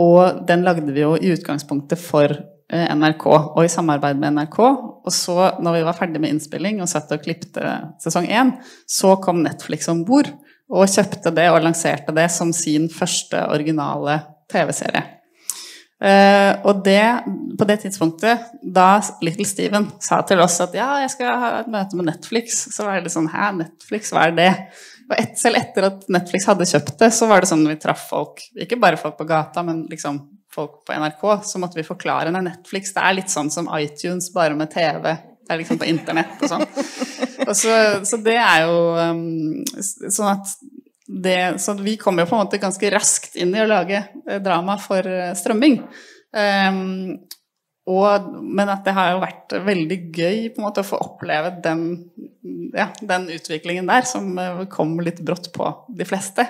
og 0.00 0.46
den 0.48 0.62
lagde 0.64 0.92
vi 0.94 1.02
jo 1.02 1.10
i 1.20 1.28
utgangspunktet 1.34 2.00
for 2.00 2.32
Eh, 2.32 2.51
NRK 2.72 3.26
og 3.28 3.60
i 3.64 3.70
samarbeid 3.70 4.20
med 4.20 4.36
NRK. 4.38 4.58
Og 5.04 5.12
så, 5.12 5.36
når 5.62 5.78
vi 5.78 5.86
var 5.86 5.98
ferdig 5.98 6.22
med 6.22 6.32
innspilling 6.32 6.80
og 6.80 6.90
satt 6.90 7.12
og 7.12 7.24
klipte 7.24 7.76
sesong 8.02 8.28
én, 8.30 8.54
så 8.88 9.16
kom 9.22 9.42
Netflix 9.44 9.90
om 9.92 10.04
bord 10.08 10.30
og 10.72 10.88
kjøpte 10.88 11.34
det 11.36 11.50
og 11.52 11.62
lanserte 11.64 12.14
det 12.16 12.28
som 12.32 12.52
sin 12.56 12.88
første 12.92 13.42
originale 13.52 14.22
TV-serie. 14.52 15.18
Uh, 16.02 16.58
og 16.66 16.80
det, 16.82 17.02
på 17.58 17.66
det 17.68 17.76
tidspunktet, 17.84 18.48
da 18.74 18.96
Little 19.22 19.44
Steven 19.46 19.84
sa 20.02 20.18
til 20.26 20.40
oss 20.42 20.56
at 20.64 20.72
ja, 20.74 20.88
jeg 21.04 21.12
skal 21.12 21.36
ha 21.38 21.50
et 21.60 21.68
møte 21.70 21.98
med 21.98 22.08
Netflix, 22.08 22.56
så 22.74 22.88
var 22.88 23.04
det 23.04 23.12
sånn 23.14 23.28
Hæ, 23.30 23.52
Netflix, 23.60 24.10
hva 24.10 24.24
er 24.26 24.34
det? 24.34 24.48
Og 25.06 25.14
et, 25.20 25.36
selv 25.38 25.60
etter 25.60 25.86
at 25.92 26.08
Netflix 26.10 26.48
hadde 26.50 26.66
kjøpt 26.66 26.96
det, 27.04 27.12
så 27.14 27.28
var 27.30 27.44
det 27.44 27.52
sånn 27.52 27.62
vi 27.68 27.78
traff 27.78 28.08
folk, 28.10 28.42
ikke 28.64 28.80
bare 28.82 28.98
folk 28.98 29.14
på 29.20 29.28
gata, 29.30 29.62
men 29.66 29.84
liksom 29.92 30.18
folk 30.54 30.82
på 30.86 30.96
NRK, 30.96 31.26
så 31.48 31.60
måtte 31.62 31.80
vi 31.80 31.86
forklare 31.86 32.32
nei, 32.32 32.44
Netflix 32.48 32.94
det 32.96 33.04
er 33.04 33.18
litt 33.18 33.32
sånn 33.32 33.50
som 33.52 33.70
iTunes, 33.78 34.30
bare 34.34 34.56
med 34.58 34.72
TV. 34.72 35.14
Det 35.42 35.54
er 35.54 35.60
liksom 35.62 35.80
på 35.80 35.88
internett 35.90 36.42
og 36.42 36.52
sånn. 36.54 36.68
Så, 37.42 37.72
så, 38.06 38.16
det 38.22 38.36
er 38.38 38.68
jo 38.68 38.76
um, 38.94 39.64
sånn 39.66 40.28
at 40.30 40.52
det, 41.10 41.58
Så 41.60 41.74
vi 41.82 41.96
kom 42.00 42.20
jo 42.20 42.24
på 42.30 42.36
en 42.36 42.44
måte 42.44 42.60
ganske 42.62 42.90
raskt 42.94 43.34
inn 43.36 43.50
i 43.52 43.60
å 43.60 43.66
lage 43.66 43.98
eh, 43.98 44.38
drama 44.40 44.78
for 44.80 45.04
eh, 45.04 45.32
strømming. 45.36 45.80
Um, 46.32 47.18
og, 47.90 48.30
men 48.38 48.70
at 48.70 48.86
det 48.86 48.94
har 48.94 49.10
jo 49.10 49.22
vært 49.24 49.56
veldig 49.66 49.98
gøy 50.14 50.38
på 50.52 50.62
en 50.62 50.68
måte 50.68 50.84
å 50.84 50.86
få 50.86 51.00
oppleve 51.02 51.50
den, 51.64 51.82
ja, 52.76 52.92
den 53.02 53.26
utviklingen 53.34 53.90
der, 53.90 54.06
som 54.08 54.30
eh, 54.38 54.62
kom 54.70 54.94
litt 55.02 55.20
brått 55.26 55.50
på 55.54 55.66
de 55.90 56.06
fleste. 56.08 56.46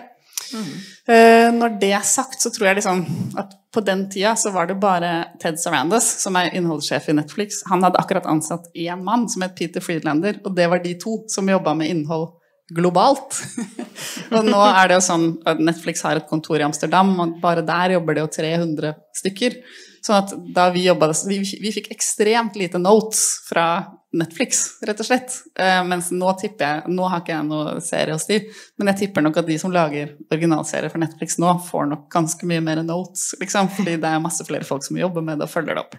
Mm. 0.53 1.57
Når 1.59 1.77
det 1.81 1.91
er 1.97 2.05
sagt, 2.07 2.41
så 2.43 2.51
tror 2.53 2.69
jeg 2.69 2.81
liksom 2.81 3.03
at 3.41 3.57
på 3.73 3.81
den 3.81 4.05
tida 4.11 4.35
så 4.37 4.53
var 4.53 4.69
det 4.69 4.77
bare 4.81 5.13
Ted 5.41 5.59
Sarandas, 5.61 6.07
som 6.23 6.37
er 6.37 6.53
innholdssjef 6.57 7.09
i 7.09 7.17
Netflix. 7.17 7.63
Han 7.71 7.83
hadde 7.85 8.01
akkurat 8.03 8.29
ansatt 8.29 8.69
én 8.75 9.03
mann 9.05 9.29
som 9.33 9.45
het 9.47 9.57
Peter 9.57 9.85
Friedlander, 9.85 10.43
og 10.45 10.57
det 10.57 10.69
var 10.69 10.83
de 10.85 10.93
to 11.01 11.23
som 11.33 11.49
jobba 11.49 11.75
med 11.79 11.91
innhold 11.95 12.29
globalt. 12.73 13.39
og 14.35 14.45
nå 14.47 14.61
er 14.67 14.91
det 14.91 14.99
jo 14.99 15.07
sånn 15.07 15.27
at 15.49 15.63
Netflix 15.63 16.05
har 16.07 16.21
et 16.21 16.29
kontor 16.29 16.61
i 16.61 16.67
Amsterdam, 16.67 17.15
og 17.25 17.39
bare 17.43 17.65
der 17.67 17.97
jobber 17.97 18.19
det 18.19 18.27
jo 18.27 18.33
300 18.37 18.95
stykker. 19.23 19.59
Sånn 20.03 20.19
at 20.19 20.37
da 20.55 20.69
vi 20.75 20.87
jobba 20.89 21.13
vi, 21.29 21.41
vi 21.63 21.75
fikk 21.75 21.93
ekstremt 21.95 22.59
lite 22.59 22.81
notes 22.83 23.25
fra 23.49 23.67
Netflix, 24.13 24.59
rett 24.85 24.99
og 25.01 25.07
slett. 25.09 25.35
Eh, 25.57 25.79
mens 25.89 26.11
nå 26.13 26.33
tipper 26.41 26.67
jeg 26.67 26.93
Nå 26.93 27.07
har 27.09 27.23
ikke 27.23 27.33
jeg 27.33 27.47
noe 27.49 27.77
serie 27.81 28.13
hos 28.13 28.27
de, 28.29 28.39
men 28.79 28.91
jeg 28.93 28.99
tipper 29.07 29.25
nok 29.25 29.39
at 29.41 29.47
de 29.49 29.57
som 29.61 29.73
lager 29.73 30.13
originalserier 30.33 30.93
for 30.93 31.01
Netflix 31.01 31.39
nå, 31.41 31.55
får 31.69 31.87
nok 31.89 32.03
ganske 32.13 32.49
mye 32.51 32.61
mer 32.65 32.83
notes, 32.85 33.31
liksom, 33.41 33.71
fordi 33.73 33.97
det 34.03 34.11
er 34.11 34.21
masse 34.21 34.45
flere 34.49 34.69
folk 34.69 34.85
som 34.85 34.99
jobber 35.01 35.25
med 35.25 35.41
det 35.41 35.49
og 35.49 35.55
følger 35.55 35.79
det 35.79 35.85
opp. 35.87 35.97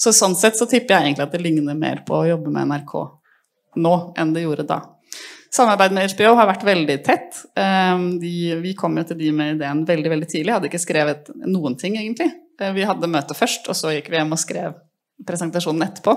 Så 0.00 0.14
sånn 0.16 0.36
sett 0.38 0.56
så 0.56 0.68
tipper 0.70 0.96
jeg 0.96 1.10
egentlig 1.10 1.26
at 1.28 1.36
det 1.36 1.42
ligner 1.44 1.76
mer 1.76 2.00
på 2.08 2.22
å 2.22 2.28
jobbe 2.30 2.54
med 2.54 2.70
NRK 2.72 2.96
nå 3.84 3.94
enn 4.18 4.32
det 4.34 4.46
gjorde 4.46 4.66
da. 4.70 4.80
Samarbeidet 5.52 5.94
med 5.96 6.12
HBO 6.14 6.34
har 6.38 6.46
vært 6.46 6.64
veldig 6.64 6.98
tett. 7.04 7.40
Eh, 7.58 8.04
De, 8.22 8.34
vi 8.62 8.74
kom 8.78 8.96
jo 8.96 9.04
til 9.04 9.18
de 9.18 9.32
med 9.34 9.56
ideen 9.58 9.84
veldig 9.84 10.12
veldig 10.16 10.28
tidlig. 10.30 10.54
Hadde 10.54 10.70
ikke 10.70 10.80
skrevet 10.80 11.30
noen 11.44 11.76
ting, 11.76 11.96
egentlig. 11.98 12.30
Eh, 12.60 12.72
Vi 12.72 12.86
hadde 12.86 13.10
møte 13.10 13.34
først, 13.34 13.68
og 13.68 13.76
så 13.76 13.90
gikk 13.96 14.10
vi 14.12 14.16
hjem 14.20 14.32
og 14.32 14.38
skrev 14.38 14.76
presentasjonen 15.26 15.88
etterpå. 15.88 16.14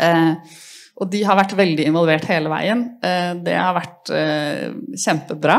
Eh, 0.00 0.60
og 0.96 1.10
de 1.12 1.22
har 1.28 1.36
vært 1.38 1.56
veldig 1.56 1.86
involvert 1.90 2.28
hele 2.30 2.50
veien. 2.52 2.86
Eh, 3.04 3.32
det 3.44 3.56
har 3.58 3.76
vært 3.76 4.12
eh, 4.16 4.70
kjempebra. 4.96 5.58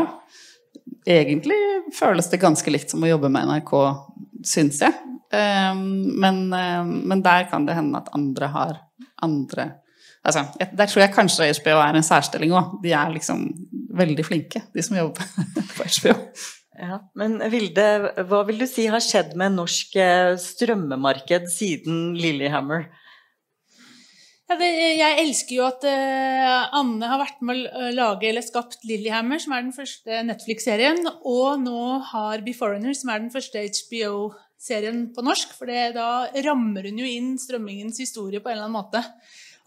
Egentlig 1.08 1.58
føles 1.96 2.28
det 2.30 2.42
ganske 2.42 2.72
likt 2.72 2.92
som 2.92 3.04
å 3.04 3.10
jobbe 3.10 3.30
med 3.32 3.48
NRK, 3.48 3.74
syns 4.46 4.82
jeg. 4.82 4.96
Eh, 5.32 5.74
men, 6.24 6.46
eh, 6.52 6.82
men 6.84 7.22
der 7.24 7.46
kan 7.50 7.68
det 7.68 7.78
hende 7.78 8.02
at 8.02 8.10
andre 8.16 8.54
har 8.54 8.80
andre 9.22 9.70
Altså, 10.28 10.42
der 10.58 10.88
tror 10.90 11.00
jeg 11.00 11.14
kanskje 11.14 11.46
HBO 11.56 11.78
er 11.80 11.96
en 11.96 12.04
særstilling 12.04 12.50
òg. 12.52 12.72
De 12.82 12.90
er 12.92 13.12
liksom 13.14 13.46
veldig 13.96 14.24
flinke, 14.26 14.60
de 14.74 14.82
som 14.84 14.98
jobber 14.98 15.24
på 15.76 15.86
HBO. 15.86 16.14
Ja, 16.78 16.98
men 17.18 17.38
Vilde, 17.50 17.86
hva 18.28 18.42
vil 18.46 18.60
du 18.60 18.66
si 18.68 18.84
har 18.90 19.00
skjedd 19.02 19.32
med 19.38 19.56
norsk 19.56 19.96
eh, 19.98 20.34
strømmemarked 20.42 21.48
siden 21.50 22.12
Lillehammer? 22.18 22.88
Ja, 24.48 24.56
det, 24.56 24.68
jeg 24.96 25.16
elsker 25.20 25.58
jo 25.58 25.64
at 25.66 25.82
uh, 25.84 26.76
Anne 26.78 27.08
har 27.10 27.20
vært 27.20 27.42
med 27.44 27.66
å 27.68 27.90
lage 27.92 28.30
eller 28.30 28.40
skapt 28.40 28.86
Lillehammer, 28.88 29.42
som 29.44 29.52
er 29.52 29.66
den 29.66 29.74
første 29.76 30.22
Netflix-serien, 30.24 31.02
og 31.28 31.60
nå 31.60 31.82
har 32.14 32.40
Beforeigner, 32.46 32.96
som 32.96 33.12
er 33.12 33.20
den 33.20 33.34
første 33.34 33.60
HBO-serien 33.60 35.02
på 35.12 35.24
norsk. 35.26 35.52
For 35.58 35.68
det, 35.68 35.90
da 35.98 36.30
rammer 36.46 36.88
hun 36.88 37.02
jo 37.02 37.10
inn 37.10 37.34
strømmingens 37.36 38.00
historie 38.00 38.40
på 38.40 38.48
en 38.48 38.56
eller 38.56 38.70
annen 38.70 38.78
måte. 38.78 39.04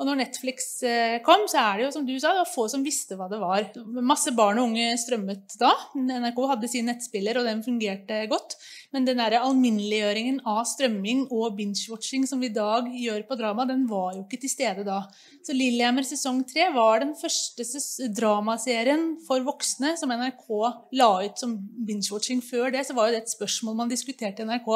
Og 0.02 0.08
når 0.10 0.18
Netflix 0.18 0.80
eh, 0.82 1.20
kom, 1.22 1.44
så 1.46 1.60
er 1.62 1.78
det 1.78 1.84
jo 1.84 1.92
som 1.94 2.06
du 2.08 2.16
sa, 2.16 2.32
det 2.34 2.42
var 2.42 2.50
få 2.50 2.64
som 2.72 2.82
visste 2.82 3.14
hva 3.20 3.28
det 3.30 3.38
var. 3.38 3.68
Masse 4.02 4.32
barn 4.34 4.58
og 4.58 4.72
unge 4.72 4.96
strømmet 4.98 5.54
da. 5.62 5.70
NRK 5.94 6.40
hadde 6.50 6.70
sin 6.72 6.90
nettspiller, 6.90 7.38
og 7.38 7.46
den 7.46 7.62
fungerte 7.62 8.24
godt. 8.32 8.56
Men 8.96 9.06
den 9.06 9.22
der 9.22 9.38
alminneliggjøringen 9.38 10.40
av 10.50 10.64
strømming 10.72 11.28
og 11.30 11.54
binge-watching 11.60 12.26
som 12.26 12.42
vi 12.42 12.50
i 12.50 12.56
dag 12.56 12.90
gjør 12.90 13.28
på 13.30 13.38
drama, 13.38 13.68
den 13.70 13.86
var 13.92 14.18
jo 14.18 14.26
ikke 14.26 14.42
til 14.42 14.54
stede 14.56 14.88
da. 14.90 15.04
Så 15.46 15.54
Lillehammer 15.54 16.08
sesong 16.10 16.42
tre 16.50 16.72
var 16.74 17.06
den 17.06 17.14
første 17.22 18.10
dramaserien 18.18 19.06
for 19.28 19.46
voksne 19.46 19.94
som 20.02 20.10
NRK 20.18 20.50
la 20.98 21.12
ut 21.28 21.46
som 21.46 21.54
binge-watching. 21.86 22.42
Før 22.42 22.74
det 22.74 22.88
så 22.90 22.98
var 22.98 23.12
jo 23.12 23.20
det 23.20 23.28
et 23.28 23.38
spørsmål 23.38 23.84
man 23.84 23.94
diskuterte 23.94 24.42
i 24.42 24.50
NRK. 24.50 24.74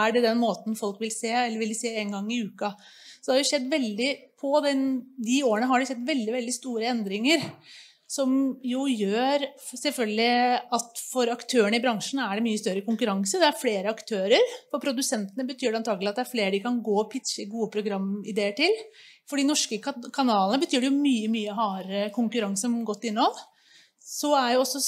Er 0.00 0.16
det 0.16 0.24
den 0.30 0.40
måten 0.40 0.80
folk 0.80 0.96
vil 1.04 1.12
se, 1.12 1.28
eller 1.44 1.60
vil 1.60 1.76
de 1.76 1.80
se 1.84 1.92
en 2.00 2.16
gang 2.16 2.32
i 2.32 2.40
uka? 2.48 2.72
Så 3.22 3.30
det 3.30 3.36
har 3.36 3.44
jo 3.44 3.50
skjedd 3.52 3.66
veldig 3.70 4.12
På 4.42 4.58
den, 4.64 4.84
de 5.22 5.40
årene 5.46 5.70
har 5.70 5.80
det 5.80 5.92
sett 5.92 6.04
veldig, 6.06 6.32
veldig 6.34 6.54
store 6.56 6.90
endringer. 6.90 7.46
Som 8.12 8.32
jo 8.66 8.82
gjør 8.90 9.46
selvfølgelig 9.70 10.32
at 10.76 10.98
for 11.08 11.30
aktørene 11.32 11.78
i 11.78 11.80
bransjen 11.80 12.20
er 12.20 12.36
det 12.36 12.44
mye 12.44 12.60
større 12.60 12.82
konkurranse. 12.84 13.38
Det 13.40 13.46
er 13.48 13.56
flere 13.56 13.94
aktører. 13.94 14.50
For 14.68 14.82
produsentene 14.82 15.46
betyr 15.48 15.70
det 15.70 15.80
antagelig 15.80 16.10
at 16.10 16.20
det 16.20 16.26
er 16.26 16.32
flere 16.34 16.52
de 16.52 16.60
kan 16.66 16.82
gå 16.84 16.98
og 17.00 17.08
pitche 17.14 17.46
gode 17.48 17.70
programideer 17.72 18.52
til. 18.58 18.76
For 19.30 19.40
de 19.40 19.46
norske 19.48 19.78
kanalene 20.12 20.60
betyr 20.60 20.82
det 20.82 20.90
jo 20.90 20.98
mye, 20.98 21.30
mye 21.32 21.56
hardere 21.56 22.12
konkurranse 22.12 22.68
om 22.68 22.82
godt 22.84 23.08
innhold. 23.08 23.40
Så 24.12 24.34
er 24.36 24.50
jo 24.52 24.60
også 24.60 24.80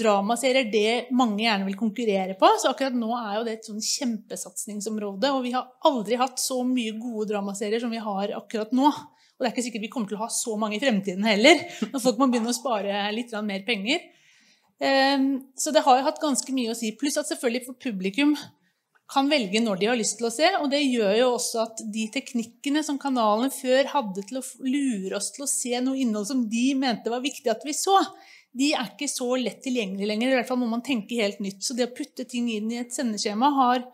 dramaserier 0.00 0.68
det 0.70 1.08
mange 1.18 1.42
gjerne 1.42 1.66
vil 1.66 1.78
konkurrere 1.80 2.36
på. 2.38 2.50
Så 2.62 2.70
akkurat 2.70 2.94
nå 2.94 3.10
er 3.18 3.32
jo 3.38 3.46
det 3.48 3.56
et 3.56 3.66
sånn 3.66 3.82
kjempesatsingsområde. 3.82 5.32
Og 5.34 5.42
vi 5.48 5.54
har 5.56 5.66
aldri 5.88 6.18
hatt 6.20 6.38
så 6.38 6.60
mye 6.66 6.94
gode 7.00 7.26
dramaserier 7.32 7.82
som 7.82 7.90
vi 7.90 8.02
har 8.02 8.36
akkurat 8.38 8.70
nå. 8.76 8.86
Og 8.86 9.42
det 9.42 9.48
er 9.48 9.54
ikke 9.54 9.66
sikkert 9.66 9.86
vi 9.86 9.90
kommer 9.90 10.10
til 10.10 10.18
å 10.18 10.22
ha 10.22 10.30
så 10.34 10.54
mange 10.58 10.78
i 10.78 10.82
fremtiden 10.82 11.26
heller, 11.26 11.60
når 11.92 12.02
folk 12.02 12.22
må 12.22 12.26
begynne 12.30 12.50
å 12.50 12.56
spare 12.56 13.02
litt 13.14 13.34
mer 13.46 13.66
penger. 13.66 14.06
Ehm, 14.82 15.28
Så 15.58 15.74
det 15.74 15.82
har 15.82 15.98
jo 15.98 16.06
hatt 16.06 16.22
ganske 16.22 16.54
mye 16.54 16.70
å 16.70 16.78
si. 16.78 16.94
Pluss 16.98 17.18
at 17.18 17.30
selvfølgelig 17.30 17.66
for 17.66 17.82
publikum 17.82 18.36
kan 19.08 19.28
velge 19.30 19.60
når 19.64 19.78
de 19.80 19.86
har 19.88 19.96
lyst 19.98 20.18
til 20.18 20.28
å 20.28 20.32
se. 20.32 20.48
Og 20.60 20.70
det 20.70 20.82
gjør 20.84 21.14
jo 21.18 21.28
også 21.36 21.62
at 21.64 21.82
de 21.94 22.08
teknikkene 22.14 22.82
som 22.84 22.98
kanalene 23.00 23.50
før 23.54 23.88
hadde 23.94 24.26
til 24.28 24.40
å 24.40 24.46
lure 24.66 25.16
oss 25.16 25.30
til 25.34 25.46
å 25.46 25.50
se 25.50 25.78
noe 25.80 25.98
innhold 25.98 26.28
som 26.30 26.44
de 26.50 26.66
mente 26.78 27.10
var 27.10 27.24
viktig 27.24 27.50
at 27.50 27.64
vi 27.66 27.74
så, 27.76 27.96
de 28.56 28.72
er 28.72 28.90
ikke 28.90 29.08
så 29.10 29.28
lett 29.38 29.60
tilgjengelige 29.64 30.08
lenger. 30.08 30.32
I 30.32 30.38
hvert 30.38 30.48
fall 30.48 30.60
må 30.60 30.68
man 30.70 30.84
tenke 30.84 31.20
helt 31.20 31.40
nytt. 31.44 31.60
Så 31.64 31.76
det 31.76 31.88
å 31.88 31.94
putte 31.94 32.26
ting 32.28 32.48
inn 32.52 32.70
i 32.72 32.80
et 32.80 32.94
sendeskjema 32.94 33.50
har 33.56 33.84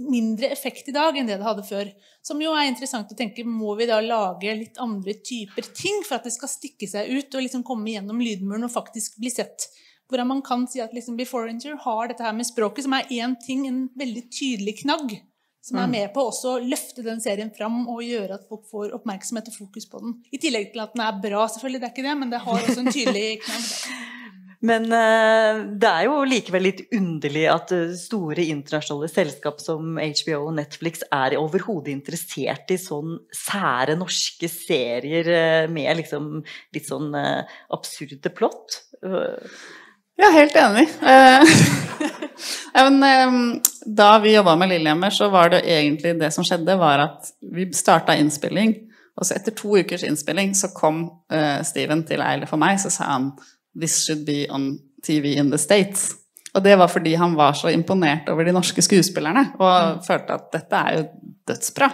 mindre 0.00 0.48
effekt 0.52 0.88
i 0.88 0.94
dag 0.94 1.16
enn 1.16 1.28
det 1.28 1.38
det 1.38 1.46
hadde 1.46 1.64
før. 1.66 1.90
Som 2.24 2.40
jo 2.42 2.54
er 2.56 2.68
interessant 2.68 3.12
å 3.12 3.18
tenke, 3.18 3.44
må 3.46 3.74
vi 3.78 3.88
da 3.88 4.00
lage 4.04 4.54
litt 4.56 4.80
andre 4.82 5.16
typer 5.20 5.66
ting 5.76 6.02
for 6.06 6.18
at 6.18 6.28
det 6.28 6.34
skal 6.34 6.50
stikke 6.50 6.88
seg 6.90 7.10
ut 7.12 7.36
og 7.36 7.44
liksom 7.46 7.64
komme 7.66 7.92
gjennom 7.92 8.22
lydmuren 8.22 8.66
og 8.66 8.74
faktisk 8.74 9.18
bli 9.22 9.32
sett? 9.32 9.68
Hvordan 10.10 10.28
man 10.28 10.42
kan 10.44 10.66
si 10.68 10.82
at 10.84 10.92
liksom 10.92 11.16
Before 11.16 11.48
har 11.48 12.08
dette 12.08 12.24
her 12.24 12.34
med 12.36 12.46
språket, 12.46 12.84
som 12.84 12.96
er 12.96 13.08
én 13.10 13.36
ting, 13.40 13.66
en 13.66 13.86
veldig 13.96 14.24
tydelig 14.28 14.82
knagg, 14.82 15.16
som 15.64 15.78
er 15.80 15.86
Mm. 15.88 15.94
med 15.96 16.12
på 16.12 16.24
også 16.28 16.50
å 16.54 16.62
løfte 16.62 17.02
den 17.02 17.20
serien 17.24 17.50
fram 17.56 17.86
og 17.88 18.02
gjøre 18.04 18.36
at 18.36 18.48
folk 18.48 18.66
får 18.68 18.92
oppmerksomhet 18.98 19.48
og 19.48 19.54
fokus 19.56 19.86
på 19.88 20.00
den. 20.02 20.18
I 20.30 20.38
tillegg 20.42 20.72
til 20.74 20.82
at 20.84 20.92
den 20.92 21.00
er 21.06 21.20
bra, 21.22 21.46
selvfølgelig, 21.48 21.80
det 21.80 21.88
er 21.88 21.94
ikke 21.94 22.08
det, 22.08 22.18
men 22.20 22.30
det 22.34 22.40
har 22.44 22.60
også 22.60 22.82
en 22.84 22.92
tydelig 22.92 23.28
knagg. 23.46 23.70
Men 24.64 24.86
eh, 24.96 25.58
det 25.76 25.88
er 25.90 26.06
jo 26.06 26.22
likevel 26.24 26.64
litt 26.64 26.78
underlig 26.96 27.42
at 27.52 27.72
eh, 27.76 27.90
store 28.00 28.46
internasjonale 28.48 29.10
selskap 29.12 29.60
som 29.60 29.98
HBO 30.00 30.38
og 30.46 30.54
Netflix 30.56 31.04
er 31.12 31.36
overhodet 31.36 31.92
interessert 31.92 32.72
i 32.72 32.78
sånn 32.80 33.18
sære 33.28 33.98
norske 34.00 34.48
serier 34.48 35.28
eh, 35.28 35.66
med 35.68 36.00
liksom 36.00 36.38
litt 36.72 36.88
sånn 36.88 37.12
absurde 37.12 38.32
plott. 38.32 38.80
Er 40.18 40.34
helt 40.34 40.56
enig. 40.56 40.88
Eh, 41.02 41.54
ja, 42.74 42.90
men, 42.90 43.02
eh, 43.02 43.60
da 43.86 44.18
vi 44.22 44.34
jobba 44.34 44.56
med 44.56 44.70
Lillehammer, 44.70 45.10
så 45.10 45.28
var 45.28 45.50
det 45.50 45.64
egentlig 45.66 46.14
det 46.20 46.30
som 46.34 46.46
skjedde, 46.46 46.76
var 46.78 47.02
at 47.02 47.30
vi 47.54 47.66
starta 47.74 48.16
innspilling. 48.18 48.76
Og 49.18 49.26
så 49.26 49.36
etter 49.36 49.54
to 49.54 49.76
ukers 49.78 50.04
innspilling 50.06 50.54
så 50.58 50.70
kom 50.74 51.04
eh, 51.32 51.60
Steven 51.66 52.02
til 52.06 52.22
Eilif 52.22 52.54
og 52.54 52.62
meg, 52.62 52.80
så 52.82 52.92
sa 52.92 53.12
han 53.14 53.32
This 53.74 54.04
should 54.04 54.22
be 54.26 54.44
on 54.50 54.76
TV 55.02 55.34
in 55.38 55.50
the 55.50 55.58
States. 55.58 56.12
Og 56.54 56.62
det 56.62 56.76
var 56.78 56.88
fordi 56.88 57.16
han 57.18 57.34
var 57.34 57.56
så 57.58 57.72
imponert 57.74 58.28
over 58.30 58.46
de 58.46 58.54
norske 58.54 58.82
skuespillerne 58.82 59.48
og 59.58 60.04
følte 60.06 60.36
at 60.36 60.52
dette 60.54 60.82
er 60.86 60.98
jo 60.98 61.06
dødsbra. 61.50 61.88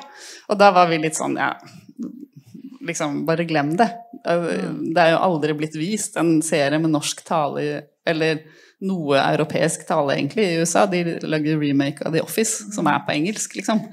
Og 0.53 0.59
da 0.61 0.69
var 0.77 0.91
vi 0.91 1.01
litt 1.01 1.17
sånn, 1.17 1.39
ja 1.41 1.55
liksom, 2.81 3.25
bare 3.27 3.45
glem 3.45 3.77
det. 3.77 3.89
Det 4.25 5.01
er 5.01 5.15
jo 5.15 5.23
aldri 5.25 5.55
blitt 5.57 5.79
vist 5.79 6.19
en 6.21 6.39
serie 6.45 6.79
med 6.79 6.93
norsk 6.93 7.23
tale 7.27 7.87
eller 8.09 8.43
noe 8.81 9.19
europeisk 9.21 9.85
tale, 9.89 10.15
egentlig, 10.17 10.47
i 10.47 10.61
USA. 10.63 10.87
De 10.89 11.03
lager 11.29 11.59
remake 11.61 12.05
av 12.07 12.15
The 12.15 12.23
Office, 12.25 12.71
som 12.73 12.89
er 12.89 13.03
på 13.05 13.17
engelsk, 13.17 13.59
liksom. 13.61 13.85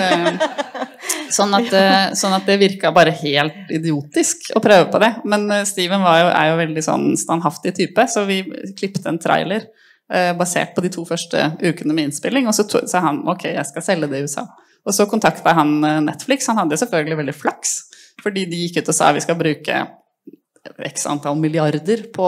Eh, 0.00 1.28
Sånn 1.30 1.52
at, 1.54 1.68
eh, 1.76 2.12
sånn 2.18 2.32
at 2.34 2.46
det 2.48 2.56
virka 2.58 2.90
bare 2.94 3.12
helt 3.14 3.68
idiotisk 3.70 4.48
å 4.58 4.62
prøve 4.62 4.88
på 4.90 4.98
det. 5.02 5.10
Men 5.30 5.44
eh, 5.54 5.62
Steven 5.68 6.02
var 6.02 6.16
jo, 6.18 6.30
er 6.34 6.48
jo 6.48 6.56
veldig 6.58 6.82
sånn 6.82 7.04
standhaftig 7.18 7.72
type, 7.76 8.04
så 8.10 8.24
vi 8.26 8.40
klippet 8.78 9.06
en 9.06 9.20
trailer 9.20 9.68
basert 10.34 10.72
på 10.74 10.82
de 10.82 10.88
to 10.90 11.04
første 11.06 11.38
ukene 11.62 11.94
med 11.94 12.08
innspilling, 12.08 12.48
og 12.50 12.56
så 12.56 12.64
sa 12.66 12.98
han 13.04 13.20
ok, 13.30 13.44
jeg 13.52 13.66
skal 13.68 13.84
selge 13.86 14.08
det 14.10 14.18
i 14.18 14.24
USA. 14.26 14.42
Og 14.82 14.96
så 14.96 15.06
kontakta 15.06 15.52
han 15.54 15.76
Netflix. 16.02 16.48
Han 16.50 16.58
hadde 16.58 16.80
selvfølgelig 16.80 17.20
veldig 17.20 17.34
flaks, 17.38 17.76
fordi 18.22 18.46
de 18.50 18.64
gikk 18.64 18.80
ut 18.80 18.92
og 18.92 18.96
sa 18.96 19.10
vi 19.16 19.22
skal 19.24 19.38
bruke 19.38 19.80
x 20.84 21.06
antall 21.08 21.38
milliarder 21.40 22.02
på 22.14 22.26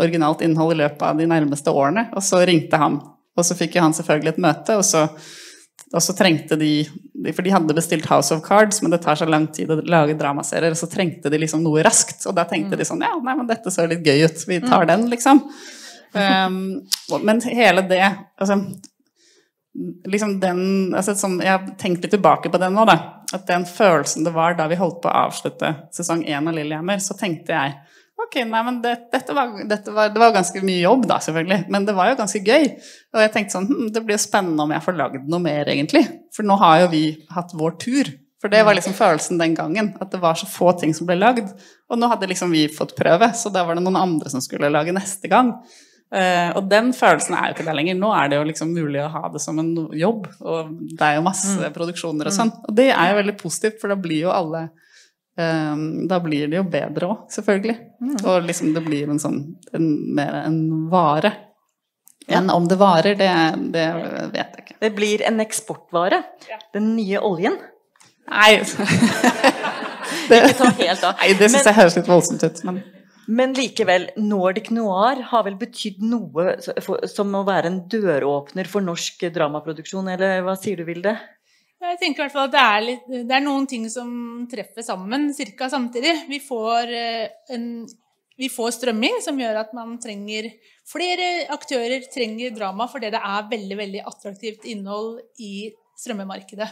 originalt 0.00 0.42
innhold 0.44 0.72
i 0.72 0.78
løpet 0.80 1.02
av 1.02 1.18
de 1.18 1.26
nærmeste 1.28 1.72
årene. 1.72 2.08
Og 2.16 2.24
så 2.24 2.40
ringte 2.48 2.80
han, 2.80 3.00
og 3.36 3.44
så 3.44 3.56
fikk 3.58 3.76
han 3.80 3.94
selvfølgelig 3.96 4.34
et 4.34 4.42
møte, 4.42 4.78
og 4.80 4.84
så, 4.86 5.04
og 5.92 6.02
så 6.02 6.16
trengte 6.16 6.58
de 6.60 6.70
For 7.34 7.44
de 7.44 7.52
hadde 7.52 7.76
bestilt 7.76 8.08
House 8.10 8.34
of 8.34 8.42
Cards, 8.44 8.82
men 8.82 8.92
det 8.92 9.02
tar 9.04 9.18
så 9.18 9.28
lang 9.28 9.48
tid 9.52 9.70
å 9.72 9.80
lage 9.84 10.16
dramaserier, 10.18 10.72
og 10.72 10.80
så 10.80 10.88
trengte 10.90 11.32
de 11.32 11.40
liksom 11.42 11.62
noe 11.64 11.84
raskt. 11.84 12.26
Og 12.28 12.36
da 12.36 12.46
tenkte 12.48 12.78
de 12.78 12.88
sånn 12.88 13.04
Ja, 13.04 13.14
nei, 13.20 13.36
men 13.36 13.48
dette 13.48 13.72
så 13.72 13.86
litt 13.88 14.04
gøy 14.06 14.24
ut. 14.24 14.44
Vi 14.48 14.60
tar 14.64 14.88
den, 14.88 15.08
liksom. 15.12 15.42
Um, 16.16 16.86
men 17.26 17.42
hele 17.44 17.82
det 17.84 18.00
Altså 18.40 18.54
liksom 20.08 20.38
den 20.40 20.94
altså 20.96 21.14
sånn, 21.18 21.40
Jeg 21.44 21.52
har 21.52 21.66
tenkt 21.80 22.04
litt 22.04 22.14
tilbake 22.14 22.50
på 22.52 22.60
det 22.60 22.70
nå, 22.72 22.86
da. 22.88 22.96
At 23.34 23.46
den 23.48 23.66
følelsen 23.68 24.24
det 24.26 24.32
var 24.34 24.56
da 24.56 24.68
vi 24.70 24.78
holdt 24.80 25.02
på 25.02 25.10
å 25.10 25.26
avslutte 25.26 25.72
sesong 25.94 26.24
én 26.24 26.46
av 26.46 26.54
Lillehammer, 26.56 27.02
så 27.02 27.16
tenkte 27.18 27.56
jeg 27.56 27.76
Ok, 28.16 28.38
nei, 28.48 28.60
men 28.64 28.78
det, 28.80 28.94
dette 29.12 29.34
var, 29.36 29.50
dette 29.68 29.92
var, 29.92 30.08
det 30.08 30.20
var 30.20 30.32
ganske 30.32 30.60
mye 30.64 30.80
jobb, 30.80 31.02
da, 31.06 31.18
selvfølgelig, 31.20 31.66
men 31.72 31.84
det 31.84 31.94
var 31.98 32.08
jo 32.08 32.14
ganske 32.16 32.40
gøy. 32.40 32.62
Og 33.12 33.20
jeg 33.20 33.32
tenkte 33.34 33.54
sånn 33.58 33.66
hm, 33.68 33.90
Det 33.92 34.02
blir 34.06 34.16
jo 34.16 34.22
spennende 34.22 34.64
om 34.64 34.72
jeg 34.72 34.84
får 34.86 34.96
lagd 34.96 35.26
noe 35.28 35.42
mer, 35.44 35.68
egentlig. 35.68 36.02
For 36.34 36.48
nå 36.48 36.56
har 36.62 36.86
jo 36.86 36.94
vi 36.94 37.02
hatt 37.36 37.52
vår 37.56 37.76
tur 37.82 38.14
For 38.40 38.52
det 38.52 38.62
var 38.64 38.76
liksom 38.76 38.96
følelsen 38.96 39.40
den 39.40 39.56
gangen, 39.56 39.92
at 40.00 40.10
det 40.12 40.20
var 40.22 40.38
så 40.38 40.48
få 40.48 40.72
ting 40.80 40.94
som 40.96 41.08
ble 41.08 41.18
lagd. 41.20 41.52
Og 41.92 42.00
nå 42.00 42.08
hadde 42.08 42.28
liksom 42.32 42.52
vi 42.56 42.66
fått 42.72 42.96
prøve, 42.96 43.30
så 43.36 43.52
da 43.52 43.66
var 43.68 43.76
det 43.76 43.84
noen 43.84 44.00
andre 44.00 44.32
som 44.32 44.42
skulle 44.44 44.72
lage 44.72 44.96
neste 44.96 45.28
gang. 45.32 45.52
Eh, 46.14 46.50
og 46.54 46.68
den 46.70 46.92
følelsen 46.94 47.34
er 47.34 47.48
jo 47.48 47.54
ikke 47.56 47.64
der 47.66 47.74
lenger. 47.74 47.96
Nå 47.98 48.12
er 48.14 48.28
det 48.30 48.36
jo 48.38 48.44
liksom 48.46 48.70
mulig 48.76 49.00
å 49.02 49.08
ha 49.10 49.28
det 49.32 49.40
som 49.42 49.58
en 49.58 49.72
jobb, 49.92 50.28
og 50.40 50.68
det 50.96 51.02
er 51.02 51.16
jo 51.16 51.24
masse 51.26 51.56
Mm. 51.58 51.72
produksjoner 51.74 52.26
og 52.28 52.32
Mm. 52.32 52.36
sånn. 52.38 52.52
Og 52.68 52.74
det 52.76 52.90
er 52.92 53.08
jo 53.10 53.16
veldig 53.22 53.36
positivt, 53.40 53.80
for 53.80 53.88
da 53.88 53.96
blir 53.96 54.20
jo 54.22 54.30
alle 54.30 54.70
eh, 55.38 55.76
Da 56.08 56.18
blir 56.20 56.46
det 56.48 56.56
jo 56.56 56.62
bedre 56.64 57.08
òg, 57.10 57.26
selvfølgelig. 57.28 57.76
Mm. 58.00 58.24
Og 58.24 58.42
liksom 58.46 58.72
det 58.72 58.84
blir 58.86 59.10
en 59.10 59.18
sånn 59.18 59.40
en, 59.74 60.14
mer 60.14 60.32
en 60.46 60.88
vare. 60.88 61.32
Men 62.28 62.48
om 62.50 62.66
det 62.66 62.78
varer, 62.78 63.14
det, 63.14 63.28
det 63.72 63.84
vet 64.32 64.56
jeg 64.56 64.64
ikke. 64.64 64.76
Det 64.80 64.94
blir 64.96 65.22
en 65.26 65.38
eksportvare. 65.40 66.22
Den 66.72 66.96
nye 66.96 67.18
oljen. 67.20 67.58
Nei 68.30 68.56
Ikke 70.26 70.54
ta 70.58 70.70
helt 70.80 71.04
av. 71.04 71.14
Nei, 71.20 71.32
det 71.38 71.50
syns 71.52 71.66
jeg 71.68 71.76
høres 71.76 71.96
litt 71.98 72.08
voldsomt 72.10 72.42
ut, 72.42 72.64
men 72.66 72.80
Men 73.26 73.54
likevel, 73.56 74.10
Nordic 74.22 74.70
Noir 74.74 75.22
har 75.32 75.46
vel 75.46 75.56
betydd 75.58 76.02
noe 76.06 76.56
som 77.10 77.34
å 77.34 77.42
være 77.46 77.72
en 77.72 77.80
døråpner 77.90 78.68
for 78.70 78.84
norsk 78.86 79.26
dramaproduksjon, 79.34 80.12
eller 80.14 80.44
hva 80.46 80.54
sier 80.60 80.78
du, 80.78 80.86
Vilde? 80.86 81.16
Jeg 81.86 81.98
tenker 82.00 82.22
i 82.22 82.24
hvert 82.24 82.34
fall 82.34 82.48
at 82.48 82.54
det 82.54 82.62
er, 82.62 82.84
litt, 82.86 83.08
det 83.28 83.34
er 83.36 83.42
noen 83.44 83.66
ting 83.68 83.84
som 83.92 84.10
treffer 84.50 84.84
sammen 84.86 85.28
ca. 85.34 85.68
samtidig. 85.70 86.14
Vi 86.30 86.38
får, 86.42 86.92
eh, 86.94 87.26
en, 87.54 87.66
vi 88.38 88.48
får 88.52 88.78
strømming, 88.78 89.18
som 89.24 89.38
gjør 89.38 89.60
at 89.60 89.74
man 89.76 89.98
trenger 90.02 90.48
flere 90.86 91.48
aktører 91.52 92.06
trenger 92.12 92.54
drama 92.54 92.86
fordi 92.90 93.10
det 93.12 93.20
er 93.20 93.50
veldig 93.50 93.78
veldig 93.82 94.06
attraktivt 94.06 94.64
innhold 94.70 95.20
i 95.42 95.68
strømmemarkedet. 95.96 96.68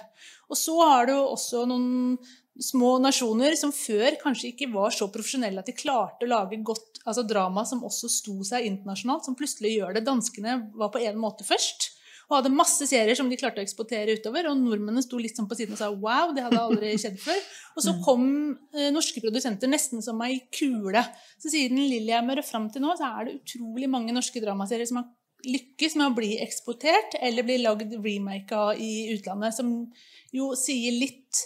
Og 0.51 0.59
så 0.61 0.79
har 0.83 1.09
du 1.11 1.15
også 1.19 1.65
noen 1.69 2.17
små 2.61 2.97
nasjoner 3.03 3.57
som 3.59 3.73
før 3.75 4.19
kanskje 4.21 4.53
ikke 4.53 4.71
var 4.75 4.95
så 4.95 5.09
profesjonelle 5.13 5.63
at 5.63 5.71
de 5.71 5.75
klarte 5.77 6.27
å 6.27 6.31
lage 6.31 6.61
godt 6.63 7.01
altså 7.05 7.25
drama 7.27 7.65
som 7.67 7.83
også 7.87 8.11
sto 8.13 8.37
seg 8.47 8.69
internasjonalt, 8.69 9.27
som 9.27 9.37
plutselig 9.39 9.75
gjør 9.75 9.97
det. 9.97 10.07
Danskene 10.07 10.61
var 10.79 10.93
på 10.95 11.03
en 11.03 11.21
måte 11.21 11.47
først. 11.47 11.91
Og 12.25 12.39
hadde 12.39 12.55
masse 12.57 12.87
serier 12.89 13.17
som 13.19 13.29
de 13.29 13.37
klarte 13.37 13.61
å 13.61 13.65
eksportere 13.65 14.15
utover. 14.17 14.47
Og 14.49 14.57
nordmennene 14.57 15.03
sto 15.05 15.19
litt 15.21 15.37
sånn 15.37 15.49
på 15.51 15.59
siden 15.59 15.77
og 15.77 15.81
sa 15.81 15.91
wow, 15.93 16.33
det 16.33 16.47
hadde 16.47 16.63
aldri 16.63 16.95
skjedd 17.01 17.19
før. 17.21 17.43
Og 17.77 17.85
så 17.85 17.93
kom 18.05 18.25
eh, 18.73 18.89
norske 18.95 19.21
produsenter 19.21 19.69
nesten 19.69 20.01
som 20.05 20.23
ei 20.25 20.39
kule. 20.55 21.03
Så 21.43 21.53
siden 21.53 21.83
Lillehammer 21.83 22.41
og 22.41 22.49
fram 22.49 22.71
til 22.73 22.87
nå, 22.87 22.95
så 22.97 23.11
er 23.11 23.29
det 23.29 23.37
utrolig 23.43 23.91
mange 23.93 24.17
norske 24.17 24.41
dramaserier 24.41 24.89
som 24.89 25.03
har 25.03 25.11
lykkes 25.45 25.99
med 26.01 26.07
å 26.09 26.15
bli 26.17 26.31
eksportert 26.41 27.19
eller 27.21 27.45
bli 27.45 27.59
lagd 27.61 27.93
remaka 27.99 28.71
i 28.81 29.11
utlandet, 29.13 29.59
som 29.59 29.75
jo 30.33 30.55
sier 30.57 30.97
litt 30.97 31.45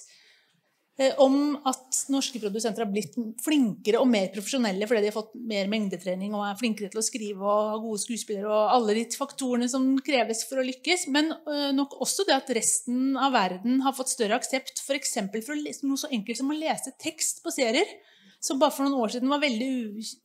om 1.22 1.54
at 1.68 2.00
norske 2.10 2.40
produsenter 2.42 2.82
har 2.82 2.90
blitt 2.90 3.14
flinkere 3.44 4.00
og 4.02 4.08
mer 4.10 4.32
profesjonelle 4.34 4.86
fordi 4.88 5.04
de 5.04 5.10
har 5.12 5.14
fått 5.14 5.36
mer 5.38 5.70
mengdetrening 5.70 6.34
og 6.34 6.42
er 6.42 6.58
flinkere 6.58 6.90
til 6.90 6.98
å 6.98 7.06
skrive 7.06 7.44
og 7.44 7.68
ha 7.70 7.76
gode 7.82 8.02
skuespillere 8.02 8.50
og 8.50 8.74
alle 8.74 8.96
de 8.98 9.04
faktorene 9.14 9.68
som 9.70 9.86
kreves 10.02 10.42
for 10.48 10.58
å 10.58 10.66
lykkes. 10.66 11.06
Men 11.14 11.30
øh, 11.36 11.70
nok 11.76 11.94
også 12.02 12.26
det 12.26 12.34
at 12.34 12.50
resten 12.58 13.14
av 13.14 13.36
verden 13.36 13.82
har 13.86 13.94
fått 13.94 14.10
større 14.10 14.40
aksept 14.40 14.82
f.eks. 14.82 15.14
for 15.46 15.54
noe 15.86 16.02
så 16.02 16.10
enkelt 16.10 16.42
som 16.42 16.50
å 16.50 16.58
lese 16.58 16.96
tekst 16.98 17.44
på 17.44 17.54
serier. 17.54 17.98
Som 18.42 18.60
bare 18.60 18.70
for 18.70 18.86
noen 18.86 19.00
år 19.02 19.10
siden 19.10 19.30
var 19.30 19.40
veldig 19.42 19.70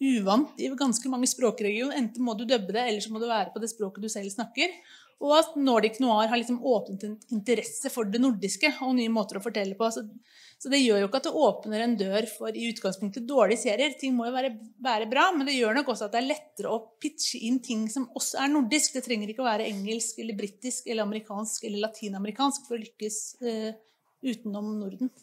uvant 0.06 0.60
i 0.62 0.68
ganske 0.78 1.10
mange 1.10 1.30
språkregioner. 1.30 1.98
Enten 1.98 2.26
må 2.26 2.36
du 2.38 2.44
dubbe 2.46 2.74
det, 2.76 2.84
eller 2.86 3.02
så 3.02 3.10
må 3.14 3.22
du 3.22 3.26
være 3.26 3.50
på 3.54 3.62
det 3.62 3.72
språket 3.72 4.06
du 4.06 4.10
selv 4.14 4.30
snakker. 4.30 4.70
Og 5.22 5.34
at 5.38 5.54
Nordic 5.60 6.00
Noir 6.04 6.28
har 6.32 6.40
liksom 6.40 6.62
åpnet 6.66 7.04
en 7.08 7.18
interesse 7.36 7.92
for 7.94 8.10
det 8.10 8.22
nordiske 8.22 8.72
og 8.84 8.96
nye 8.98 9.12
måter 9.14 9.40
å 9.40 9.44
fortelle 9.44 9.78
på. 9.80 9.90
Så, 9.94 10.04
så 10.60 10.72
det 10.72 10.82
gjør 10.82 11.04
jo 11.04 11.10
ikke 11.10 11.22
at 11.22 11.28
det 11.30 11.44
åpner 11.46 11.84
en 11.86 11.96
dør 12.00 12.28
for 12.32 12.58
i 12.58 12.66
utgangspunktet 12.72 13.28
dårlige 13.30 13.64
serier. 13.64 13.94
Ting 14.00 14.18
må 14.18 14.28
jo 14.28 14.36
være, 14.36 14.54
være 14.84 15.10
bra, 15.12 15.30
men 15.36 15.48
det 15.48 15.56
gjør 15.58 15.80
nok 15.80 15.94
også 15.94 16.10
at 16.10 16.16
det 16.16 16.24
er 16.24 16.30
lettere 16.32 16.74
å 16.74 16.82
pitche 17.04 17.44
inn 17.48 17.62
ting 17.64 17.86
som 17.92 18.10
også 18.18 18.42
er 18.44 18.52
nordisk. 18.52 18.98
Det 18.98 19.06
trenger 19.08 19.32
ikke 19.32 19.46
å 19.46 19.50
være 19.52 19.70
engelsk 19.70 20.24
eller 20.24 20.40
britisk 20.40 20.90
eller 20.90 21.08
amerikansk 21.08 21.70
eller 21.70 21.86
latinamerikansk 21.88 22.68
for 22.68 22.80
å 22.80 22.84
lykkes 22.84 23.22
eh, 23.44 23.70
utenom 24.24 24.74
Norden. 24.82 25.14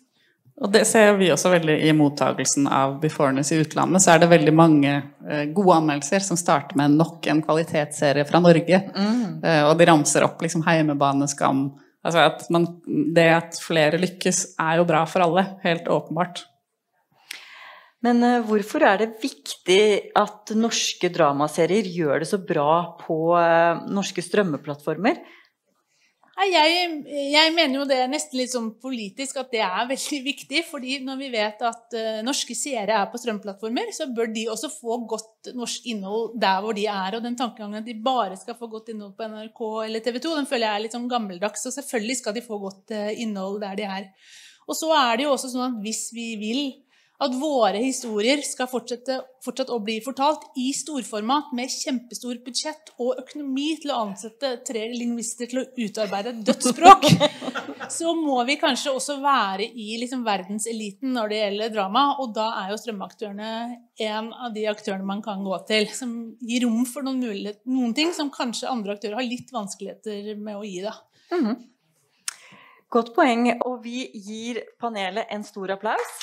Og 0.61 0.69
det 0.69 0.83
ser 0.85 1.15
vi 1.17 1.31
også 1.33 1.55
veldig 1.55 1.79
i 1.89 1.93
mottagelsen 1.97 2.67
av 2.69 2.99
Beforeness 3.01 3.49
i 3.55 3.61
utlandet. 3.63 4.03
Så 4.05 4.13
er 4.13 4.21
det 4.21 4.29
veldig 4.29 4.53
mange 4.53 4.93
eh, 4.93 5.47
gode 5.57 5.79
anmeldelser 5.79 6.21
som 6.25 6.37
starter 6.37 6.77
med 6.77 6.99
nok 7.01 7.29
en 7.33 7.41
kvalitetsserie 7.47 8.27
fra 8.29 8.43
Norge. 8.45 8.83
Mm. 8.93 9.41
Eh, 9.41 9.63
og 9.65 9.73
de 9.81 9.89
ramser 9.89 10.27
opp 10.27 10.45
liksom 10.45 10.67
heimebane, 10.69 11.29
skam 11.31 11.71
Altså 12.01 12.23
at 12.25 12.47
man, 12.49 12.65
Det 13.13 13.27
at 13.29 13.59
flere 13.61 13.99
lykkes, 14.01 14.55
er 14.57 14.79
jo 14.79 14.87
bra 14.89 15.03
for 15.05 15.21
alle. 15.21 15.43
Helt 15.61 15.89
åpenbart. 15.93 16.47
Men 18.05 18.25
eh, 18.25 18.39
hvorfor 18.45 18.85
er 18.89 19.03
det 19.03 19.11
viktig 19.21 19.83
at 20.17 20.55
norske 20.57 21.13
dramaserier 21.13 21.89
gjør 21.89 22.23
det 22.23 22.31
så 22.31 22.41
bra 22.41 22.97
på 23.01 23.21
norske 23.93 24.25
strømmeplattformer? 24.25 25.21
Jeg, 26.41 26.85
jeg 27.35 27.53
mener 27.53 27.75
jo 27.75 27.87
det 27.89 27.99
er 28.01 28.09
nesten 28.09 28.39
litt 28.39 28.53
sånn 28.53 28.71
politisk 28.81 29.41
at 29.43 29.51
det 29.53 29.61
er 29.61 29.89
veldig 29.91 30.21
viktig. 30.25 30.63
fordi 30.71 30.99
når 31.05 31.19
vi 31.21 31.29
vet 31.35 31.65
at 31.69 31.97
eh, 31.99 32.21
norske 32.25 32.57
seere 32.57 32.97
er 32.97 33.11
på 33.13 33.21
strømplattformer, 33.21 33.91
så 33.93 34.09
bør 34.15 34.31
de 34.33 34.47
også 34.49 34.71
få 34.73 35.01
godt 35.11 35.51
norsk 35.57 35.91
innhold 35.93 36.39
der 36.41 36.63
hvor 36.65 36.77
de 36.77 36.87
er. 36.87 37.19
Og 37.19 37.25
den 37.27 37.37
tankegangen 37.37 37.83
at 37.83 37.89
de 37.89 37.97
bare 38.01 38.39
skal 38.41 38.57
få 38.57 38.71
godt 38.73 38.93
innhold 38.95 39.17
på 39.19 39.29
NRK 39.29 39.65
eller 39.85 40.05
TV 40.05 40.21
2, 40.23 40.37
den 40.39 40.49
føler 40.49 40.67
jeg 40.67 40.79
er 40.79 40.85
litt 40.87 40.97
sånn 40.97 41.11
gammeldags. 41.11 41.67
Og 41.69 41.77
selvfølgelig 41.77 42.21
skal 42.23 42.37
de 42.39 42.47
få 42.47 42.61
godt 42.63 42.95
eh, 42.97 43.13
innhold 43.21 43.61
der 43.67 43.77
de 43.77 43.89
er. 43.91 44.09
Og 44.71 44.79
så 44.79 44.95
er 44.97 45.19
det 45.19 45.27
jo 45.27 45.35
også 45.35 45.51
sånn 45.53 45.67
at 45.67 45.83
hvis 45.85 46.07
vi 46.17 46.31
vil 46.41 46.63
at 47.21 47.35
våre 47.37 47.81
historier 47.83 48.41
skal 48.47 48.69
fortsatt 48.71 49.71
å 49.73 49.79
bli 49.85 49.99
fortalt 50.05 50.47
i 50.61 50.71
storformat 50.77 51.51
med 51.57 51.73
kjempestor 51.73 52.39
budsjett 52.45 52.95
og 52.99 53.21
økonomi 53.21 53.75
til 53.83 53.93
å 53.93 54.01
ansette 54.07 54.55
tre 54.67 54.87
lingvister 54.95 55.51
til 55.51 55.63
å 55.63 55.67
utarbeide 55.77 56.33
et 56.33 56.43
dødt 56.49 56.71
så 57.91 58.15
må 58.17 58.39
vi 58.49 58.57
kanskje 58.61 58.93
også 58.95 59.19
være 59.23 59.67
i 59.69 59.99
liksom 60.01 60.23
verdenseliten 60.25 61.13
når 61.17 61.33
det 61.33 61.41
gjelder 61.43 61.75
drama. 61.75 62.05
Og 62.23 62.33
da 62.37 62.47
er 62.63 62.73
jo 62.73 62.81
strømaktørene 62.81 63.51
en 64.07 64.33
av 64.33 64.55
de 64.55 64.67
aktørene 64.71 65.07
man 65.07 65.23
kan 65.25 65.43
gå 65.45 65.59
til, 65.69 65.91
som 65.93 66.15
gir 66.41 66.65
rom 66.65 66.85
for 66.89 67.07
noen, 67.07 67.21
mulighet, 67.21 67.61
noen 67.69 67.95
ting 67.97 68.15
som 68.17 68.33
kanskje 68.33 68.71
andre 68.71 68.97
aktører 68.97 69.21
har 69.21 69.29
litt 69.29 69.53
vanskeligheter 69.53 70.37
med 70.41 70.57
å 70.57 70.65
gi. 70.65 70.81
da. 70.87 70.97
Mhm. 71.37 71.61
Godt 72.91 73.13
poeng, 73.15 73.45
og 73.63 73.85
vi 73.85 74.09
gir 74.19 74.65
panelet 74.81 75.31
en 75.31 75.45
stor 75.47 75.77
applaus. 75.77 76.17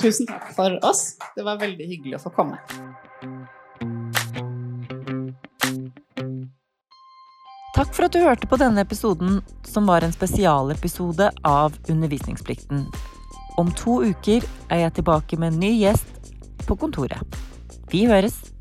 Tusen 0.00 0.26
takk 0.28 0.50
for 0.56 0.76
oss. 0.84 1.16
Det 1.36 1.44
var 1.46 1.60
veldig 1.60 1.86
hyggelig 1.88 2.18
å 2.18 2.24
få 2.26 2.32
komme. 2.36 2.58
Takk 7.76 7.92
for 7.92 8.06
at 8.06 8.14
du 8.14 8.22
hørte 8.24 8.48
på 8.48 8.56
denne 8.60 8.80
episoden, 8.80 9.42
som 9.68 9.88
var 9.88 10.04
en 10.04 10.14
spesialepisode 10.14 11.28
av 11.44 11.76
Undervisningsplikten. 11.92 12.86
Om 13.60 13.72
to 13.76 14.00
uker 14.04 14.44
er 14.72 14.86
jeg 14.86 14.98
tilbake 15.00 15.36
med 15.40 15.52
en 15.52 15.60
ny 15.60 15.72
gjest 15.82 16.32
på 16.64 16.76
kontoret. 16.80 17.40
Vi 17.92 18.06
høres! 18.08 18.55